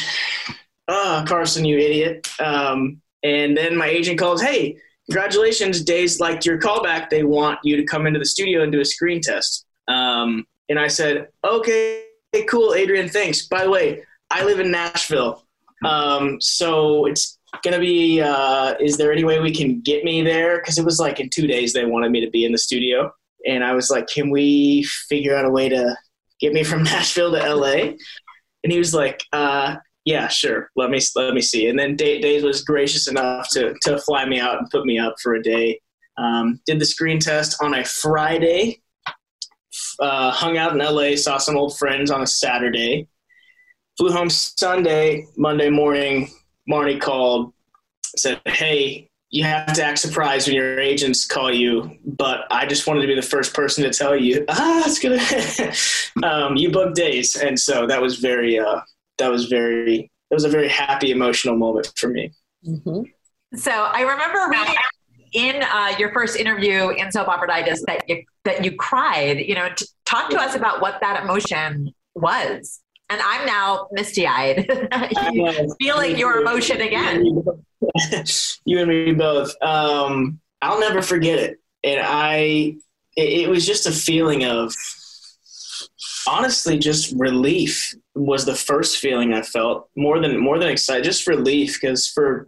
Oh, 0.88 1.24
Carson, 1.28 1.64
you 1.64 1.78
idiot. 1.78 2.28
Um, 2.40 3.00
and 3.22 3.56
then 3.56 3.76
my 3.76 3.86
agent 3.86 4.18
calls, 4.18 4.42
hey, 4.42 4.76
congratulations, 5.08 5.84
Days 5.84 6.18
like 6.18 6.44
your 6.44 6.58
callback. 6.58 7.10
They 7.10 7.22
want 7.22 7.60
you 7.62 7.76
to 7.76 7.84
come 7.84 8.08
into 8.08 8.18
the 8.18 8.26
studio 8.26 8.64
and 8.64 8.72
do 8.72 8.80
a 8.80 8.84
screen 8.84 9.20
test. 9.20 9.66
Um, 9.86 10.46
and 10.68 10.80
I 10.80 10.88
said, 10.88 11.28
okay, 11.44 12.06
cool, 12.48 12.74
Adrian, 12.74 13.08
thanks. 13.08 13.46
By 13.46 13.62
the 13.62 13.70
way, 13.70 14.02
I 14.32 14.44
live 14.44 14.58
in 14.58 14.72
Nashville. 14.72 15.46
Um, 15.84 16.40
so 16.40 17.06
it's 17.06 17.38
gonna 17.62 17.78
be. 17.78 18.20
Uh, 18.20 18.74
is 18.80 18.96
there 18.96 19.12
any 19.12 19.22
way 19.22 19.38
we 19.38 19.54
can 19.54 19.80
get 19.80 20.02
me 20.02 20.22
there? 20.22 20.58
Because 20.58 20.76
it 20.76 20.84
was 20.84 20.98
like 20.98 21.20
in 21.20 21.30
two 21.30 21.46
days 21.46 21.72
they 21.72 21.84
wanted 21.84 22.10
me 22.10 22.24
to 22.24 22.30
be 22.32 22.44
in 22.44 22.50
the 22.50 22.58
studio, 22.58 23.12
and 23.46 23.62
I 23.62 23.74
was 23.74 23.90
like, 23.90 24.08
can 24.08 24.28
we 24.28 24.82
figure 25.08 25.36
out 25.36 25.44
a 25.44 25.50
way 25.50 25.68
to 25.68 25.96
get 26.41 26.53
me 26.53 26.64
from 26.64 26.82
Nashville 26.84 27.32
to 27.32 27.55
LA? 27.55 27.93
And 28.62 28.70
he 28.70 28.78
was 28.78 28.93
like, 28.93 29.24
uh, 29.32 29.76
yeah, 30.05 30.28
sure. 30.28 30.68
Let 30.76 30.91
me 30.91 31.01
let 31.16 31.32
me 31.32 31.41
see. 31.41 31.68
And 31.68 31.78
then 31.78 31.97
Days 31.97 32.43
was 32.43 32.62
gracious 32.62 33.09
enough 33.09 33.49
to 33.53 33.74
to 33.84 33.99
fly 34.01 34.26
me 34.26 34.38
out 34.38 34.59
and 34.59 34.68
put 34.68 34.84
me 34.84 34.99
up 34.99 35.14
for 35.22 35.34
a 35.34 35.43
day. 35.43 35.80
Um, 36.18 36.61
did 36.66 36.78
the 36.78 36.84
screen 36.84 37.20
test 37.20 37.57
on 37.62 37.72
a 37.72 37.82
Friday. 37.86 38.82
Uh, 39.99 40.30
hung 40.30 40.59
out 40.59 40.72
in 40.72 40.78
LA, 40.78 41.16
saw 41.16 41.38
some 41.38 41.57
old 41.57 41.78
friends 41.78 42.11
on 42.11 42.20
a 42.20 42.26
Saturday, 42.26 43.09
Flew 44.01 44.11
home 44.11 44.30
Sunday, 44.30 45.26
Monday 45.36 45.68
morning. 45.68 46.30
Marnie 46.66 46.99
called, 46.99 47.53
said, 48.16 48.41
"Hey, 48.47 49.09
you 49.30 49.44
have 49.44 49.72
to 49.72 49.84
act 49.84 49.98
surprised 49.98 50.48
when 50.48 50.56
your 50.56 50.80
agents 50.80 51.24
call 51.24 51.52
you, 51.52 51.98
but 52.04 52.46
I 52.50 52.66
just 52.66 52.86
wanted 52.86 53.02
to 53.02 53.06
be 53.06 53.14
the 53.14 53.22
first 53.22 53.54
person 53.54 53.84
to 53.84 53.90
tell 53.90 54.16
you, 54.16 54.44
ah, 54.48 54.82
it's 54.84 54.98
gonna, 54.98 56.28
um, 56.28 56.56
you 56.56 56.70
booked 56.70 56.96
days, 56.96 57.36
and 57.36 57.58
so 57.58 57.86
that 57.86 58.02
was 58.02 58.18
very, 58.18 58.58
uh, 58.58 58.80
that 59.18 59.30
was 59.30 59.46
very, 59.46 60.10
that 60.30 60.34
was 60.34 60.44
a 60.44 60.48
very 60.48 60.68
happy, 60.68 61.12
emotional 61.12 61.56
moment 61.56 61.92
for 61.96 62.08
me. 62.08 62.32
Mm-hmm. 62.66 63.02
So 63.56 63.70
I 63.70 64.00
remember 64.02 64.48
reading 64.50 64.74
in 65.32 65.62
uh, 65.62 65.94
your 65.98 66.12
first 66.12 66.36
interview 66.36 66.90
in 66.90 67.12
Soap 67.12 67.28
Opera 67.28 67.48
that 67.48 68.08
you 68.08 68.24
that 68.44 68.64
you 68.64 68.76
cried. 68.76 69.38
You 69.38 69.54
know, 69.54 69.68
t- 69.74 69.86
talk 70.04 70.30
to 70.30 70.40
us 70.40 70.56
about 70.56 70.80
what 70.80 71.00
that 71.00 71.22
emotion 71.22 71.92
was 72.14 72.80
and 73.10 73.20
I'm 73.24 73.44
now 73.44 73.88
misty 73.90 74.26
eyed, 74.26 74.66
feeling 75.80 76.16
your 76.16 76.40
emotion 76.40 76.80
again. 76.80 77.42
you 78.64 78.78
and 78.78 78.88
me 78.88 79.12
both. 79.12 79.54
Um, 79.62 80.40
I'll 80.62 80.80
never 80.80 81.02
forget 81.02 81.38
it. 81.38 81.58
And 81.82 82.00
I, 82.02 82.76
it, 83.16 83.42
it 83.44 83.48
was 83.48 83.66
just 83.66 83.86
a 83.86 83.92
feeling 83.92 84.44
of, 84.44 84.74
honestly, 86.28 86.78
just 86.78 87.14
relief 87.16 87.94
was 88.14 88.44
the 88.44 88.54
first 88.54 88.98
feeling 88.98 89.32
I 89.32 89.42
felt 89.42 89.88
more 89.96 90.20
than 90.20 90.38
more 90.38 90.58
than 90.58 90.68
excited, 90.68 91.04
just 91.04 91.26
relief 91.26 91.78
because 91.80 92.06
for 92.06 92.46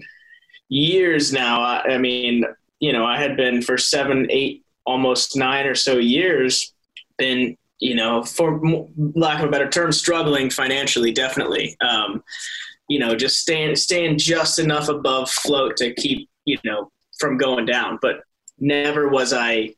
years 0.69 1.33
now, 1.33 1.63
I, 1.63 1.95
I 1.95 1.99
mean, 1.99 2.45
you 2.81 2.93
know, 2.93 3.05
I 3.05 3.19
had 3.19 3.37
been 3.37 3.63
for 3.63 3.79
seven, 3.79 4.27
eight, 4.31 4.65
almost 4.85 5.37
nine 5.37 5.67
or 5.67 5.75
so 5.75 5.97
years, 5.97 6.75
been 7.17 7.57
you 7.83 7.97
know, 7.97 8.23
for 8.23 8.61
lack 8.97 9.41
of 9.41 9.49
a 9.49 9.51
better 9.51 9.69
term, 9.69 9.91
struggling 9.91 10.51
financially, 10.51 11.11
definitely. 11.11 11.77
Um, 11.81 12.23
you 12.93 12.99
know, 12.99 13.15
just 13.15 13.39
staying 13.39 13.75
staying 13.77 14.19
just 14.19 14.59
enough 14.59 14.89
above 14.91 15.31
float 15.31 15.79
to 15.79 15.95
keep 15.95 16.29
you 16.45 16.59
know 16.65 16.91
from 17.19 17.39
going 17.39 17.65
down, 17.65 17.99
but 18.03 18.21
never 18.59 19.09
was 19.09 19.33
I, 19.33 19.75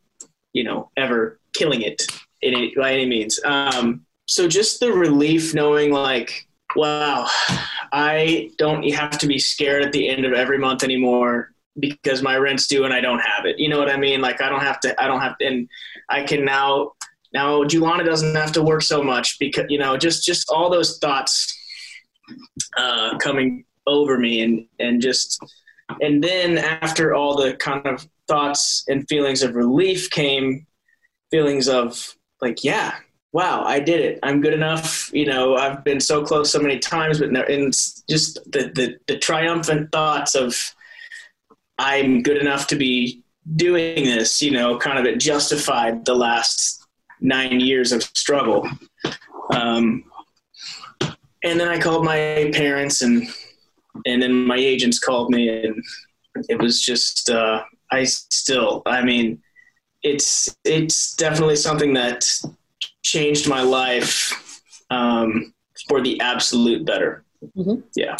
you 0.53 0.65
know, 0.65 0.91
ever 0.97 1.39
killing 1.53 1.83
it 1.83 2.03
in 2.43 2.55
any, 2.55 2.75
by 2.77 2.93
any 2.93 3.07
means. 3.07 3.39
Um, 3.45 4.05
so 4.27 4.49
just 4.49 4.81
the 4.81 4.91
relief 4.91 5.55
knowing 5.55 5.93
like, 5.93 6.49
wow, 6.75 7.29
I 7.93 8.51
don't 8.59 8.83
have 8.93 9.19
to 9.19 9.29
be 9.29 9.39
scared 9.39 9.85
at 9.85 9.93
the 9.93 10.09
end 10.09 10.25
of 10.25 10.33
every 10.33 10.59
month 10.59 10.83
anymore 10.83 11.53
because 11.79 12.21
my 12.23 12.37
rent's 12.37 12.67
due 12.67 12.85
and 12.85 12.93
I 12.93 13.01
don't 13.01 13.21
have 13.21 13.47
it. 13.47 13.61
You 13.61 13.69
know 13.69 13.79
what 13.79 13.91
I 13.91 13.97
mean? 13.97 14.21
Like 14.21 14.41
I 14.43 14.49
don't 14.49 14.63
have 14.63 14.81
to, 14.81 15.01
I 15.01 15.07
don't 15.07 15.21
have 15.21 15.39
to, 15.39 15.47
and 15.47 15.69
I 16.09 16.23
can 16.25 16.45
now 16.45 16.93
now 17.33 17.63
Julana 17.63 18.05
doesn't 18.05 18.35
have 18.35 18.53
to 18.53 18.63
work 18.63 18.83
so 18.83 19.03
much 19.03 19.39
because 19.39 19.67
you 19.69 19.79
know 19.79 19.97
just 19.97 20.25
just 20.25 20.49
all 20.49 20.71
those 20.71 20.99
thoughts 20.99 21.59
uh, 22.77 23.17
coming 23.19 23.65
over 23.87 24.19
me 24.19 24.41
and 24.43 24.67
and 24.79 25.03
just 25.03 25.43
and 26.01 26.25
then 26.25 26.59
after 26.59 27.15
all 27.15 27.37
the 27.37 27.55
kind 27.55 27.87
of 27.87 28.09
thoughts 28.27 28.85
and 28.89 29.07
feelings 29.09 29.43
of 29.43 29.55
relief 29.55 30.11
came 30.11 30.67
feelings 31.31 31.69
of 31.69 32.17
like 32.41 32.65
yeah 32.65 32.95
wow 33.33 33.63
i 33.65 33.79
did 33.79 34.01
it 34.01 34.19
i'm 34.23 34.41
good 34.41 34.55
enough 34.55 35.13
you 35.13 35.27
know 35.27 35.57
i've 35.57 35.85
been 35.85 36.01
so 36.01 36.25
close 36.25 36.51
so 36.51 36.59
many 36.59 36.79
times 36.79 37.19
but 37.19 37.51
and 37.51 37.75
just 38.09 38.37
the, 38.51 38.71
the 38.75 38.97
the 39.07 39.19
triumphant 39.19 39.93
thoughts 39.93 40.35
of 40.35 40.57
i'm 41.79 42.23
good 42.23 42.39
enough 42.39 42.67
to 42.67 42.77
be 42.77 43.23
doing 43.57 44.05
this 44.05 44.41
you 44.41 44.51
know 44.51 44.79
kind 44.79 44.99
of 44.99 45.05
it 45.05 45.21
justified 45.21 46.07
the 46.07 46.15
last 46.15 46.85
nine 47.25 47.59
years 47.59 47.91
of 47.91 48.03
struggle. 48.03 48.69
Um, 49.51 50.05
and 51.45 51.61
then 51.61 51.69
I 51.69 51.79
called 51.79 52.05
my 52.05 52.51
parents, 52.53 53.03
and 53.03 53.29
and 54.07 54.23
then 54.23 54.47
my 54.47 54.57
agents 54.57 54.99
called 54.99 55.31
me, 55.31 55.49
and 55.49 55.83
it 56.49 56.61
was 56.61 56.83
just 56.83 57.31
uh, 57.31 57.63
I 57.93 58.05
still 58.05 58.83
I 58.87 59.03
mean 59.03 59.43
it's 60.03 60.55
it's 60.65 61.15
definitely 61.15 61.57
something 61.57 61.95
that 61.95 62.29
changed 63.03 63.49
my 63.49 63.63
life 63.63 64.63
um, 64.91 65.55
for 65.89 66.03
the 66.03 66.21
absolute 66.21 66.85
better. 66.85 67.25
Mm-hmm. 67.57 67.81
Yeah. 67.97 68.17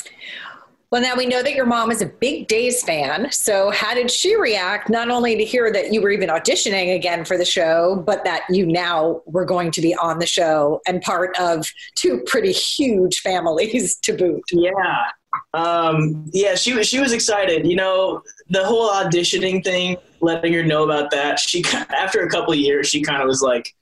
Well, 0.95 1.03
now 1.03 1.17
we 1.17 1.27
know 1.27 1.43
that 1.43 1.57
your 1.57 1.67
mom 1.67 1.91
is 1.91 2.03
a 2.03 2.07
big 2.07 2.47
Days 2.47 2.85
fan. 2.85 3.33
So, 3.33 3.73
how 3.73 3.95
did 3.95 4.13
she 4.13 4.37
react 4.37 4.89
not 4.89 5.11
only 5.11 5.37
to 5.37 5.45
hear 5.45 5.73
that 5.73 5.93
you 5.93 6.01
were 6.01 6.13
even 6.13 6.29
auditioning 6.29 6.95
again 6.95 7.25
for 7.25 7.37
the 7.37 7.45
show, 7.45 8.05
but 8.07 8.23
that 8.23 8.45
you 8.49 8.65
now 8.65 9.21
were 9.27 9.45
going 9.45 9.73
to 9.73 9.81
be 9.81 9.93
on 9.97 10.21
the 10.21 10.27
show 10.27 10.81
and 10.87 11.03
part 11.03 11.37
of 11.37 11.67
two 11.97 12.23
pretty 12.27 12.53
huge 12.53 13.19
families 13.23 13.97
to 14.03 14.13
boot? 14.13 14.45
Yeah. 14.53 15.07
Um, 15.53 16.27
yeah, 16.33 16.55
she 16.55 16.75
was 16.75 16.87
she 16.87 17.01
was 17.01 17.13
excited. 17.13 17.67
You 17.67 17.75
know, 17.75 18.23
the 18.51 18.65
whole 18.65 18.89
auditioning 18.89 19.65
thing, 19.65 19.97
letting 20.21 20.53
her 20.53 20.63
know 20.63 20.85
about 20.85 21.11
that. 21.11 21.41
She 21.41 21.65
after 21.75 22.21
a 22.21 22.31
couple 22.31 22.53
of 22.53 22.61
years, 22.61 22.89
she 22.89 23.03
kind 23.03 23.21
of 23.21 23.27
was 23.27 23.43
like, 23.43 23.75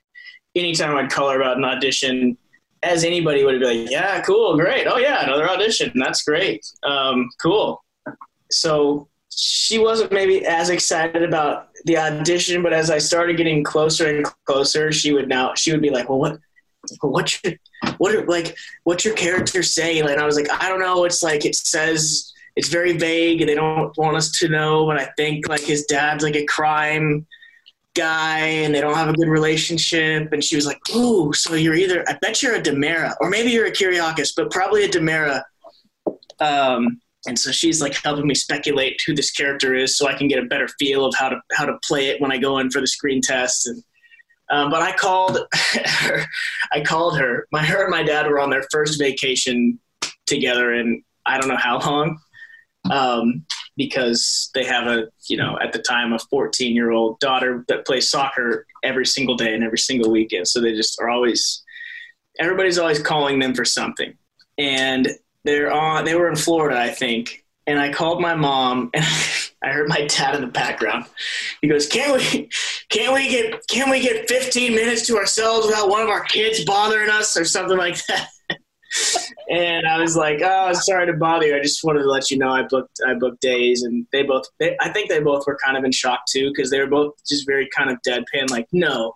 anytime 0.55 0.97
I'd 0.97 1.11
call 1.11 1.29
her 1.29 1.39
about 1.39 1.59
an 1.59 1.65
audition, 1.65 2.39
as 2.83 3.05
anybody 3.05 3.45
would 3.45 3.61
be 3.61 3.67
like, 3.67 3.91
yeah, 3.91 4.21
cool, 4.23 4.57
great. 4.57 4.87
Oh 4.87 4.99
yeah, 4.99 5.25
another 5.25 5.49
audition. 5.49 5.93
That's 5.95 6.23
great. 6.23 6.65
Um, 6.83 7.29
cool. 7.41 7.85
So 8.51 9.09
she 9.31 9.79
wasn't 9.79 10.13
maybe 10.13 10.45
as 10.45 10.69
excited 10.69 11.23
about 11.23 11.69
the 11.85 11.97
audition, 11.97 12.63
but 12.63 12.73
as 12.73 12.91
I 12.91 12.99
started 12.99 13.37
getting 13.37 13.65
closer 13.65 14.09
and 14.09 14.27
closer, 14.45 14.93
she 14.93 15.13
would 15.13 15.29
now 15.29 15.55
she 15.55 15.73
would 15.73 15.83
be 15.83 15.91
like, 15.91 16.09
well, 16.09 16.19
what, 17.01 17.45
your, 17.45 17.55
what 17.99 18.15
are 18.15 18.27
like, 18.27 18.57
what's 18.85 19.05
your 19.05 19.15
character 19.15 19.63
say? 19.63 20.01
And 20.01 20.09
I 20.09 20.27
was 20.27 20.37
like, 20.37 20.51
I 20.51 20.69
don't 20.69 20.81
know. 20.81 21.05
It's 21.05 21.23
like 21.23 21.45
it 21.45 21.55
says 21.55 22.33
it's 22.57 22.69
very 22.69 22.97
vague. 22.97 23.47
They 23.47 23.55
don't 23.55 23.97
want 23.97 24.17
us 24.17 24.31
to 24.41 24.49
know, 24.49 24.87
but 24.87 25.01
I 25.01 25.09
think 25.17 25.49
like 25.49 25.63
his 25.63 25.87
dad's 25.87 26.25
like 26.25 26.37
a 26.37 26.45
crime 26.45 27.27
guy 27.95 28.39
and 28.39 28.75
they 28.75 28.81
don't 28.81 28.95
have 28.95 29.09
a 29.09 29.13
good 29.13 29.29
relationship. 29.29 30.33
And 30.33 30.43
she 30.43 30.57
was 30.57 30.67
like, 30.67 30.79
Ooh, 30.95 31.33
so 31.33 31.55
you're 31.55 31.75
either, 31.75 32.05
I 32.09 32.17
bet 32.21 32.43
you're 32.43 32.55
a 32.55 32.63
DiMera 32.63 33.15
or 33.21 33.31
maybe 33.31 33.51
you're 33.51 33.67
a 33.67 33.73
Kiriakis, 33.73 34.33
but 34.37 34.51
probably 34.51 34.85
a 34.85 34.89
DiMera. 34.89 35.43
Um, 36.41 37.01
and 37.27 37.39
so 37.39 37.53
she's 37.53 37.81
like 37.81 37.95
helping 38.03 38.27
me 38.27 38.35
speculate 38.35 39.01
who 39.07 39.15
this 39.15 39.31
character 39.31 39.75
is 39.75 39.97
so 39.97 40.09
I 40.09 40.15
can 40.15 40.27
get 40.27 40.43
a 40.43 40.47
better 40.47 40.69
feel 40.79 41.05
of 41.05 41.15
how 41.17 41.29
to, 41.29 41.41
how 41.53 41.67
to 41.67 41.79
play 41.87 42.09
it 42.09 42.21
when 42.21 42.33
I 42.33 42.39
go 42.39 42.59
in 42.59 42.71
for 42.71 42.81
the 42.81 42.87
screen 42.87 43.21
test. 43.21 43.67
And, 43.67 43.83
um, 44.51 44.71
but 44.71 44.83
I 44.83 44.93
called 44.93 45.39
her, 45.75 46.25
I 46.73 46.81
called 46.81 47.19
her, 47.19 47.47
my, 47.53 47.65
her 47.65 47.83
and 47.83 47.91
my 47.91 48.03
dad 48.03 48.27
were 48.27 48.41
on 48.41 48.51
their 48.51 48.65
first 48.73 48.99
vacation 48.99 49.79
together 50.27 50.75
in 50.75 51.03
I 51.27 51.39
don't 51.39 51.49
know 51.49 51.57
how 51.57 51.79
long. 51.79 52.19
Um, 52.91 53.45
because 53.77 54.51
they 54.55 54.65
have 54.65 54.87
a 54.87 55.09
you 55.29 55.37
know 55.37 55.59
at 55.63 55.73
the 55.73 55.79
time 55.79 56.13
a 56.13 56.19
14 56.19 56.75
year 56.75 56.91
old 56.91 57.19
daughter 57.21 57.65
that 57.69 57.87
plays 57.87 58.11
soccer 58.11 58.67
every 58.83 59.07
single 59.07 59.37
day 59.37 59.55
and 59.55 59.65
every 59.65 59.79
single 59.79 60.11
weekend. 60.11 60.49
So 60.49 60.61
they 60.61 60.75
just 60.75 61.01
are 61.01 61.09
always 61.09 61.63
everybody's 62.39 62.79
always 62.79 63.01
calling 63.01 63.39
them 63.39 63.55
for 63.55 63.65
something. 63.65 64.15
And 64.59 65.09
they're 65.45 65.73
on 65.73 66.05
they 66.05 66.15
were 66.15 66.29
in 66.29 66.37
florida 66.37 66.79
i 66.79 66.89
think 66.89 67.45
and 67.67 67.79
i 67.79 67.93
called 67.93 68.21
my 68.21 68.35
mom 68.35 68.91
and 68.95 69.05
i 69.63 69.69
heard 69.69 69.89
my 69.89 70.07
dad 70.07 70.35
in 70.35 70.41
the 70.41 70.47
background. 70.47 71.05
He 71.61 71.69
goes 71.69 71.87
can 71.87 72.15
we 72.15 72.49
can 72.89 73.15
we 73.15 73.29
get 73.29 73.67
can 73.69 73.91
we 73.91 74.01
get 74.01 74.29
15 74.29 74.75
minutes 74.75 75.07
to 75.07 75.17
ourselves 75.17 75.67
without 75.67 75.89
one 75.89 76.03
of 76.03 76.09
our 76.09 76.25
kids 76.25 76.65
bothering 76.65 77.11
us 77.11 77.37
or 77.37 77.45
something 77.45 77.79
like 77.79 78.05
that 78.07 78.29
and 79.49 79.87
I 79.87 79.99
was 79.99 80.17
like, 80.17 80.41
"Oh, 80.43 80.73
sorry 80.73 81.07
to 81.07 81.13
bother 81.15 81.47
you. 81.47 81.57
I 81.57 81.61
just 81.61 81.85
wanted 81.85 82.01
to 82.01 82.11
let 82.11 82.31
you 82.31 82.39
know 82.39 82.51
I 82.51 82.63
booked 82.63 83.01
I 83.07 83.15
booked 83.15 83.41
days." 83.41 83.83
And 83.83 84.07
they 84.13 84.23
both, 84.23 84.45
they, 84.59 84.77
I 84.81 84.91
think 84.91 85.09
they 85.09 85.21
both 85.21 85.47
were 85.47 85.59
kind 85.65 85.77
of 85.77 85.85
in 85.85 85.93
shock 85.93 86.21
too 86.29 86.51
because 86.51 86.71
they 86.71 86.79
were 86.79 86.87
both 86.87 87.13
just 87.27 87.47
very 87.47 87.69
kind 87.77 87.91
of 87.91 87.99
deadpan, 88.07 88.51
like, 88.51 88.67
"No, 88.73 89.15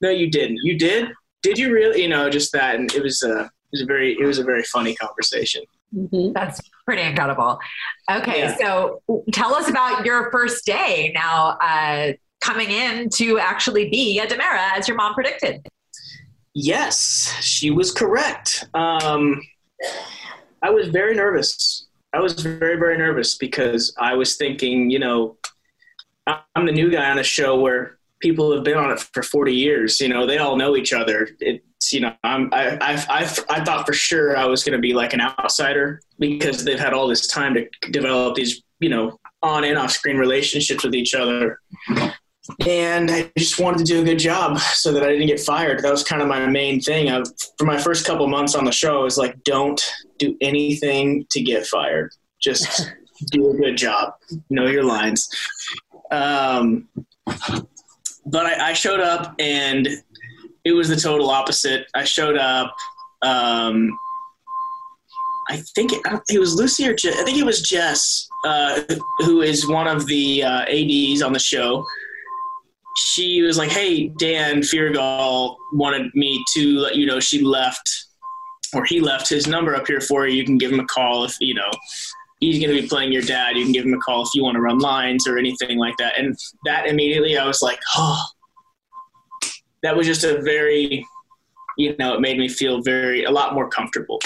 no, 0.00 0.10
you 0.10 0.30
didn't. 0.30 0.58
You 0.62 0.78
did? 0.78 1.08
Did 1.42 1.58
you 1.58 1.72
really? 1.72 2.02
You 2.02 2.08
know, 2.08 2.30
just 2.30 2.52
that." 2.52 2.76
And 2.76 2.92
it 2.94 3.02
was 3.02 3.22
a 3.22 3.40
it 3.42 3.72
was 3.72 3.82
a 3.82 3.86
very 3.86 4.16
it 4.18 4.24
was 4.24 4.38
a 4.38 4.44
very 4.44 4.62
funny 4.64 4.94
conversation. 4.94 5.62
Mm-hmm. 5.94 6.32
That's 6.32 6.60
pretty 6.86 7.02
incredible. 7.02 7.58
Okay, 8.10 8.38
yeah. 8.40 8.56
so 8.56 9.02
tell 9.32 9.54
us 9.54 9.68
about 9.68 10.04
your 10.06 10.30
first 10.30 10.64
day 10.64 11.12
now. 11.14 11.58
Uh, 11.60 12.12
coming 12.42 12.70
in 12.70 13.08
to 13.08 13.38
actually 13.38 13.88
be 13.88 14.18
a 14.18 14.26
DiMera 14.26 14.76
as 14.76 14.88
your 14.88 14.96
mom 14.96 15.14
predicted. 15.14 15.64
Yes, 16.54 17.34
she 17.40 17.70
was 17.70 17.90
correct. 17.90 18.68
Um, 18.74 19.40
I 20.62 20.70
was 20.70 20.88
very 20.88 21.14
nervous. 21.14 21.86
I 22.12 22.20
was 22.20 22.34
very, 22.34 22.76
very 22.76 22.98
nervous 22.98 23.36
because 23.36 23.94
I 23.98 24.14
was 24.14 24.36
thinking, 24.36 24.90
you 24.90 24.98
know, 24.98 25.36
I'm 26.26 26.66
the 26.66 26.72
new 26.72 26.90
guy 26.90 27.10
on 27.10 27.18
a 27.18 27.24
show 27.24 27.58
where 27.58 27.98
people 28.20 28.52
have 28.54 28.64
been 28.64 28.76
on 28.76 28.90
it 28.90 29.00
for 29.00 29.22
40 29.22 29.54
years. 29.54 30.00
You 30.00 30.08
know, 30.08 30.26
they 30.26 30.38
all 30.38 30.56
know 30.56 30.76
each 30.76 30.92
other. 30.92 31.28
It's, 31.40 31.92
you 31.92 32.00
know, 32.00 32.12
I'm, 32.22 32.50
I, 32.52 32.76
I, 32.80 33.06
I, 33.08 33.36
I 33.50 33.64
thought 33.64 33.86
for 33.86 33.94
sure 33.94 34.36
I 34.36 34.44
was 34.44 34.62
going 34.62 34.76
to 34.76 34.80
be 34.80 34.92
like 34.92 35.14
an 35.14 35.20
outsider 35.20 36.00
because 36.18 36.64
they've 36.64 36.78
had 36.78 36.92
all 36.92 37.08
this 37.08 37.26
time 37.26 37.54
to 37.54 37.66
develop 37.90 38.36
these, 38.36 38.62
you 38.78 38.90
know, 38.90 39.18
on 39.42 39.64
and 39.64 39.78
off 39.78 39.90
screen 39.90 40.18
relationships 40.18 40.84
with 40.84 40.94
each 40.94 41.14
other 41.14 41.58
and 42.66 43.10
I 43.10 43.30
just 43.38 43.60
wanted 43.60 43.78
to 43.78 43.84
do 43.84 44.02
a 44.02 44.04
good 44.04 44.18
job 44.18 44.58
so 44.58 44.92
that 44.92 45.04
I 45.04 45.12
didn't 45.12 45.28
get 45.28 45.40
fired. 45.40 45.82
That 45.82 45.92
was 45.92 46.02
kind 46.02 46.20
of 46.20 46.28
my 46.28 46.44
main 46.46 46.80
thing. 46.80 47.08
I, 47.08 47.22
for 47.56 47.64
my 47.64 47.78
first 47.78 48.04
couple 48.04 48.26
months 48.26 48.54
on 48.54 48.64
the 48.64 48.72
show, 48.72 49.00
I 49.00 49.04
was 49.04 49.16
like, 49.16 49.42
don't 49.44 49.80
do 50.18 50.36
anything 50.40 51.26
to 51.30 51.40
get 51.40 51.66
fired. 51.66 52.12
Just 52.40 52.92
do 53.30 53.50
a 53.50 53.54
good 53.54 53.76
job. 53.76 54.14
Know 54.50 54.66
your 54.66 54.84
lines. 54.84 55.28
Um, 56.10 56.88
but 58.26 58.46
I, 58.46 58.70
I, 58.70 58.72
showed 58.74 59.00
up 59.00 59.34
and 59.38 59.88
it 60.64 60.72
was 60.72 60.88
the 60.88 60.96
total 60.96 61.30
opposite. 61.30 61.86
I 61.94 62.04
showed 62.04 62.36
up. 62.36 62.74
Um, 63.22 63.96
I 65.48 65.62
think 65.74 65.92
it, 65.92 66.00
it, 66.28 66.38
was 66.38 66.54
Lucy 66.54 66.86
or 66.86 66.92
I 66.92 67.22
think 67.24 67.38
it 67.38 67.46
was 67.46 67.62
Jess, 67.62 68.28
uh, 68.44 68.82
who 69.20 69.40
is 69.40 69.66
one 69.66 69.86
of 69.86 70.06
the 70.06 70.42
uh, 70.42 70.64
ads 70.66 71.22
on 71.22 71.32
the 71.32 71.38
show 71.38 71.86
she 72.96 73.42
was 73.42 73.58
like, 73.58 73.70
"Hey, 73.70 74.08
Dan 74.08 74.60
Feuerriegel 74.60 75.56
wanted 75.72 76.14
me 76.14 76.44
to 76.54 76.78
let 76.78 76.96
you 76.96 77.06
know 77.06 77.20
she 77.20 77.42
left, 77.42 77.88
or 78.74 78.84
he 78.84 79.00
left 79.00 79.28
his 79.28 79.46
number 79.46 79.74
up 79.74 79.86
here 79.86 80.00
for 80.00 80.26
you. 80.26 80.36
You 80.36 80.44
can 80.44 80.58
give 80.58 80.72
him 80.72 80.80
a 80.80 80.86
call 80.86 81.24
if 81.24 81.36
you 81.40 81.54
know 81.54 81.70
he's 82.40 82.58
going 82.58 82.74
to 82.74 82.82
be 82.82 82.88
playing 82.88 83.12
your 83.12 83.22
dad. 83.22 83.56
You 83.56 83.64
can 83.64 83.72
give 83.72 83.84
him 83.84 83.94
a 83.94 83.98
call 83.98 84.22
if 84.22 84.30
you 84.34 84.42
want 84.42 84.56
to 84.56 84.60
run 84.60 84.78
lines 84.78 85.26
or 85.26 85.38
anything 85.38 85.78
like 85.78 85.96
that." 85.98 86.18
And 86.18 86.36
that 86.64 86.86
immediately, 86.86 87.36
I 87.38 87.46
was 87.46 87.62
like, 87.62 87.80
"Oh." 87.96 88.24
That 89.82 89.96
was 89.96 90.06
just 90.06 90.22
a 90.22 90.40
very, 90.42 91.04
you 91.76 91.96
know, 91.98 92.14
it 92.14 92.20
made 92.20 92.38
me 92.38 92.48
feel 92.48 92.82
very 92.82 93.24
a 93.24 93.30
lot 93.32 93.52
more 93.52 93.68
comfortable, 93.68 94.20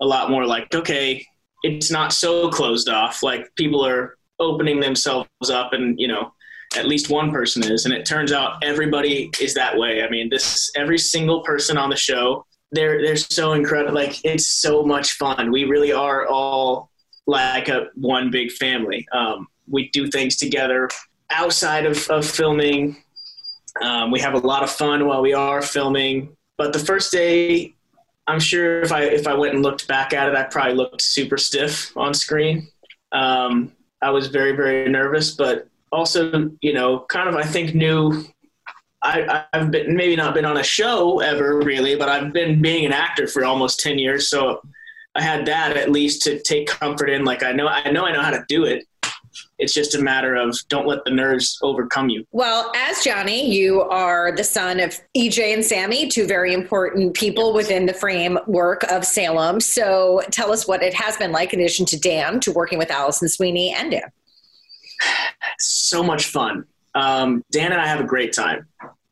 a 0.00 0.06
lot 0.06 0.30
more 0.30 0.46
like, 0.46 0.74
okay, 0.74 1.22
it's 1.62 1.90
not 1.90 2.12
so 2.12 2.48
closed 2.48 2.88
off. 2.88 3.22
Like 3.22 3.54
people 3.54 3.84
are 3.84 4.16
opening 4.38 4.80
themselves 4.80 5.28
up, 5.50 5.74
and 5.74 6.00
you 6.00 6.08
know 6.08 6.32
at 6.76 6.86
least 6.86 7.10
one 7.10 7.30
person 7.30 7.62
is, 7.64 7.84
and 7.84 7.94
it 7.94 8.04
turns 8.04 8.32
out 8.32 8.62
everybody 8.62 9.30
is 9.40 9.54
that 9.54 9.76
way. 9.76 10.02
I 10.02 10.10
mean, 10.10 10.28
this 10.28 10.70
every 10.76 10.98
single 10.98 11.42
person 11.42 11.76
on 11.76 11.90
the 11.90 11.96
show, 11.96 12.44
they're 12.72 13.00
they're 13.00 13.16
so 13.16 13.52
incredible. 13.52 13.94
Like 13.94 14.24
it's 14.24 14.46
so 14.46 14.82
much 14.82 15.12
fun. 15.12 15.50
We 15.50 15.64
really 15.64 15.92
are 15.92 16.26
all 16.26 16.90
like 17.26 17.68
a 17.68 17.88
one 17.94 18.30
big 18.30 18.52
family. 18.52 19.06
Um, 19.12 19.48
we 19.68 19.88
do 19.90 20.08
things 20.08 20.36
together 20.36 20.88
outside 21.30 21.86
of, 21.86 22.08
of 22.10 22.26
filming. 22.26 22.96
Um, 23.80 24.10
we 24.10 24.20
have 24.20 24.34
a 24.34 24.38
lot 24.38 24.62
of 24.62 24.70
fun 24.70 25.06
while 25.06 25.22
we 25.22 25.32
are 25.32 25.62
filming. 25.62 26.36
But 26.56 26.72
the 26.72 26.78
first 26.78 27.10
day, 27.10 27.74
I'm 28.26 28.40
sure 28.40 28.82
if 28.82 28.92
I 28.92 29.04
if 29.04 29.26
I 29.26 29.34
went 29.34 29.54
and 29.54 29.62
looked 29.62 29.88
back 29.88 30.12
at 30.12 30.28
it, 30.28 30.34
I 30.34 30.44
probably 30.44 30.74
looked 30.74 31.02
super 31.02 31.36
stiff 31.36 31.96
on 31.96 32.14
screen. 32.14 32.68
Um, 33.12 33.72
I 34.02 34.10
was 34.10 34.28
very 34.28 34.52
very 34.52 34.88
nervous, 34.88 35.32
but 35.32 35.68
also, 35.92 36.50
you 36.60 36.72
know, 36.72 37.00
kind 37.08 37.28
of 37.28 37.36
I 37.36 37.42
think 37.42 37.74
knew 37.74 38.24
I, 39.04 39.44
have 39.52 39.70
been 39.70 39.94
maybe 39.94 40.16
not 40.16 40.34
been 40.34 40.44
on 40.44 40.56
a 40.56 40.62
show 40.62 41.20
ever 41.20 41.58
really, 41.58 41.94
but 41.94 42.08
I've 42.08 42.32
been 42.32 42.62
being 42.62 42.86
an 42.86 42.92
actor 42.92 43.26
for 43.26 43.44
almost 43.44 43.80
ten 43.80 43.98
years, 43.98 44.28
so 44.28 44.62
I 45.14 45.22
had 45.22 45.46
that 45.46 45.76
at 45.76 45.90
least 45.90 46.22
to 46.22 46.40
take 46.40 46.66
comfort 46.66 47.10
in. 47.10 47.24
Like 47.24 47.42
I 47.42 47.52
know, 47.52 47.68
I 47.68 47.90
know, 47.90 48.04
I 48.04 48.12
know 48.12 48.22
how 48.22 48.30
to 48.30 48.44
do 48.48 48.64
it. 48.64 48.86
It's 49.58 49.72
just 49.72 49.94
a 49.94 50.02
matter 50.02 50.34
of 50.34 50.56
don't 50.68 50.86
let 50.86 51.04
the 51.04 51.10
nerves 51.10 51.58
overcome 51.62 52.08
you. 52.08 52.24
Well, 52.32 52.72
as 52.74 53.02
Johnny, 53.04 53.52
you 53.52 53.82
are 53.82 54.32
the 54.34 54.44
son 54.44 54.80
of 54.80 54.98
EJ 55.16 55.54
and 55.54 55.64
Sammy, 55.64 56.08
two 56.08 56.26
very 56.26 56.52
important 56.52 57.14
people 57.14 57.52
within 57.52 57.86
the 57.86 57.94
framework 57.94 58.84
of 58.84 59.04
Salem. 59.04 59.60
So 59.60 60.22
tell 60.30 60.52
us 60.52 60.66
what 60.66 60.82
it 60.82 60.94
has 60.94 61.16
been 61.16 61.30
like, 61.30 61.52
in 61.52 61.60
addition 61.60 61.86
to 61.86 61.98
Dan, 61.98 62.40
to 62.40 62.52
working 62.52 62.78
with 62.78 62.90
Alison 62.90 63.28
Sweeney 63.28 63.72
and 63.72 63.90
Dan 63.90 64.10
so 65.58 66.02
much 66.02 66.26
fun. 66.26 66.64
Um, 66.94 67.42
Dan 67.50 67.72
and 67.72 67.80
I 67.80 67.86
have 67.86 68.00
a 68.00 68.04
great 68.04 68.32
time. 68.32 68.66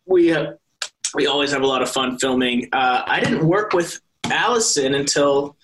We 0.06 0.32
uh, 0.32 0.52
we 1.14 1.26
always 1.26 1.52
have 1.52 1.62
a 1.62 1.66
lot 1.66 1.82
of 1.82 1.90
fun 1.90 2.18
filming. 2.18 2.68
Uh, 2.72 3.02
I 3.06 3.20
didn't 3.20 3.46
work 3.46 3.72
with 3.72 4.00
Alison 4.24 4.94
until 4.94 5.56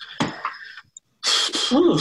whew, 1.69 1.99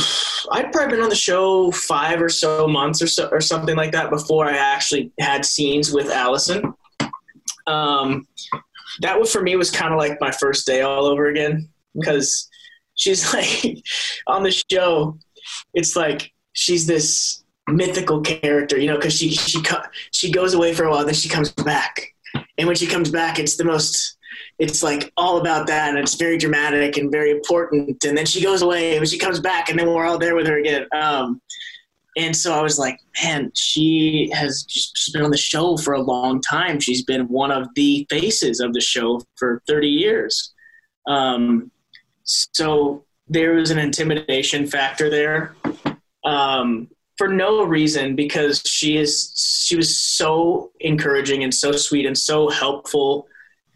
I'd 0.51 0.71
probably 0.71 0.95
been 0.95 1.03
on 1.03 1.09
the 1.09 1.15
show 1.15 1.71
five 1.71 2.21
or 2.21 2.29
so 2.29 2.67
months 2.67 3.01
or 3.01 3.07
so 3.07 3.27
or 3.31 3.41
something 3.41 3.75
like 3.75 3.91
that 3.91 4.09
before 4.09 4.47
I 4.47 4.57
actually 4.57 5.11
had 5.19 5.45
scenes 5.45 5.91
with 5.91 6.09
Alison. 6.09 6.73
Um, 7.67 8.27
that 9.01 9.19
was 9.19 9.31
for 9.31 9.41
me 9.41 9.55
was 9.55 9.71
kind 9.71 9.93
of 9.93 9.99
like 9.99 10.19
my 10.19 10.31
first 10.31 10.65
day 10.65 10.81
all 10.81 11.05
over 11.05 11.27
again 11.27 11.69
because 11.93 12.49
she's 12.95 13.33
like 13.33 13.83
on 14.27 14.43
the 14.43 14.63
show. 14.71 15.17
It's 15.73 15.95
like 15.95 16.31
she's 16.53 16.87
this 16.87 17.43
mythical 17.67 18.21
character, 18.21 18.77
you 18.77 18.87
know, 18.87 18.95
because 18.95 19.17
she 19.17 19.29
she 19.31 19.61
she 20.11 20.31
goes 20.31 20.53
away 20.53 20.73
for 20.73 20.85
a 20.85 20.91
while, 20.91 21.05
then 21.05 21.13
she 21.13 21.29
comes 21.29 21.51
back, 21.51 22.13
and 22.57 22.67
when 22.67 22.75
she 22.75 22.87
comes 22.87 23.11
back, 23.11 23.39
it's 23.39 23.57
the 23.57 23.65
most 23.65 24.17
it's 24.59 24.81
like 24.81 25.11
all 25.17 25.39
about 25.39 25.67
that 25.67 25.89
and 25.89 25.99
it's 25.99 26.15
very 26.15 26.37
dramatic 26.37 26.97
and 26.97 27.11
very 27.11 27.31
important. 27.31 28.03
And 28.03 28.17
then 28.17 28.25
she 28.25 28.41
goes 28.41 28.61
away 28.61 28.97
and 28.97 29.07
she 29.07 29.17
comes 29.17 29.39
back 29.39 29.69
and 29.69 29.77
then 29.77 29.87
we're 29.87 30.05
all 30.05 30.17
there 30.17 30.35
with 30.35 30.47
her 30.47 30.59
again. 30.59 30.87
Um, 30.93 31.41
and 32.17 32.35
so 32.35 32.53
i 32.53 32.61
was 32.61 32.79
like 32.79 32.99
man 33.21 33.51
she 33.53 34.29
has 34.33 34.63
just, 34.63 34.97
she's 34.97 35.13
been 35.13 35.21
on 35.21 35.29
the 35.29 35.37
show 35.37 35.77
for 35.77 35.93
a 35.93 36.01
long 36.01 36.41
time. 36.41 36.79
She's 36.79 37.03
been 37.03 37.27
one 37.27 37.51
of 37.51 37.67
the 37.75 38.05
faces 38.09 38.59
of 38.59 38.73
the 38.73 38.81
show 38.81 39.21
for 39.35 39.61
30 39.67 39.87
years. 39.87 40.53
Um, 41.07 41.71
so 42.23 43.05
there 43.27 43.53
was 43.53 43.71
an 43.71 43.77
intimidation 43.77 44.67
factor 44.67 45.09
there. 45.09 45.55
Um, 46.25 46.89
for 47.17 47.27
no 47.27 47.63
reason 47.63 48.15
because 48.15 48.61
she 48.65 48.97
is 48.97 49.33
she 49.65 49.75
was 49.75 49.97
so 49.97 50.71
encouraging 50.79 51.43
and 51.43 51.53
so 51.53 51.71
sweet 51.71 52.05
and 52.05 52.17
so 52.17 52.49
helpful 52.49 53.27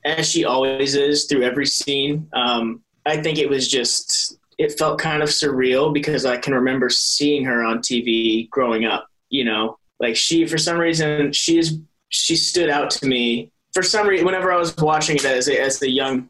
as 0.06 0.30
she 0.30 0.46
always 0.46 0.96
is 0.96 1.26
through 1.26 1.44
every 1.44 1.66
scene. 1.66 2.28
Um, 2.34 2.82
I 3.06 3.18
think 3.18 3.38
it 3.38 3.50
was 3.50 3.68
just 3.68 4.38
it 4.58 4.78
felt 4.78 5.00
kind 5.00 5.24
of 5.24 5.30
surreal 5.30 5.94
because 5.94 6.26
I 6.26 6.38
can 6.38 6.54
remember 6.54 6.90
seeing 6.90 7.44
her 7.46 7.64
on 7.64 7.80
TV 7.80 8.50
growing 8.50 8.86
up. 8.86 9.08
You 9.30 9.46
know, 9.46 9.78
like 10.00 10.16
she 10.16 10.46
for 10.46 10.58
some 10.58 10.78
reason 10.78 11.34
she 11.34 11.58
is 11.58 11.80
she 12.10 12.36
stood 12.36 12.70
out 12.70 12.92
to 12.92 13.08
me 13.08 13.52
for 13.74 13.82
some 13.82 14.08
reason 14.08 14.26
whenever 14.26 14.52
I 14.52 14.58
was 14.58 14.76
watching 14.78 15.16
it 15.16 15.26
as 15.26 15.48
a, 15.48 15.60
as 15.60 15.82
a 15.82 15.90
young 15.90 16.30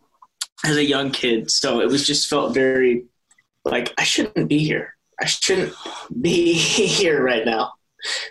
as 0.64 0.78
a 0.78 0.86
young 0.86 1.12
kid. 1.12 1.52
So 1.52 1.82
it 1.82 1.88
was 1.88 2.06
just 2.06 2.28
felt 2.30 2.54
very 2.54 3.06
like 3.66 3.94
I 3.98 4.04
shouldn't 4.04 4.48
be 4.48 4.60
here. 4.60 4.96
I 5.22 5.26
shouldn't 5.26 5.74
be 6.20 6.54
here 6.54 7.24
right 7.24 7.46
now, 7.46 7.74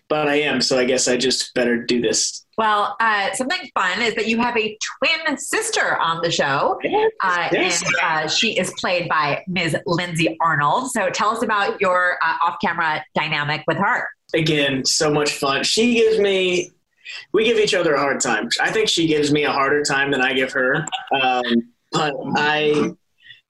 but 0.09 0.28
I 0.28 0.41
am. 0.41 0.61
So 0.61 0.78
I 0.78 0.84
guess 0.84 1.09
I 1.09 1.16
just 1.16 1.55
better 1.55 1.82
do 1.82 2.01
this. 2.01 2.45
Well, 2.59 2.97
uh, 3.01 3.32
something 3.32 3.70
fun 3.74 4.03
is 4.03 4.14
that 4.16 4.26
you 4.26 4.38
have 4.38 4.57
a 4.57 4.76
twin 4.99 5.38
sister 5.38 5.97
on 5.97 6.20
the 6.22 6.30
show, 6.30 6.78
uh, 7.22 7.49
yes. 7.53 7.82
and 7.82 7.95
uh, 8.03 8.28
she 8.28 8.59
is 8.59 8.70
played 8.78 9.09
by 9.09 9.43
Ms. 9.49 9.76
Lindsay 9.86 10.36
Arnold. 10.43 10.91
So 10.91 11.09
tell 11.09 11.30
us 11.30 11.43
about 11.43 11.80
your 11.80 12.18
uh, 12.22 12.36
off-camera 12.47 13.03
dynamic 13.14 13.62
with 13.66 13.78
her. 13.78 14.07
Again, 14.34 14.84
so 14.84 15.11
much 15.11 15.32
fun. 15.32 15.64
She 15.64 15.95
gives 15.95 16.18
me. 16.18 16.70
We 17.32 17.45
give 17.45 17.59
each 17.59 17.74
other 17.74 17.95
a 17.95 17.99
hard 17.99 18.20
time. 18.20 18.49
I 18.61 18.70
think 18.70 18.88
she 18.88 19.07
gives 19.07 19.32
me 19.32 19.45
a 19.45 19.51
harder 19.51 19.82
time 19.82 20.11
than 20.11 20.20
I 20.20 20.32
give 20.32 20.53
her. 20.53 20.86
Um, 21.20 21.72
but 21.91 22.14
I 22.36 22.93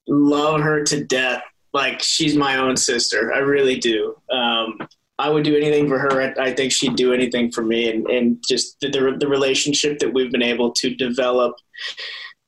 love 0.08 0.62
her 0.62 0.82
to 0.84 1.04
death 1.04 1.42
like 1.72 2.02
she's 2.02 2.36
my 2.36 2.56
own 2.56 2.76
sister. 2.76 3.32
I 3.32 3.38
really 3.38 3.78
do. 3.78 4.16
Um, 4.30 4.78
I 5.18 5.28
would 5.28 5.44
do 5.44 5.56
anything 5.56 5.86
for 5.88 5.98
her. 5.98 6.22
I, 6.22 6.46
I, 6.46 6.54
think 6.54 6.72
she'd 6.72 6.96
do 6.96 7.12
anything 7.12 7.50
for 7.50 7.62
me, 7.62 7.90
and, 7.90 8.06
and 8.08 8.42
just 8.48 8.80
the, 8.80 8.88
the, 8.88 9.16
the 9.18 9.28
relationship 9.28 9.98
that 9.98 10.12
we've 10.12 10.32
been 10.32 10.42
able 10.42 10.72
to 10.72 10.94
develop 10.94 11.56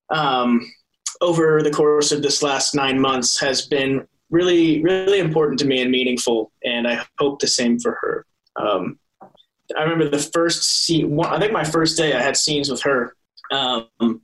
um, 0.09 0.73
over 1.21 1.63
the 1.63 1.71
course 1.71 2.13
of 2.13 2.23
this 2.23 2.43
last 2.43 2.75
nine 2.75 2.99
months 2.99 3.39
has 3.41 3.67
been 3.67 4.07
really, 4.31 4.83
really 4.83 5.19
important 5.19 5.59
to 5.61 5.67
me 5.67 5.83
and 5.83 5.91
meaningful. 5.91 6.51
And 6.65 6.89
I 6.89 7.05
hope 7.19 7.41
the 7.41 7.47
same 7.47 7.79
for 7.79 7.99
her. 8.01 8.27
Um, 8.57 8.99
I 9.77 9.83
remember 9.83 10.09
the 10.09 10.19
first 10.19 10.63
scene. 10.63 11.19
I 11.21 11.39
think 11.39 11.53
my 11.53 11.65
first 11.65 11.97
day, 11.97 12.15
I 12.15 12.23
had 12.23 12.37
scenes 12.37 12.71
with 12.71 12.83
her, 12.83 13.15
um, 13.51 14.23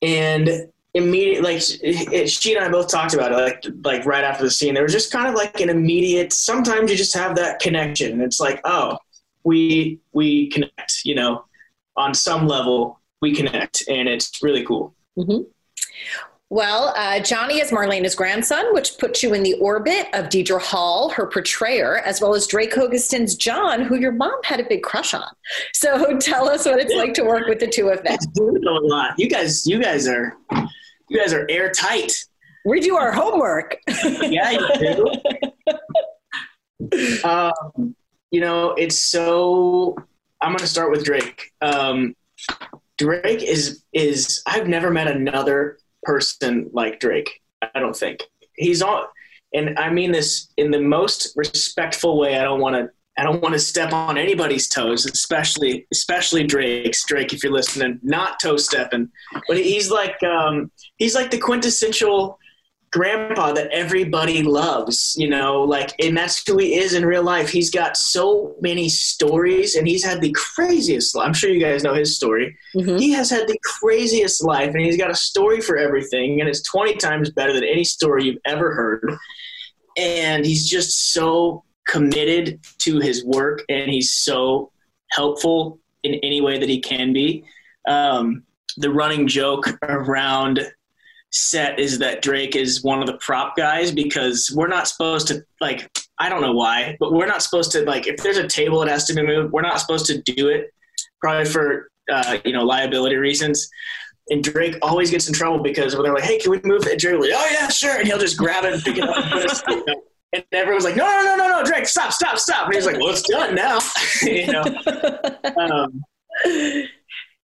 and 0.00 0.48
immediate 0.94 1.42
like 1.42 1.60
it, 1.82 2.30
she 2.30 2.54
and 2.54 2.64
I 2.64 2.68
both 2.70 2.88
talked 2.88 3.14
about 3.14 3.32
it 3.32 3.36
like 3.36 3.64
like 3.84 4.06
right 4.06 4.24
after 4.24 4.44
the 4.44 4.50
scene. 4.50 4.74
There 4.74 4.82
was 4.82 4.92
just 4.92 5.12
kind 5.12 5.28
of 5.28 5.34
like 5.34 5.60
an 5.60 5.68
immediate 5.68 6.32
sometimes 6.32 6.90
you 6.90 6.96
just 6.96 7.14
have 7.14 7.36
that 7.36 7.60
connection. 7.60 8.20
It's 8.20 8.40
like 8.40 8.60
oh 8.64 8.98
we 9.44 10.00
we 10.12 10.48
connect 10.50 11.04
you 11.04 11.14
know 11.14 11.44
on 11.96 12.14
some 12.14 12.46
level 12.46 13.00
we 13.20 13.34
connect 13.34 13.82
and 13.88 14.08
it's 14.08 14.42
really 14.42 14.64
cool. 14.64 14.94
Mm-hmm. 15.18 15.42
well 16.48 16.94
uh, 16.96 17.18
johnny 17.18 17.58
is 17.58 17.72
marlena's 17.72 18.14
grandson 18.14 18.72
which 18.72 18.96
puts 18.98 19.20
you 19.20 19.34
in 19.34 19.42
the 19.42 19.54
orbit 19.54 20.06
of 20.12 20.26
deidre 20.26 20.60
hall 20.60 21.10
her 21.10 21.26
portrayer 21.26 21.98
as 22.06 22.20
well 22.20 22.36
as 22.36 22.46
drake 22.46 22.72
hogestyn's 22.72 23.34
john 23.34 23.82
who 23.82 23.96
your 23.96 24.12
mom 24.12 24.38
had 24.44 24.60
a 24.60 24.64
big 24.64 24.84
crush 24.84 25.12
on. 25.12 25.28
So 25.72 26.16
tell 26.20 26.48
us 26.48 26.66
what 26.66 26.78
it's 26.78 26.94
like 26.94 27.14
to 27.14 27.24
work 27.24 27.48
with 27.48 27.58
the 27.58 27.66
two 27.66 27.88
of 27.88 28.04
them. 28.04 28.16
A 28.38 28.70
lot. 28.70 29.18
You 29.18 29.28
guys 29.28 29.66
you 29.66 29.82
guys 29.82 30.06
are 30.06 30.36
you 31.08 31.18
guys 31.18 31.32
are 31.32 31.46
airtight. 31.48 32.12
We 32.64 32.80
do 32.80 32.96
our 32.96 33.12
homework. 33.12 33.76
yeah, 34.22 34.50
you 34.50 35.12
do. 36.80 37.24
um, 37.24 37.94
you 38.30 38.40
know, 38.40 38.72
it's 38.72 38.98
so. 38.98 39.96
I'm 40.40 40.50
going 40.50 40.58
to 40.58 40.66
start 40.66 40.90
with 40.90 41.04
Drake. 41.04 41.52
Um, 41.60 42.14
Drake 42.98 43.42
is 43.42 43.82
is 43.92 44.42
I've 44.46 44.68
never 44.68 44.90
met 44.90 45.08
another 45.08 45.78
person 46.02 46.70
like 46.72 47.00
Drake. 47.00 47.40
I 47.62 47.80
don't 47.80 47.96
think 47.96 48.20
he's 48.54 48.82
all, 48.82 49.08
and 49.54 49.78
I 49.78 49.90
mean 49.90 50.12
this 50.12 50.52
in 50.56 50.70
the 50.70 50.80
most 50.80 51.32
respectful 51.36 52.18
way. 52.18 52.38
I 52.38 52.44
don't 52.44 52.60
want 52.60 52.76
to 52.76 52.90
I 53.18 53.24
don't 53.24 53.42
want 53.42 53.54
to 53.54 53.58
step 53.58 53.92
on 53.92 54.16
anybody's 54.16 54.68
toes, 54.68 55.04
especially 55.04 55.86
especially 55.92 56.44
Drake's. 56.44 57.04
Drake, 57.04 57.32
if 57.32 57.42
you're 57.42 57.52
listening, 57.52 57.98
not 58.02 58.40
toe 58.40 58.56
stepping, 58.56 59.10
but 59.48 59.58
he's 59.58 59.90
like 59.90 60.22
um, 60.22 60.70
he's 60.98 61.14
like 61.14 61.30
the 61.30 61.38
quintessential 61.38 62.38
grandpa 62.90 63.52
that 63.52 63.70
everybody 63.70 64.42
loves, 64.42 65.14
you 65.18 65.28
know, 65.28 65.62
like, 65.62 65.92
and 66.02 66.16
that's 66.16 66.46
who 66.46 66.56
he 66.58 66.74
is 66.76 66.94
in 66.94 67.04
real 67.04 67.22
life. 67.22 67.50
He's 67.50 67.70
got 67.70 67.96
so 67.96 68.54
many 68.60 68.88
stories, 68.88 69.74
and 69.74 69.86
he's 69.86 70.04
had 70.04 70.20
the 70.20 70.32
craziest. 70.32 71.16
I'm 71.18 71.34
sure 71.34 71.50
you 71.50 71.60
guys 71.60 71.82
know 71.82 71.94
his 71.94 72.16
story. 72.16 72.56
Mm-hmm. 72.74 72.96
He 72.96 73.12
has 73.12 73.30
had 73.30 73.46
the 73.48 73.58
craziest 73.64 74.42
life, 74.44 74.74
and 74.74 74.80
he's 74.80 74.96
got 74.96 75.10
a 75.10 75.14
story 75.14 75.60
for 75.60 75.76
everything, 75.76 76.40
and 76.40 76.48
it's 76.48 76.62
20 76.62 76.94
times 76.96 77.30
better 77.30 77.52
than 77.52 77.64
any 77.64 77.84
story 77.84 78.24
you've 78.24 78.40
ever 78.44 78.74
heard. 78.74 79.18
And 79.96 80.46
he's 80.46 80.68
just 80.68 81.12
so 81.12 81.64
committed 81.88 82.60
to 82.78 83.00
his 83.00 83.24
work 83.24 83.64
and 83.68 83.90
he's 83.90 84.12
so 84.12 84.70
helpful 85.10 85.80
in 86.04 86.14
any 86.22 86.40
way 86.40 86.58
that 86.58 86.68
he 86.68 86.80
can 86.80 87.12
be. 87.12 87.44
Um, 87.88 88.44
the 88.76 88.90
running 88.90 89.26
joke 89.26 89.66
around 89.82 90.60
set 91.30 91.78
is 91.78 91.98
that 91.98 92.22
Drake 92.22 92.54
is 92.54 92.82
one 92.84 93.00
of 93.00 93.06
the 93.06 93.18
prop 93.18 93.56
guys 93.56 93.90
because 93.90 94.52
we're 94.54 94.68
not 94.68 94.86
supposed 94.86 95.28
to 95.28 95.44
like 95.60 95.90
I 96.18 96.28
don't 96.28 96.40
know 96.40 96.52
why, 96.52 96.96
but 97.00 97.12
we're 97.12 97.26
not 97.26 97.42
supposed 97.42 97.72
to 97.72 97.84
like 97.84 98.06
if 98.06 98.18
there's 98.18 98.38
a 98.38 98.46
table 98.46 98.80
that 98.80 98.88
has 98.88 99.04
to 99.06 99.14
be 99.14 99.22
moved, 99.22 99.52
we're 99.52 99.62
not 99.62 99.80
supposed 99.80 100.06
to 100.06 100.22
do 100.22 100.48
it 100.48 100.72
probably 101.20 101.46
for 101.46 101.90
uh, 102.12 102.38
you 102.44 102.52
know 102.52 102.64
liability 102.64 103.16
reasons. 103.16 103.68
And 104.30 104.44
Drake 104.44 104.76
always 104.82 105.10
gets 105.10 105.26
in 105.26 105.34
trouble 105.34 105.62
because 105.62 105.94
when 105.94 106.04
they're 106.04 106.14
like, 106.14 106.24
"Hey, 106.24 106.38
can 106.38 106.50
we 106.50 106.60
move 106.62 106.86
it?" 106.86 106.98
Drake 106.98 107.18
like, 107.18 107.30
"Oh 107.34 107.48
yeah, 107.50 107.68
sure," 107.68 107.96
and 107.98 108.06
he'll 108.06 108.18
just 108.18 108.36
grab 108.36 108.64
it 108.64 108.74
and 108.74 108.82
pick 108.82 108.98
it 108.98 109.04
up 109.04 109.86
and 110.32 110.44
everyone's 110.52 110.84
like, 110.84 110.96
no, 110.96 111.06
no, 111.06 111.22
no, 111.24 111.36
no, 111.36 111.48
no, 111.48 111.64
Drake, 111.64 111.86
stop, 111.86 112.12
stop, 112.12 112.38
stop. 112.38 112.66
And 112.66 112.74
he's 112.74 112.86
like, 112.86 112.98
well, 112.98 113.10
it's 113.10 113.22
done 113.22 113.54
now, 113.54 113.78
you 114.22 114.46
know. 114.52 114.64
um, 115.56 116.02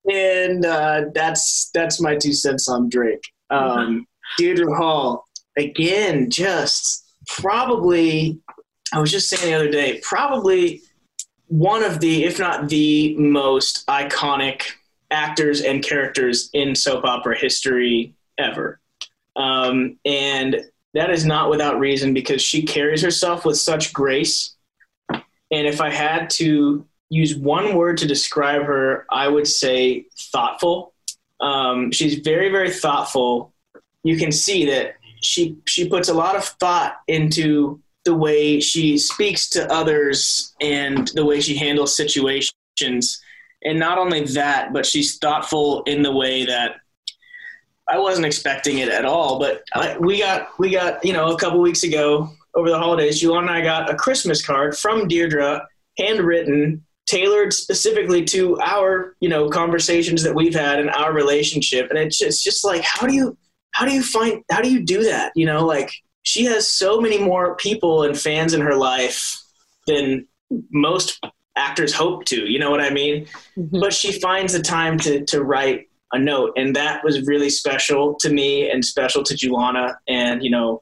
and 0.10 0.66
uh, 0.66 1.06
that's 1.14 1.70
that's 1.74 2.00
my 2.00 2.16
two 2.16 2.34
cents 2.34 2.68
on 2.70 2.90
Drake. 2.90 3.24
Um, 3.50 4.08
Deidre 4.40 4.76
Hall 4.76 5.28
again, 5.58 6.30
just 6.30 7.06
probably. 7.28 8.40
I 8.92 9.00
was 9.00 9.12
just 9.12 9.30
saying 9.30 9.52
the 9.52 9.56
other 9.56 9.70
day, 9.70 10.00
probably 10.02 10.82
one 11.50 11.84
of 11.84 12.00
the, 12.00 12.24
if 12.24 12.40
not 12.40 12.70
the 12.70 13.16
most 13.18 13.86
iconic 13.86 14.64
actors 15.12 15.62
and 15.62 15.84
characters 15.84 16.50
in 16.54 16.76
soap 16.76 17.06
opera 17.06 17.38
history 17.38 18.16
ever. 18.40 18.80
Um, 19.36 19.98
and 20.06 20.62
that 21.00 21.12
is 21.12 21.26
not 21.26 21.50
without 21.50 21.80
reason 21.80 22.14
because 22.14 22.42
she 22.42 22.64
carries 22.64 23.02
herself 23.02 23.46
with 23.46 23.58
such 23.58 23.94
grace. 23.94 24.56
And 25.10 25.66
if 25.66 25.80
I 25.80 25.90
had 25.90 26.30
to 26.32 26.86
use 27.10 27.36
one 27.36 27.76
word 27.76 27.98
to 28.00 28.06
describe 28.06 28.64
her, 28.64 29.06
I 29.10 29.30
would 29.30 29.48
say 29.48 30.08
thoughtful. 30.34 30.94
Um, 31.40 31.94
she's 31.94 32.16
very, 32.16 32.50
very 32.50 32.70
thoughtful. 32.70 33.54
You 34.04 34.18
can 34.18 34.34
see 34.34 34.66
that 34.66 34.96
she 35.22 35.58
she 35.66 35.88
puts 35.88 36.10
a 36.10 36.14
lot 36.14 36.36
of 36.36 36.44
thought 36.44 36.98
into 37.08 37.80
the 38.04 38.14
way 38.14 38.60
she 38.60 38.98
speaks 38.98 39.50
to 39.52 39.72
others 39.72 40.54
and 40.60 41.08
the 41.16 41.26
way 41.26 41.40
she 41.40 41.56
handles 41.56 41.96
situations. 41.96 43.22
And 43.64 43.80
not 43.80 43.98
only 43.98 44.26
that, 44.26 44.74
but 44.74 44.86
she's 44.86 45.18
thoughtful 45.18 45.84
in 45.84 46.02
the 46.04 46.12
way 46.12 46.46
that 46.46 46.76
I 47.90 47.98
wasn't 47.98 48.26
expecting 48.26 48.80
it 48.80 48.90
at 48.90 49.06
all, 49.06 49.40
but 49.40 49.64
I, 49.74 49.98
we 49.98 50.20
got 50.20 50.50
we 50.60 50.70
got 50.70 51.04
you 51.04 51.14
know 51.14 51.34
a 51.34 51.38
couple 51.38 51.60
weeks 51.60 51.84
ago 51.84 52.30
over 52.56 52.70
the 52.70 52.78
holidays. 52.78 53.22
Julana 53.22 53.40
and 53.40 53.50
I 53.50 53.62
got 53.62 53.92
a 53.92 53.96
Christmas 53.96 54.46
card 54.46 54.78
from 54.78 55.08
Deidre, 55.08 55.62
handwritten, 55.98 56.86
tailored 57.08 57.54
specifically 57.54 58.24
to 58.26 58.60
our 58.60 59.16
you 59.20 59.30
know 59.30 59.50
conversations 59.50 60.24
that 60.24 60.36
we've 60.36 60.54
had 60.54 60.80
in 60.80 60.90
our 60.90 61.14
relationship, 61.14 61.90
and 61.90 62.00
it's 62.00 62.18
just, 62.18 62.30
it's 62.30 62.44
just 62.44 62.64
like 62.64 62.82
how 62.84 63.08
do 63.08 63.14
you 63.14 63.38
how 63.72 63.86
do 63.86 63.94
you 63.94 64.04
find 64.04 64.44
how 64.52 64.62
do 64.62 64.72
you 64.72 64.84
do 64.84 65.04
that? 65.04 65.32
You 65.36 65.46
know, 65.46 65.66
like 65.66 65.92
she 66.24 66.46
has 66.46 66.68
so 66.68 67.02
many 67.02 67.18
more 67.18 67.56
people 67.56 68.04
and 68.04 68.18
fans 68.18 68.54
in 68.54 68.62
her 68.62 68.76
life 68.76 69.42
than 69.88 70.28
most 70.72 71.20
actors 71.56 71.94
hope 71.94 72.26
to. 72.26 72.50
You 72.50 72.60
know 72.60 72.72
what 72.72 72.82
I 72.82 72.90
mean? 72.90 73.26
Mm-hmm. 73.58 73.80
But 73.80 73.94
she 73.94 74.12
finds 74.12 74.54
the 74.54 74.62
time 74.62 74.98
to 75.00 75.26
to 75.26 75.44
write 75.44 75.89
a 76.12 76.20
note. 76.20 76.54
And 76.58 76.76
that 76.76 77.04
was 77.04 77.28
really 77.28 77.50
special 77.50 78.16
to 78.16 78.30
me 78.30 78.70
and 78.70 78.84
special 78.84 79.24
to 79.24 79.34
Julana. 79.36 79.96
And, 80.08 80.44
you 80.44 80.50
know, 80.50 80.82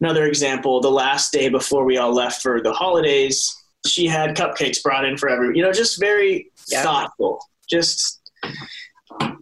another 0.00 0.26
example, 0.26 0.80
the 0.80 0.90
last 0.90 1.32
day 1.32 1.48
before 1.48 1.84
we 1.84 1.98
all 1.98 2.12
left 2.12 2.42
for 2.42 2.60
the 2.60 2.72
holidays, 2.72 3.54
she 3.86 4.06
had 4.06 4.36
cupcakes 4.36 4.82
brought 4.82 5.04
in 5.04 5.16
for 5.16 5.28
everyone, 5.28 5.54
you 5.54 5.62
know, 5.62 5.72
just 5.72 6.00
very 6.00 6.50
yeah. 6.68 6.82
thoughtful. 6.82 7.38
Just, 7.70 8.20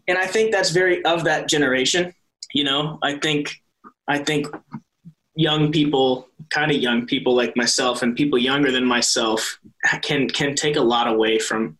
and 0.06 0.18
I 0.18 0.26
think 0.26 0.52
that's 0.52 0.70
very 0.70 1.02
of 1.06 1.24
that 1.24 1.48
generation. 1.48 2.12
You 2.52 2.64
know, 2.64 2.98
I 3.02 3.18
think, 3.18 3.62
I 4.06 4.18
think 4.18 4.46
young 5.34 5.72
people, 5.72 6.28
kind 6.50 6.70
of 6.70 6.76
young 6.76 7.06
people 7.06 7.34
like 7.34 7.56
myself 7.56 8.02
and 8.02 8.14
people 8.14 8.38
younger 8.38 8.70
than 8.70 8.84
myself 8.84 9.58
can, 10.02 10.28
can 10.28 10.54
take 10.54 10.76
a 10.76 10.82
lot 10.82 11.08
away 11.08 11.38
from, 11.38 11.78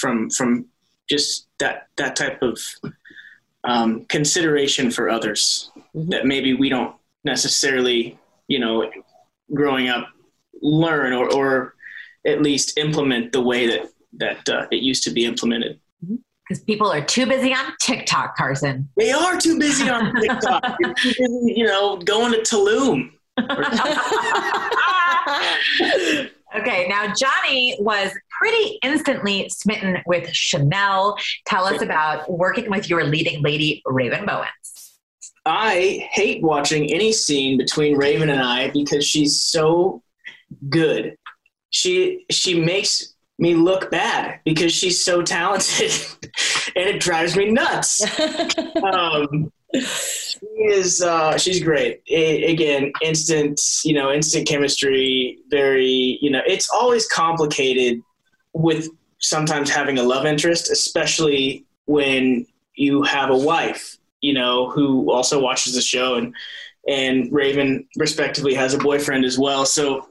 from, 0.00 0.30
from 0.30 0.66
just 1.10 1.47
that, 1.58 1.88
that 1.96 2.16
type 2.16 2.42
of 2.42 2.58
um, 3.64 4.04
consideration 4.06 4.90
for 4.90 5.08
others 5.08 5.70
mm-hmm. 5.94 6.10
that 6.10 6.26
maybe 6.26 6.54
we 6.54 6.68
don't 6.68 6.94
necessarily, 7.24 8.18
you 8.46 8.58
know, 8.58 8.90
growing 9.54 9.88
up 9.88 10.08
learn 10.62 11.12
or, 11.12 11.32
or 11.32 11.74
at 12.26 12.42
least 12.42 12.78
implement 12.78 13.32
the 13.32 13.40
way 13.40 13.66
that 13.66 13.90
that 14.18 14.48
uh, 14.48 14.66
it 14.70 14.82
used 14.82 15.02
to 15.04 15.10
be 15.10 15.24
implemented. 15.24 15.78
Because 16.48 16.62
people 16.64 16.90
are 16.90 17.04
too 17.04 17.26
busy 17.26 17.52
on 17.52 17.74
TikTok, 17.80 18.36
Carson. 18.36 18.88
They 18.96 19.12
are 19.12 19.38
too 19.38 19.58
busy 19.58 19.88
on 19.88 20.14
TikTok. 20.14 20.78
busy, 21.04 21.54
you 21.56 21.64
know, 21.64 21.98
going 21.98 22.32
to 22.32 22.38
Tulum. 22.38 23.12
okay, 26.58 26.88
now 26.88 27.12
Johnny 27.14 27.76
was 27.80 28.12
pretty 28.38 28.78
instantly 28.82 29.48
smitten 29.48 29.98
with 30.06 30.28
Chanel. 30.32 31.16
Tell 31.46 31.64
us 31.64 31.82
about 31.82 32.30
working 32.30 32.70
with 32.70 32.88
your 32.88 33.04
leading 33.04 33.42
lady, 33.42 33.82
Raven 33.84 34.26
Bowens. 34.26 34.98
I 35.44 36.08
hate 36.12 36.42
watching 36.42 36.92
any 36.92 37.12
scene 37.12 37.56
between 37.56 37.96
Raven 37.96 38.28
and 38.28 38.42
I 38.42 38.70
because 38.70 39.04
she's 39.04 39.40
so 39.40 40.02
good 40.68 41.16
she 41.70 42.24
she 42.30 42.60
makes 42.60 43.14
me 43.38 43.54
look 43.54 43.90
bad 43.90 44.40
because 44.44 44.72
she's 44.72 45.02
so 45.04 45.22
talented 45.22 45.92
and 46.76 46.88
it 46.88 47.00
drives 47.00 47.36
me 47.36 47.50
nuts 47.50 48.02
um, 48.82 49.52
she 49.74 50.38
is 50.64 51.02
uh, 51.02 51.36
she's 51.36 51.62
great 51.62 52.00
again 52.10 52.90
instant 53.02 53.60
you 53.84 53.94
know 53.94 54.10
instant 54.10 54.46
chemistry 54.46 55.38
very 55.50 56.18
you 56.20 56.30
know 56.30 56.40
it's 56.46 56.68
always 56.70 57.06
complicated 57.06 58.02
with 58.52 58.88
sometimes 59.18 59.70
having 59.70 59.98
a 59.98 60.02
love 60.02 60.26
interest 60.26 60.70
especially 60.70 61.64
when 61.86 62.46
you 62.74 63.02
have 63.02 63.30
a 63.30 63.36
wife 63.36 63.96
you 64.20 64.32
know 64.32 64.70
who 64.70 65.10
also 65.10 65.40
watches 65.40 65.74
the 65.74 65.80
show 65.80 66.14
and 66.14 66.34
and 66.86 67.32
raven 67.32 67.86
respectively 67.96 68.54
has 68.54 68.74
a 68.74 68.78
boyfriend 68.78 69.24
as 69.24 69.38
well 69.38 69.66
so 69.66 70.06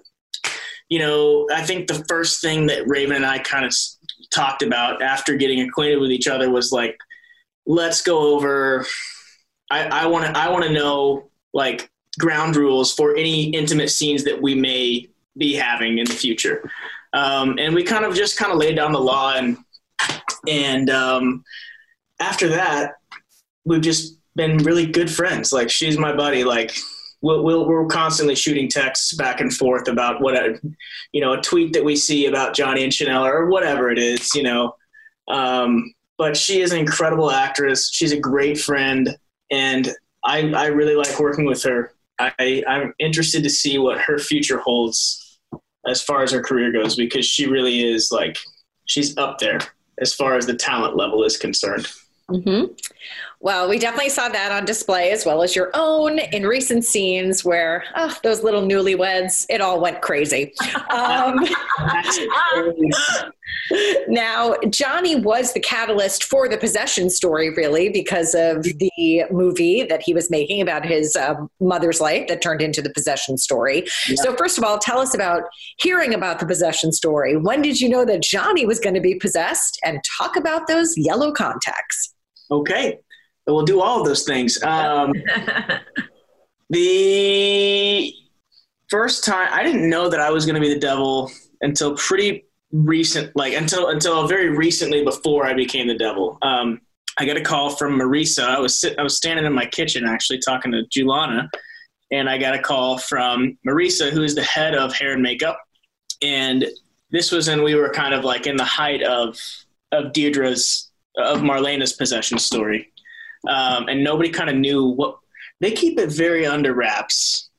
you 0.89 0.99
know, 0.99 1.47
I 1.53 1.63
think 1.63 1.87
the 1.87 2.05
first 2.07 2.41
thing 2.41 2.67
that 2.67 2.87
Raven 2.87 3.17
and 3.17 3.25
I 3.25 3.39
kind 3.39 3.65
of 3.65 3.73
talked 4.29 4.61
about 4.61 5.01
after 5.01 5.35
getting 5.35 5.61
acquainted 5.61 5.99
with 5.99 6.11
each 6.11 6.27
other 6.27 6.49
was 6.49 6.71
like, 6.71 6.97
let's 7.65 8.01
go 8.01 8.35
over. 8.35 8.85
I 9.69 10.05
want 10.07 10.25
to 10.25 10.39
I 10.39 10.49
want 10.49 10.63
to 10.63 10.71
know 10.71 11.29
like 11.53 11.89
ground 12.17 12.55
rules 12.55 12.93
for 12.93 13.17
any 13.17 13.49
intimate 13.49 13.89
scenes 13.89 14.23
that 14.23 14.41
we 14.41 14.55
may 14.55 15.09
be 15.37 15.53
having 15.53 15.97
in 15.97 16.05
the 16.05 16.13
future. 16.13 16.71
Um, 17.17 17.57
and 17.57 17.73
we 17.73 17.83
kind 17.83 18.05
of 18.05 18.13
just 18.13 18.37
kind 18.37 18.51
of 18.51 18.59
laid 18.59 18.75
down 18.75 18.91
the 18.91 18.99
law 18.99 19.33
and 19.33 19.57
and 20.47 20.89
um, 20.89 21.43
after 22.19 22.47
that 22.49 22.93
we've 23.65 23.81
just 23.81 24.19
been 24.35 24.57
really 24.59 24.85
good 24.85 25.09
friends 25.09 25.51
like 25.51 25.69
she's 25.69 25.97
my 25.97 26.15
buddy 26.15 26.43
like 26.43 26.77
we'll, 27.21 27.43
we'll, 27.43 27.67
we're 27.67 27.87
constantly 27.87 28.35
shooting 28.35 28.69
texts 28.69 29.13
back 29.13 29.41
and 29.41 29.53
forth 29.53 29.87
about 29.87 30.21
what 30.21 30.35
a, 30.35 30.59
you 31.11 31.21
know, 31.21 31.33
a 31.33 31.41
tweet 31.41 31.73
that 31.73 31.83
we 31.83 31.95
see 31.95 32.27
about 32.27 32.55
Johnny 32.55 32.83
and 32.83 32.93
Chanel 32.93 33.25
or 33.25 33.47
whatever 33.47 33.89
it 33.89 33.97
is, 33.97 34.35
you 34.35 34.43
know. 34.43 34.75
Um, 35.27 35.93
but 36.17 36.37
she 36.37 36.61
is 36.61 36.71
an 36.71 36.79
incredible 36.79 37.31
actress. 37.31 37.89
She's 37.91 38.11
a 38.11 38.19
great 38.19 38.59
friend, 38.59 39.17
and 39.51 39.91
I, 40.23 40.51
I 40.51 40.67
really 40.67 40.95
like 40.95 41.19
working 41.19 41.45
with 41.45 41.63
her. 41.63 41.93
I, 42.19 42.63
I'm 42.67 42.93
interested 42.99 43.43
to 43.43 43.49
see 43.49 43.77
what 43.77 43.99
her 43.99 44.17
future 44.17 44.59
holds 44.59 45.26
as 45.87 46.01
far 46.01 46.23
as 46.23 46.31
her 46.31 46.41
career 46.41 46.71
goes 46.71 46.95
because 46.95 47.25
she 47.25 47.47
really 47.47 47.83
is 47.83 48.11
like 48.11 48.37
she's 48.85 49.17
up 49.17 49.39
there 49.39 49.59
as 49.99 50.13
far 50.13 50.35
as 50.35 50.45
the 50.45 50.53
talent 50.53 50.95
level 50.95 51.23
is 51.23 51.37
concerned. 51.37 51.87
Mm-hmm. 52.29 52.73
Well, 53.39 53.69
we 53.69 53.77
definitely 53.77 54.09
saw 54.09 54.29
that 54.29 54.51
on 54.51 54.65
display 54.65 55.11
as 55.11 55.25
well 55.25 55.43
as 55.43 55.55
your 55.55 55.69
own 55.75 56.17
in 56.17 56.47
recent 56.47 56.83
scenes 56.83 57.45
where 57.45 57.83
oh, 57.95 58.15
those 58.23 58.41
little 58.41 58.63
newlyweds, 58.63 59.45
it 59.47 59.61
all 59.61 59.79
went 59.79 60.01
crazy. 60.01 60.53
Um, 60.89 61.45
now, 64.07 64.55
Johnny 64.69 65.15
was 65.15 65.53
the 65.53 65.59
catalyst 65.59 66.23
for 66.23 66.49
the 66.49 66.57
possession 66.57 67.11
story, 67.11 67.51
really, 67.53 67.89
because 67.89 68.33
of 68.33 68.63
the 68.63 69.23
movie 69.29 69.83
that 69.83 70.01
he 70.03 70.15
was 70.15 70.31
making 70.31 70.61
about 70.61 70.83
his 70.83 71.15
um, 71.15 71.47
mother's 71.59 72.01
life 72.01 72.27
that 72.29 72.41
turned 72.41 72.61
into 72.61 72.81
the 72.81 72.89
possession 72.89 73.37
story. 73.37 73.85
Yeah. 74.07 74.15
So, 74.15 74.35
first 74.35 74.57
of 74.57 74.63
all, 74.63 74.79
tell 74.79 74.99
us 74.99 75.13
about 75.13 75.43
hearing 75.77 76.15
about 76.15 76.39
the 76.39 76.47
possession 76.47 76.91
story. 76.91 77.37
When 77.37 77.61
did 77.61 77.79
you 77.79 77.87
know 77.87 78.03
that 78.05 78.23
Johnny 78.23 78.65
was 78.65 78.79
going 78.79 78.95
to 78.95 79.01
be 79.01 79.13
possessed? 79.15 79.79
And 79.83 80.01
talk 80.17 80.35
about 80.35 80.67
those 80.67 80.97
yellow 80.97 81.31
contacts. 81.31 82.15
Okay 82.49 82.97
we'll 83.47 83.65
do 83.65 83.81
all 83.81 83.99
of 83.99 84.05
those 84.05 84.23
things. 84.23 84.61
Um, 84.63 85.13
the 86.69 88.13
first 88.89 89.23
time 89.23 89.49
I 89.51 89.63
didn't 89.63 89.89
know 89.89 90.09
that 90.09 90.19
I 90.19 90.29
was 90.29 90.45
going 90.45 90.55
to 90.55 90.61
be 90.61 90.73
the 90.73 90.79
devil 90.79 91.31
until 91.61 91.95
pretty 91.95 92.45
recent, 92.71 93.35
like 93.35 93.53
until 93.53 93.89
until 93.89 94.27
very 94.27 94.49
recently 94.49 95.03
before 95.03 95.45
I 95.45 95.53
became 95.53 95.87
the 95.87 95.97
devil. 95.97 96.37
Um, 96.41 96.81
I 97.19 97.25
got 97.25 97.37
a 97.37 97.41
call 97.41 97.71
from 97.71 97.97
Marisa. 97.97 98.43
I 98.43 98.59
was 98.59 98.79
sit, 98.79 98.97
I 98.99 99.03
was 99.03 99.17
standing 99.17 99.45
in 99.45 99.53
my 99.53 99.65
kitchen 99.65 100.05
actually 100.05 100.39
talking 100.39 100.71
to 100.71 100.83
Julana, 100.95 101.47
and 102.11 102.29
I 102.29 102.37
got 102.37 102.53
a 102.53 102.59
call 102.59 102.97
from 102.97 103.57
Marisa, 103.67 104.11
who 104.11 104.23
is 104.23 104.35
the 104.35 104.43
head 104.43 104.75
of 104.75 104.93
hair 104.93 105.13
and 105.13 105.21
makeup, 105.21 105.59
and 106.21 106.65
this 107.09 107.31
was 107.31 107.47
when 107.47 107.63
we 107.63 107.75
were 107.75 107.89
kind 107.89 108.13
of 108.13 108.23
like 108.23 108.45
in 108.45 108.57
the 108.57 108.65
height 108.65 109.01
of 109.03 109.39
of 109.91 110.11
Deidre's 110.11 110.91
of 111.17 111.39
Marlena's 111.39 111.93
possession 111.93 112.37
story 112.37 112.91
um, 113.47 113.87
and 113.87 114.03
nobody 114.03 114.29
kind 114.29 114.49
of 114.49 114.55
knew 114.55 114.85
what 114.85 115.17
they 115.59 115.71
keep 115.71 115.99
it 115.99 116.11
very 116.11 116.45
under 116.45 116.73
wraps 116.73 117.49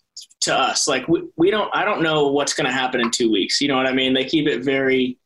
to 0.41 0.55
us. 0.55 0.87
Like 0.87 1.09
we, 1.09 1.25
we 1.37 1.51
don't, 1.51 1.71
I 1.75 1.85
don't 1.85 2.03
know 2.03 2.29
what's 2.29 2.55
going 2.55 2.67
to 2.67 2.73
happen 2.73 3.01
in 3.01 3.11
two 3.11 3.31
weeks. 3.31 3.61
You 3.61 3.69
know 3.69 3.77
what 3.77 3.87
I 3.87 3.93
mean? 3.93 4.15
They 4.15 4.25
keep 4.25 4.47
it 4.47 4.65
very 4.65 5.19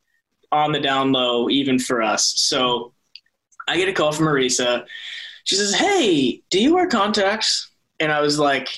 on 0.51 0.71
the 0.71 0.79
down 0.79 1.11
low, 1.11 1.49
even 1.49 1.79
for 1.79 2.01
us. 2.01 2.33
So 2.37 2.93
I 3.67 3.77
get 3.77 3.89
a 3.89 3.93
call 3.93 4.11
from 4.11 4.27
Marisa. 4.27 4.85
She 5.43 5.55
says, 5.55 5.73
"Hey, 5.73 6.41
do 6.49 6.61
you 6.61 6.73
wear 6.73 6.87
contacts?" 6.87 7.69
And 7.99 8.11
I 8.11 8.21
was 8.21 8.39
like, 8.39 8.69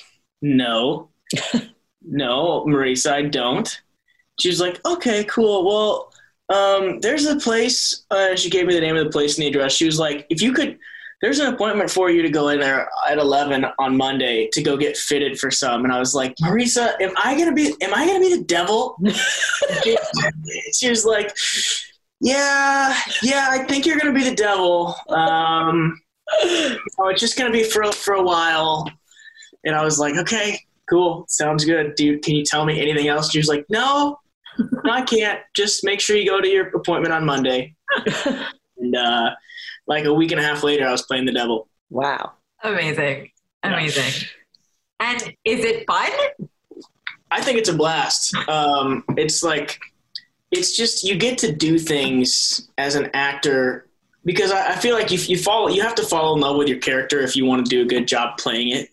"No, 0.42 1.10
no, 2.02 2.64
Marisa, 2.66 3.12
I 3.12 3.22
don't." 3.22 3.80
She 4.40 4.48
was 4.48 4.60
like, 4.60 4.84
"Okay, 4.86 5.24
cool. 5.24 5.64
Well, 5.66 6.12
um, 6.48 7.00
there's 7.00 7.26
a 7.26 7.36
place." 7.36 8.04
Uh, 8.10 8.34
she 8.36 8.50
gave 8.50 8.66
me 8.66 8.74
the 8.74 8.80
name 8.80 8.96
of 8.96 9.04
the 9.04 9.10
place 9.10 9.36
and 9.36 9.44
the 9.44 9.48
address. 9.48 9.72
She 9.72 9.86
was 9.86 9.98
like, 9.98 10.26
"If 10.30 10.42
you 10.42 10.52
could." 10.52 10.78
There's 11.22 11.38
an 11.38 11.52
appointment 11.52 11.90
for 11.90 12.10
you 12.10 12.22
to 12.22 12.28
go 12.28 12.48
in 12.48 12.60
there 12.60 12.88
at 13.08 13.18
11 13.18 13.64
on 13.78 13.96
Monday 13.96 14.48
to 14.52 14.62
go 14.62 14.76
get 14.76 14.96
fitted 14.96 15.38
for 15.38 15.50
some. 15.50 15.84
And 15.84 15.92
I 15.92 15.98
was 15.98 16.14
like, 16.14 16.34
Marisa, 16.42 17.00
am 17.00 17.12
I 17.16 17.34
going 17.34 17.48
to 17.48 17.54
be, 17.54 17.74
am 17.82 17.94
I 17.94 18.06
going 18.06 18.22
to 18.22 18.28
be 18.28 18.36
the 18.36 18.44
devil? 18.44 18.98
she 20.74 20.90
was 20.90 21.04
like, 21.04 21.34
yeah, 22.20 22.96
yeah, 23.22 23.48
I 23.50 23.64
think 23.64 23.86
you're 23.86 23.98
going 23.98 24.12
to 24.12 24.18
be 24.18 24.28
the 24.28 24.36
devil. 24.36 24.94
Um, 25.08 26.00
it's 26.42 27.20
just 27.20 27.38
going 27.38 27.50
to 27.50 27.58
be 27.58 27.64
for, 27.64 27.90
for 27.92 28.14
a 28.14 28.22
while. 28.22 28.90
And 29.64 29.74
I 29.74 29.82
was 29.82 29.98
like, 29.98 30.16
okay, 30.16 30.60
cool. 30.88 31.24
Sounds 31.28 31.64
good. 31.64 31.94
Dude, 31.94 32.22
can 32.22 32.34
you 32.34 32.44
tell 32.44 32.66
me 32.66 32.80
anything 32.80 33.08
else? 33.08 33.30
She 33.30 33.38
was 33.38 33.48
like, 33.48 33.64
no, 33.70 34.18
no, 34.58 34.92
I 34.92 35.02
can't. 35.02 35.40
Just 35.54 35.82
make 35.82 36.00
sure 36.00 36.16
you 36.16 36.28
go 36.28 36.40
to 36.40 36.48
your 36.48 36.68
appointment 36.68 37.14
on 37.14 37.24
Monday. 37.24 37.74
and, 38.78 38.94
uh, 38.94 39.30
like 39.86 40.04
a 40.04 40.12
week 40.12 40.32
and 40.32 40.40
a 40.40 40.42
half 40.42 40.62
later, 40.62 40.86
I 40.86 40.92
was 40.92 41.02
playing 41.02 41.26
the 41.26 41.32
devil. 41.32 41.68
Wow. 41.90 42.32
Amazing. 42.62 43.30
Amazing. 43.62 44.28
Yeah. 45.00 45.12
And 45.12 45.34
is 45.44 45.64
it 45.64 45.86
fun? 45.86 46.10
I 47.30 47.40
think 47.40 47.58
it's 47.58 47.68
a 47.68 47.74
blast. 47.74 48.34
Um, 48.48 49.04
it's 49.16 49.42
like, 49.42 49.78
it's 50.50 50.76
just, 50.76 51.04
you 51.04 51.16
get 51.16 51.38
to 51.38 51.52
do 51.52 51.78
things 51.78 52.68
as 52.78 52.94
an 52.94 53.10
actor 53.14 53.88
because 54.24 54.52
I, 54.52 54.72
I 54.72 54.76
feel 54.76 54.94
like 54.94 55.12
if 55.12 55.28
you 55.28 55.36
follow, 55.36 55.68
you 55.68 55.82
have 55.82 55.94
to 55.96 56.02
fall 56.02 56.34
in 56.34 56.40
love 56.40 56.56
with 56.56 56.68
your 56.68 56.78
character 56.78 57.20
if 57.20 57.36
you 57.36 57.44
want 57.44 57.64
to 57.64 57.70
do 57.70 57.82
a 57.82 57.84
good 57.84 58.08
job 58.08 58.38
playing 58.38 58.70
it. 58.70 58.90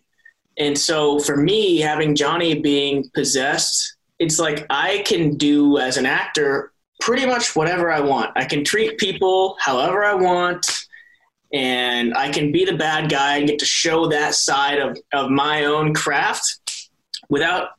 And 0.57 0.77
so 0.77 1.19
for 1.19 1.37
me, 1.37 1.79
having 1.79 2.15
Johnny 2.15 2.59
being 2.59 3.09
possessed, 3.13 3.95
it's 4.19 4.39
like 4.39 4.65
I 4.69 5.03
can 5.05 5.35
do 5.35 5.77
as 5.77 5.97
an 5.97 6.05
actor 6.05 6.71
pretty 7.01 7.25
much 7.25 7.55
whatever 7.55 7.91
I 7.91 7.99
want. 7.99 8.31
I 8.35 8.45
can 8.45 8.63
treat 8.63 8.97
people 8.97 9.57
however 9.59 10.03
I 10.03 10.13
want 10.13 10.82
and 11.53 12.15
I 12.15 12.31
can 12.31 12.51
be 12.51 12.65
the 12.65 12.75
bad 12.75 13.09
guy 13.09 13.37
and 13.37 13.47
get 13.47 13.59
to 13.59 13.65
show 13.65 14.07
that 14.07 14.33
side 14.33 14.79
of, 14.79 14.97
of 15.13 15.29
my 15.29 15.65
own 15.65 15.93
craft 15.93 16.89
without 17.29 17.69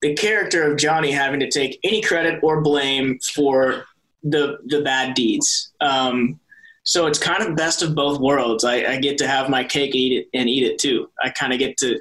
the 0.00 0.14
character 0.14 0.70
of 0.70 0.76
Johnny 0.76 1.12
having 1.12 1.38
to 1.40 1.48
take 1.48 1.78
any 1.84 2.02
credit 2.02 2.40
or 2.42 2.60
blame 2.60 3.20
for 3.34 3.84
the 4.24 4.58
the 4.66 4.82
bad 4.82 5.14
deeds. 5.14 5.72
Um, 5.80 6.40
so 6.84 7.06
it's 7.06 7.18
kind 7.18 7.42
of 7.42 7.54
best 7.54 7.82
of 7.82 7.94
both 7.94 8.20
worlds. 8.20 8.64
I, 8.64 8.84
I 8.84 8.96
get 8.96 9.16
to 9.18 9.28
have 9.28 9.48
my 9.48 9.62
cake 9.62 9.94
eat 9.94 10.18
it 10.18 10.36
and 10.36 10.48
eat 10.48 10.64
it 10.64 10.78
too. 10.78 11.08
I 11.22 11.30
kind 11.30 11.52
of 11.52 11.60
get 11.60 11.76
to 11.78 12.00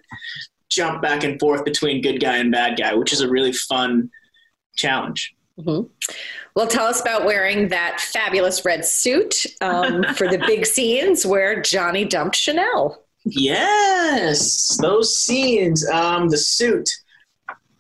jump 0.70 1.04
back 1.04 1.24
and 1.24 1.40
forth 1.40 1.64
between 1.64 2.02
good 2.02 2.20
guy 2.20 2.38
and 2.38 2.52
bad 2.52 2.80
guy, 2.80 2.96
which 2.96 3.14
is 3.14 3.22
a 3.22 3.30
really 3.30 3.54
fun 3.54 4.10
challenge. 4.76 5.36
Mm-hmm. 5.62 6.14
Well, 6.56 6.68
tell 6.68 6.86
us 6.86 7.02
about 7.02 7.26
wearing 7.26 7.70
that 7.70 8.02
fabulous 8.02 8.66
red 8.66 8.86
suit 8.86 9.46
um, 9.62 10.04
for 10.16 10.28
the 10.28 10.38
big 10.40 10.66
scenes 10.66 11.26
where 11.26 11.62
Johnny 11.62 12.06
dumped 12.06 12.36
Chanel. 12.36 13.04
Yes, 13.24 14.78
those 14.82 15.18
scenes. 15.18 15.88
Um, 15.90 16.30
the 16.30 16.38
suit. 16.38 16.90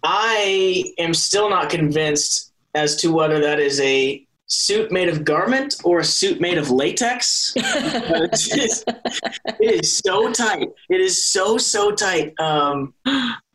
I 0.03 0.93
am 0.97 1.13
still 1.13 1.49
not 1.49 1.69
convinced 1.69 2.51
as 2.73 2.95
to 2.97 3.11
whether 3.11 3.39
that 3.39 3.59
is 3.59 3.79
a 3.81 4.25
suit 4.47 4.91
made 4.91 5.07
of 5.07 5.23
garment 5.23 5.75
or 5.83 5.99
a 5.99 6.03
suit 6.03 6.41
made 6.41 6.57
of 6.57 6.69
latex. 6.69 7.53
it, 7.55 8.57
is, 8.57 8.83
it 8.87 9.83
is 9.83 9.97
so 9.97 10.31
tight. 10.31 10.69
It 10.89 11.01
is 11.01 11.25
so 11.25 11.57
so 11.57 11.91
tight. 11.91 12.33
Um, 12.39 12.93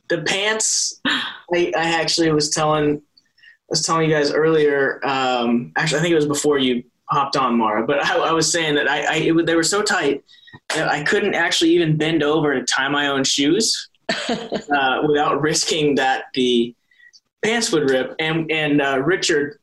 the 0.09 0.22
pants. 0.27 1.01
I, 1.05 1.72
I 1.77 2.01
actually 2.01 2.33
was 2.33 2.51
telling 2.51 3.03
was 3.69 3.83
telling 3.83 4.09
you 4.09 4.14
guys 4.14 4.33
earlier. 4.33 5.01
Um, 5.05 5.73
actually, 5.77 5.99
I 5.99 6.03
think 6.03 6.12
it 6.12 6.17
was 6.17 6.27
before 6.27 6.59
you 6.59 6.85
hopped 7.07 7.37
on, 7.37 7.57
Mara. 7.59 7.87
But 7.87 8.05
I, 8.05 8.17
I 8.19 8.33
was 8.33 8.51
saying 8.51 8.75
that 8.77 8.89
I, 8.89 9.05
I 9.05 9.14
it, 9.17 9.47
they 9.47 9.55
were 9.55 9.62
so 9.62 9.83
tight 9.83 10.25
that 10.75 10.89
I 10.89 11.03
couldn't 11.03 11.35
actually 11.35 11.71
even 11.71 11.97
bend 11.97 12.23
over 12.23 12.55
to 12.55 12.64
tie 12.64 12.89
my 12.89 13.09
own 13.09 13.25
shoes 13.25 13.89
uh, 14.29 15.03
without 15.07 15.41
risking 15.41 15.97
that 15.97 16.25
the 16.35 16.75
pants 17.43 17.73
would 17.73 17.91
rip. 17.91 18.14
And 18.19 18.51
and 18.51 18.81
uh, 18.81 19.01
Richard 19.01 19.59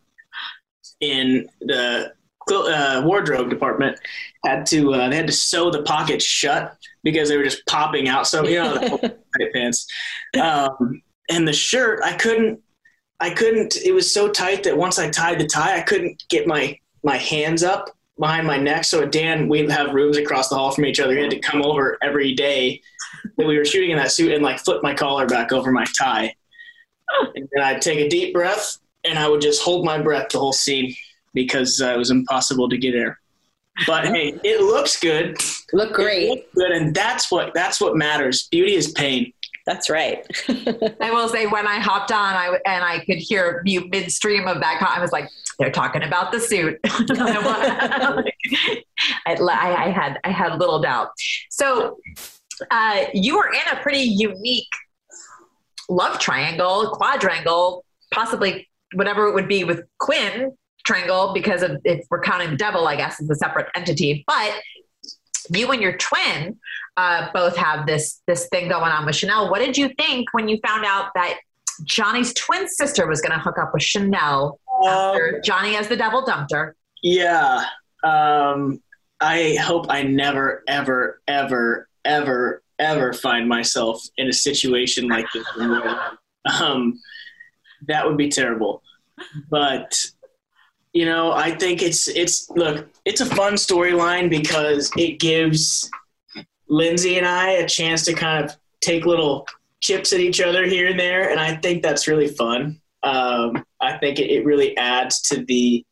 in 1.00 1.48
the 1.62 2.14
uh, 2.52 3.02
wardrobe 3.06 3.50
department 3.50 3.98
had 4.46 4.66
to 4.68 4.94
uh, 4.94 5.10
they 5.10 5.16
had 5.16 5.28
to 5.28 5.34
sew 5.34 5.72
the 5.72 5.84
pockets 5.84 6.26
shut 6.26 6.76
because 7.04 7.30
they 7.30 7.38
were 7.38 7.44
just 7.44 7.66
popping 7.66 8.08
out. 8.08 8.28
So 8.28 8.46
you 8.46 8.62
know 8.62 8.74
the 8.74 9.50
pants 9.54 9.88
um, 10.42 11.02
and 11.30 11.48
the 11.48 11.54
shirt. 11.54 12.02
I 12.04 12.14
couldn't 12.14 12.62
I 13.24 13.30
couldn't. 13.30 13.78
It 13.78 13.94
was 13.94 14.14
so 14.14 14.28
tight 14.28 14.64
that 14.64 14.78
once 14.78 15.00
I 15.00 15.10
tied 15.10 15.40
the 15.40 15.48
tie, 15.48 15.78
I 15.78 15.82
couldn't 15.82 16.22
get 16.28 16.46
my 16.46 16.78
my 17.04 17.16
hands 17.16 17.64
up 17.64 17.90
behind 18.20 18.46
my 18.46 18.58
neck. 18.58 18.84
So 18.84 19.06
Dan, 19.06 19.48
we'd 19.48 19.72
have 19.72 19.94
rooms 19.94 20.18
across 20.18 20.50
the 20.50 20.56
hall 20.56 20.72
from 20.72 20.84
each 20.84 21.00
other. 21.00 21.16
He 21.16 21.22
had 21.22 21.32
to 21.32 21.40
come 21.40 21.62
over 21.62 21.98
every 22.02 22.36
day 22.36 22.82
that 23.38 23.48
we 23.48 23.58
were 23.58 23.64
shooting 23.64 23.92
in 23.92 23.98
that 23.98 24.12
suit 24.12 24.34
and 24.34 24.44
like 24.44 24.60
flip 24.60 24.84
my 24.84 24.94
collar 24.94 25.26
back 25.26 25.54
over 25.54 25.72
my 25.72 25.86
tie. 25.98 26.36
And 27.36 27.48
then 27.54 27.64
I'd 27.64 27.82
take 27.82 28.00
a 28.00 28.10
deep 28.10 28.34
breath 28.34 28.78
and 29.06 29.18
I 29.18 29.30
would 29.30 29.42
just 29.42 29.62
hold 29.62 29.86
my 29.86 30.02
breath 30.02 30.28
the 30.30 30.40
whole 30.40 30.52
scene 30.52 30.94
because 31.34 31.82
uh, 31.82 31.94
it 31.94 31.98
was 31.98 32.12
impossible 32.12 32.68
to 32.68 32.78
get 32.78 32.94
air. 32.94 33.22
But 33.88 34.06
hey, 34.06 34.38
it 34.44 34.62
looks 34.62 35.00
good. 35.00 35.38
Look 35.72 35.94
great. 35.94 36.54
good, 36.54 36.72
and 36.72 36.94
that's 36.94 37.32
what 37.32 37.54
that's 37.54 37.80
what 37.80 37.96
matters. 37.96 38.50
Beauty 38.52 38.76
is 38.76 38.92
pain. 38.92 39.32
That's 39.66 39.90
right. 39.90 40.26
I 41.00 41.12
will 41.12 41.30
say 41.30 41.48
when 41.48 41.68
I 41.68 41.80
hopped 41.80 42.12
on, 42.12 42.34
I 42.34 42.60
and 42.66 42.84
I 42.84 43.00
could 43.06 43.18
hear 43.18 43.62
you 43.66 43.88
midstream 43.90 44.48
of 44.48 44.60
that. 44.60 44.82
I 44.82 45.00
was 45.00 45.14
like, 45.14 45.30
"They're 45.58 45.72
talking 45.72 46.04
about 46.04 46.34
the 46.34 46.40
suit." 46.40 46.80
I, 49.26 49.36
I, 49.38 49.90
had 49.90 50.20
I 50.24 50.32
had 50.32 50.60
little 50.60 50.82
doubt. 50.82 51.12
So 51.50 51.98
uh, 52.72 53.06
you 53.14 53.38
were 53.38 53.48
in 53.48 53.78
a 53.78 53.82
pretty 53.82 54.02
unique 54.02 54.68
love 55.90 56.20
triangle, 56.20 56.90
quadrangle, 56.94 57.86
possibly 58.14 58.70
whatever 58.94 59.28
it 59.28 59.34
would 59.34 59.48
be 59.48 59.64
with 59.64 59.84
Quinn 60.00 60.52
triangle, 60.86 61.32
because 61.34 61.64
of 61.64 61.80
if 61.86 62.06
we're 62.10 62.22
counting 62.22 62.50
the 62.52 62.58
devil, 62.58 62.86
I 62.86 62.98
guess, 62.98 63.22
as 63.22 63.30
a 63.30 63.36
separate 63.36 63.68
entity. 63.76 64.26
But 64.28 64.54
you 65.50 65.72
and 65.72 65.82
your 65.82 65.98
twin 65.98 66.60
uh, 66.98 67.30
both 67.34 67.56
have 67.56 67.86
this 67.86 68.22
this 68.28 68.48
thing 68.50 68.70
going 68.70 68.92
on 68.92 69.06
with 69.06 69.16
Chanel. 69.16 69.50
What 69.50 69.60
did 69.60 69.78
you 69.78 69.90
think 69.98 70.34
when 70.34 70.48
you 70.48 70.60
found 70.66 70.86
out 70.86 71.10
that 71.16 71.40
Johnny's 71.84 72.34
twin 72.34 72.68
sister 72.68 73.08
was 73.08 73.22
going 73.22 73.32
to 73.32 73.40
hook 73.40 73.58
up 73.58 73.74
with 73.74 73.84
Chanel 73.84 74.60
after 74.86 75.36
um, 75.36 75.42
Johnny 75.44 75.76
as 75.76 75.88
the 75.88 75.98
devil 75.98 76.24
dumped 76.24 76.54
her? 76.54 76.76
Yeah. 77.02 77.66
Um, 78.04 78.82
I 79.20 79.58
hope 79.62 79.88
I 79.90 80.04
never, 80.04 80.64
ever, 80.68 81.22
ever, 81.28 81.88
ever, 82.06 82.62
ever 82.78 83.14
find 83.14 83.48
myself 83.48 84.04
in 84.18 84.28
a 84.28 84.34
situation 84.34 85.08
like 85.08 85.26
this. 85.34 85.46
um, 86.62 87.00
that 87.88 88.06
would 88.06 88.18
be 88.18 88.30
terrible. 88.30 88.84
But 89.50 90.06
you 90.92 91.06
know, 91.06 91.32
I 91.32 91.52
think 91.56 91.82
it's 91.82 92.08
it's 92.08 92.50
look, 92.52 92.88
it's 93.06 93.22
a 93.22 93.26
fun 93.26 93.54
storyline 93.54 94.30
because 94.30 94.92
it 94.96 95.20
gives 95.20 95.90
Lindsay 96.68 97.18
and 97.18 97.28
I 97.28 97.52
a 97.52 97.68
chance 97.68 98.06
to 98.06 98.14
kind 98.14 98.44
of 98.44 98.56
take 98.82 99.06
little 99.06 99.48
chips 99.82 100.14
at 100.14 100.20
each 100.20 100.42
other 100.42 100.66
here 100.66 100.88
and 100.88 101.00
there, 101.00 101.30
and 101.30 101.40
I 101.40 101.56
think 101.58 101.84
that's 101.84 102.08
really 102.08 102.28
fun. 102.28 102.80
Um, 103.04 103.66
I 103.82 103.98
think 103.98 104.20
it, 104.20 104.30
it 104.30 104.46
really 104.46 104.76
adds 104.78 105.22
to 105.24 105.44
the 105.46 105.86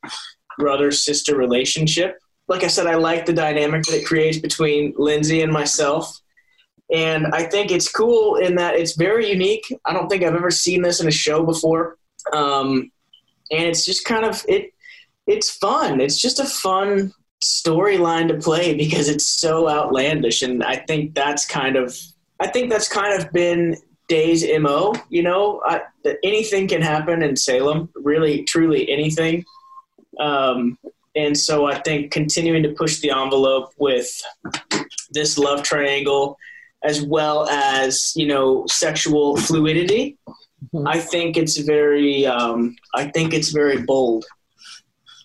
brother 0.57 0.91
sister 0.91 1.35
relationship. 1.35 2.17
Like 2.47 2.63
I 2.63 2.67
said, 2.67 2.87
I 2.87 2.95
like 2.95 3.25
the 3.25 3.33
dynamic 3.33 3.83
that 3.83 3.97
it 3.97 4.05
creates 4.05 4.37
between 4.37 4.93
Lindsay 4.97 5.41
and 5.41 5.51
myself. 5.51 6.17
And 6.93 7.27
I 7.27 7.43
think 7.43 7.71
it's 7.71 7.89
cool 7.89 8.35
in 8.35 8.55
that 8.55 8.75
it's 8.75 8.97
very 8.97 9.29
unique. 9.29 9.63
I 9.85 9.93
don't 9.93 10.09
think 10.09 10.23
I've 10.23 10.35
ever 10.35 10.51
seen 10.51 10.81
this 10.81 10.99
in 10.99 11.07
a 11.07 11.11
show 11.11 11.45
before. 11.45 11.97
Um, 12.33 12.91
and 13.51 13.63
it's 13.63 13.85
just 13.85 14.05
kind 14.05 14.25
of 14.25 14.43
it 14.47 14.73
it's 15.27 15.49
fun. 15.49 16.01
It's 16.01 16.19
just 16.19 16.39
a 16.39 16.45
fun 16.45 17.13
storyline 17.43 18.27
to 18.27 18.37
play 18.37 18.73
because 18.73 19.09
it's 19.09 19.25
so 19.25 19.69
outlandish. 19.69 20.41
And 20.41 20.63
i 20.63 20.75
think 20.75 21.13
that's 21.15 21.45
kind 21.45 21.75
of 21.75 21.97
i 22.39 22.47
think 22.47 22.69
that's 22.69 22.87
kind 22.87 23.19
of 23.19 23.31
been 23.31 23.77
Days' 24.07 24.45
mo 24.59 24.93
you 25.09 25.23
know? 25.23 25.61
I, 25.65 25.81
that 26.03 26.17
anything 26.23 26.67
can 26.67 26.81
happen 26.81 27.23
in 27.23 27.37
salem 27.37 27.89
really 27.95 28.43
truly 28.43 28.89
anything. 28.89 29.45
Um, 30.19 30.77
and 31.15 31.37
so 31.37 31.65
i 31.65 31.75
think 31.79 32.11
continuing 32.11 32.63
to 32.63 32.69
push 32.69 32.99
the 32.99 33.11
envelope 33.11 33.71
with 33.77 34.21
this 35.11 35.37
love 35.37 35.63
triangle 35.63 36.37
as 36.83 37.01
well 37.01 37.47
as 37.49 38.13
you 38.15 38.27
know 38.27 38.65
sexual 38.67 39.37
fluidity 39.37 40.17
mm-hmm. 40.73 40.87
i 40.87 40.99
think 40.99 41.37
it's 41.37 41.57
very 41.57 42.25
um, 42.25 42.75
i 42.95 43.05
think 43.05 43.33
it's 43.33 43.49
very 43.49 43.81
bold 43.83 44.25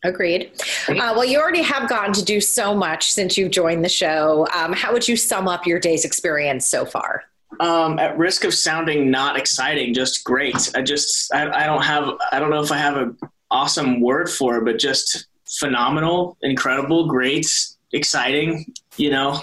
Agreed. 0.07 0.52
Uh, 0.88 1.12
well, 1.16 1.24
you 1.24 1.38
already 1.38 1.62
have 1.62 1.88
gotten 1.88 2.12
to 2.14 2.24
do 2.24 2.40
so 2.40 2.74
much 2.74 3.11
since 3.11 3.36
you 3.36 3.48
joined 3.48 3.84
the 3.84 3.88
show. 3.88 4.46
Um, 4.54 4.72
how 4.72 4.92
would 4.92 5.07
you 5.07 5.16
sum 5.16 5.48
up 5.48 5.66
your 5.66 5.80
Days 5.80 6.04
experience 6.04 6.66
so 6.66 6.84
far? 6.84 7.24
Um, 7.61 7.98
at 7.98 8.16
risk 8.16 8.44
of 8.44 8.54
sounding 8.54 9.11
not 9.11 9.36
exciting, 9.36 9.94
just 9.94 10.24
great. 10.24 10.70
I 10.74 10.82
just, 10.82 11.34
I, 11.34 11.64
I 11.64 11.66
don't 11.66 11.82
have, 11.82 12.09
I 12.32 12.38
don't 12.38 12.50
know 12.50 12.62
if 12.62 12.70
I 12.70 12.76
have 12.76 12.96
an 12.96 13.16
awesome 13.50 14.00
word 14.00 14.30
for 14.30 14.59
it, 14.59 14.64
but 14.64 14.78
just 14.78 15.26
phenomenal, 15.59 16.36
incredible, 16.42 17.09
great, 17.09 17.46
exciting, 17.92 18.72
you 18.96 19.11
know. 19.11 19.40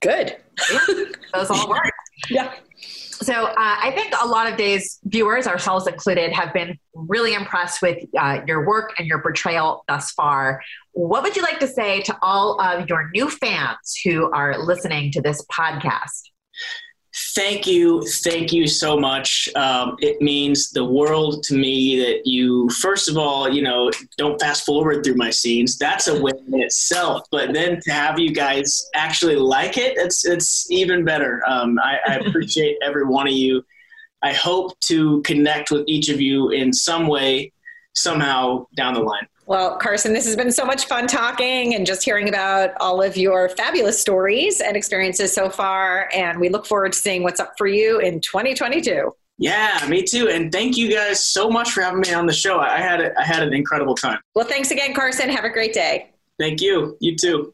Good. 0.00 0.36
Those 1.32 1.50
all 1.50 1.68
work. 1.70 1.90
yeah. 2.28 2.52
So 3.22 3.46
uh, 3.46 3.54
I 3.56 3.92
think 3.94 4.12
a 4.20 4.26
lot 4.26 4.50
of 4.50 4.56
Days 4.56 4.98
viewers, 5.04 5.46
ourselves 5.46 5.86
included, 5.86 6.32
have 6.32 6.52
been 6.52 6.78
really 6.94 7.34
impressed 7.34 7.80
with 7.82 7.98
uh, 8.18 8.40
your 8.46 8.66
work 8.66 8.94
and 8.98 9.06
your 9.06 9.20
portrayal 9.20 9.84
thus 9.88 10.10
far. 10.12 10.62
What 10.92 11.22
would 11.22 11.36
you 11.36 11.42
like 11.42 11.58
to 11.60 11.68
say 11.68 12.02
to 12.02 12.16
all 12.22 12.60
of 12.60 12.88
your 12.88 13.10
new 13.10 13.30
fans 13.30 13.98
who 14.04 14.30
are 14.32 14.58
listening 14.58 15.12
to 15.12 15.20
this 15.20 15.44
podcast? 15.46 16.33
Thank 17.34 17.66
you. 17.66 18.02
Thank 18.22 18.52
you 18.52 18.68
so 18.68 18.96
much. 18.96 19.48
Um, 19.56 19.96
it 19.98 20.22
means 20.22 20.70
the 20.70 20.84
world 20.84 21.42
to 21.44 21.54
me 21.56 21.98
that 21.98 22.26
you, 22.26 22.68
first 22.70 23.08
of 23.08 23.16
all, 23.16 23.48
you 23.48 23.60
know, 23.60 23.90
don't 24.16 24.40
fast 24.40 24.64
forward 24.64 25.02
through 25.02 25.16
my 25.16 25.30
scenes. 25.30 25.76
That's 25.76 26.06
a 26.06 26.22
win 26.22 26.36
in 26.46 26.62
itself. 26.62 27.26
But 27.32 27.52
then 27.52 27.80
to 27.80 27.92
have 27.92 28.20
you 28.20 28.32
guys 28.32 28.88
actually 28.94 29.34
like 29.34 29.76
it, 29.76 29.94
it's, 29.96 30.24
it's 30.24 30.70
even 30.70 31.04
better. 31.04 31.42
Um, 31.48 31.76
I, 31.80 31.98
I 32.06 32.14
appreciate 32.18 32.76
every 32.84 33.04
one 33.04 33.26
of 33.26 33.34
you. 33.34 33.64
I 34.22 34.32
hope 34.32 34.78
to 34.82 35.20
connect 35.22 35.72
with 35.72 35.82
each 35.88 36.10
of 36.10 36.20
you 36.20 36.50
in 36.50 36.72
some 36.72 37.08
way, 37.08 37.52
somehow 37.94 38.66
down 38.76 38.94
the 38.94 39.00
line. 39.00 39.26
Well, 39.46 39.76
Carson, 39.76 40.14
this 40.14 40.24
has 40.24 40.36
been 40.36 40.50
so 40.50 40.64
much 40.64 40.86
fun 40.86 41.06
talking 41.06 41.74
and 41.74 41.84
just 41.84 42.02
hearing 42.02 42.28
about 42.28 42.70
all 42.80 43.02
of 43.02 43.16
your 43.16 43.50
fabulous 43.50 44.00
stories 44.00 44.60
and 44.60 44.76
experiences 44.76 45.34
so 45.34 45.50
far. 45.50 46.08
And 46.14 46.40
we 46.40 46.48
look 46.48 46.64
forward 46.64 46.92
to 46.92 46.98
seeing 46.98 47.22
what's 47.22 47.40
up 47.40 47.52
for 47.58 47.66
you 47.66 47.98
in 48.00 48.20
2022. 48.20 49.12
Yeah, 49.36 49.86
me 49.88 50.02
too. 50.02 50.28
And 50.28 50.50
thank 50.50 50.76
you 50.76 50.90
guys 50.90 51.24
so 51.24 51.50
much 51.50 51.72
for 51.72 51.82
having 51.82 52.00
me 52.00 52.14
on 52.14 52.26
the 52.26 52.32
show. 52.32 52.58
I 52.58 52.80
had 52.80 53.00
a, 53.00 53.18
I 53.20 53.24
had 53.24 53.42
an 53.42 53.52
incredible 53.52 53.94
time. 53.94 54.20
Well, 54.34 54.46
thanks 54.46 54.70
again, 54.70 54.94
Carson. 54.94 55.28
Have 55.28 55.44
a 55.44 55.50
great 55.50 55.74
day. 55.74 56.10
Thank 56.38 56.62
you. 56.62 56.96
You 57.00 57.16
too. 57.16 57.53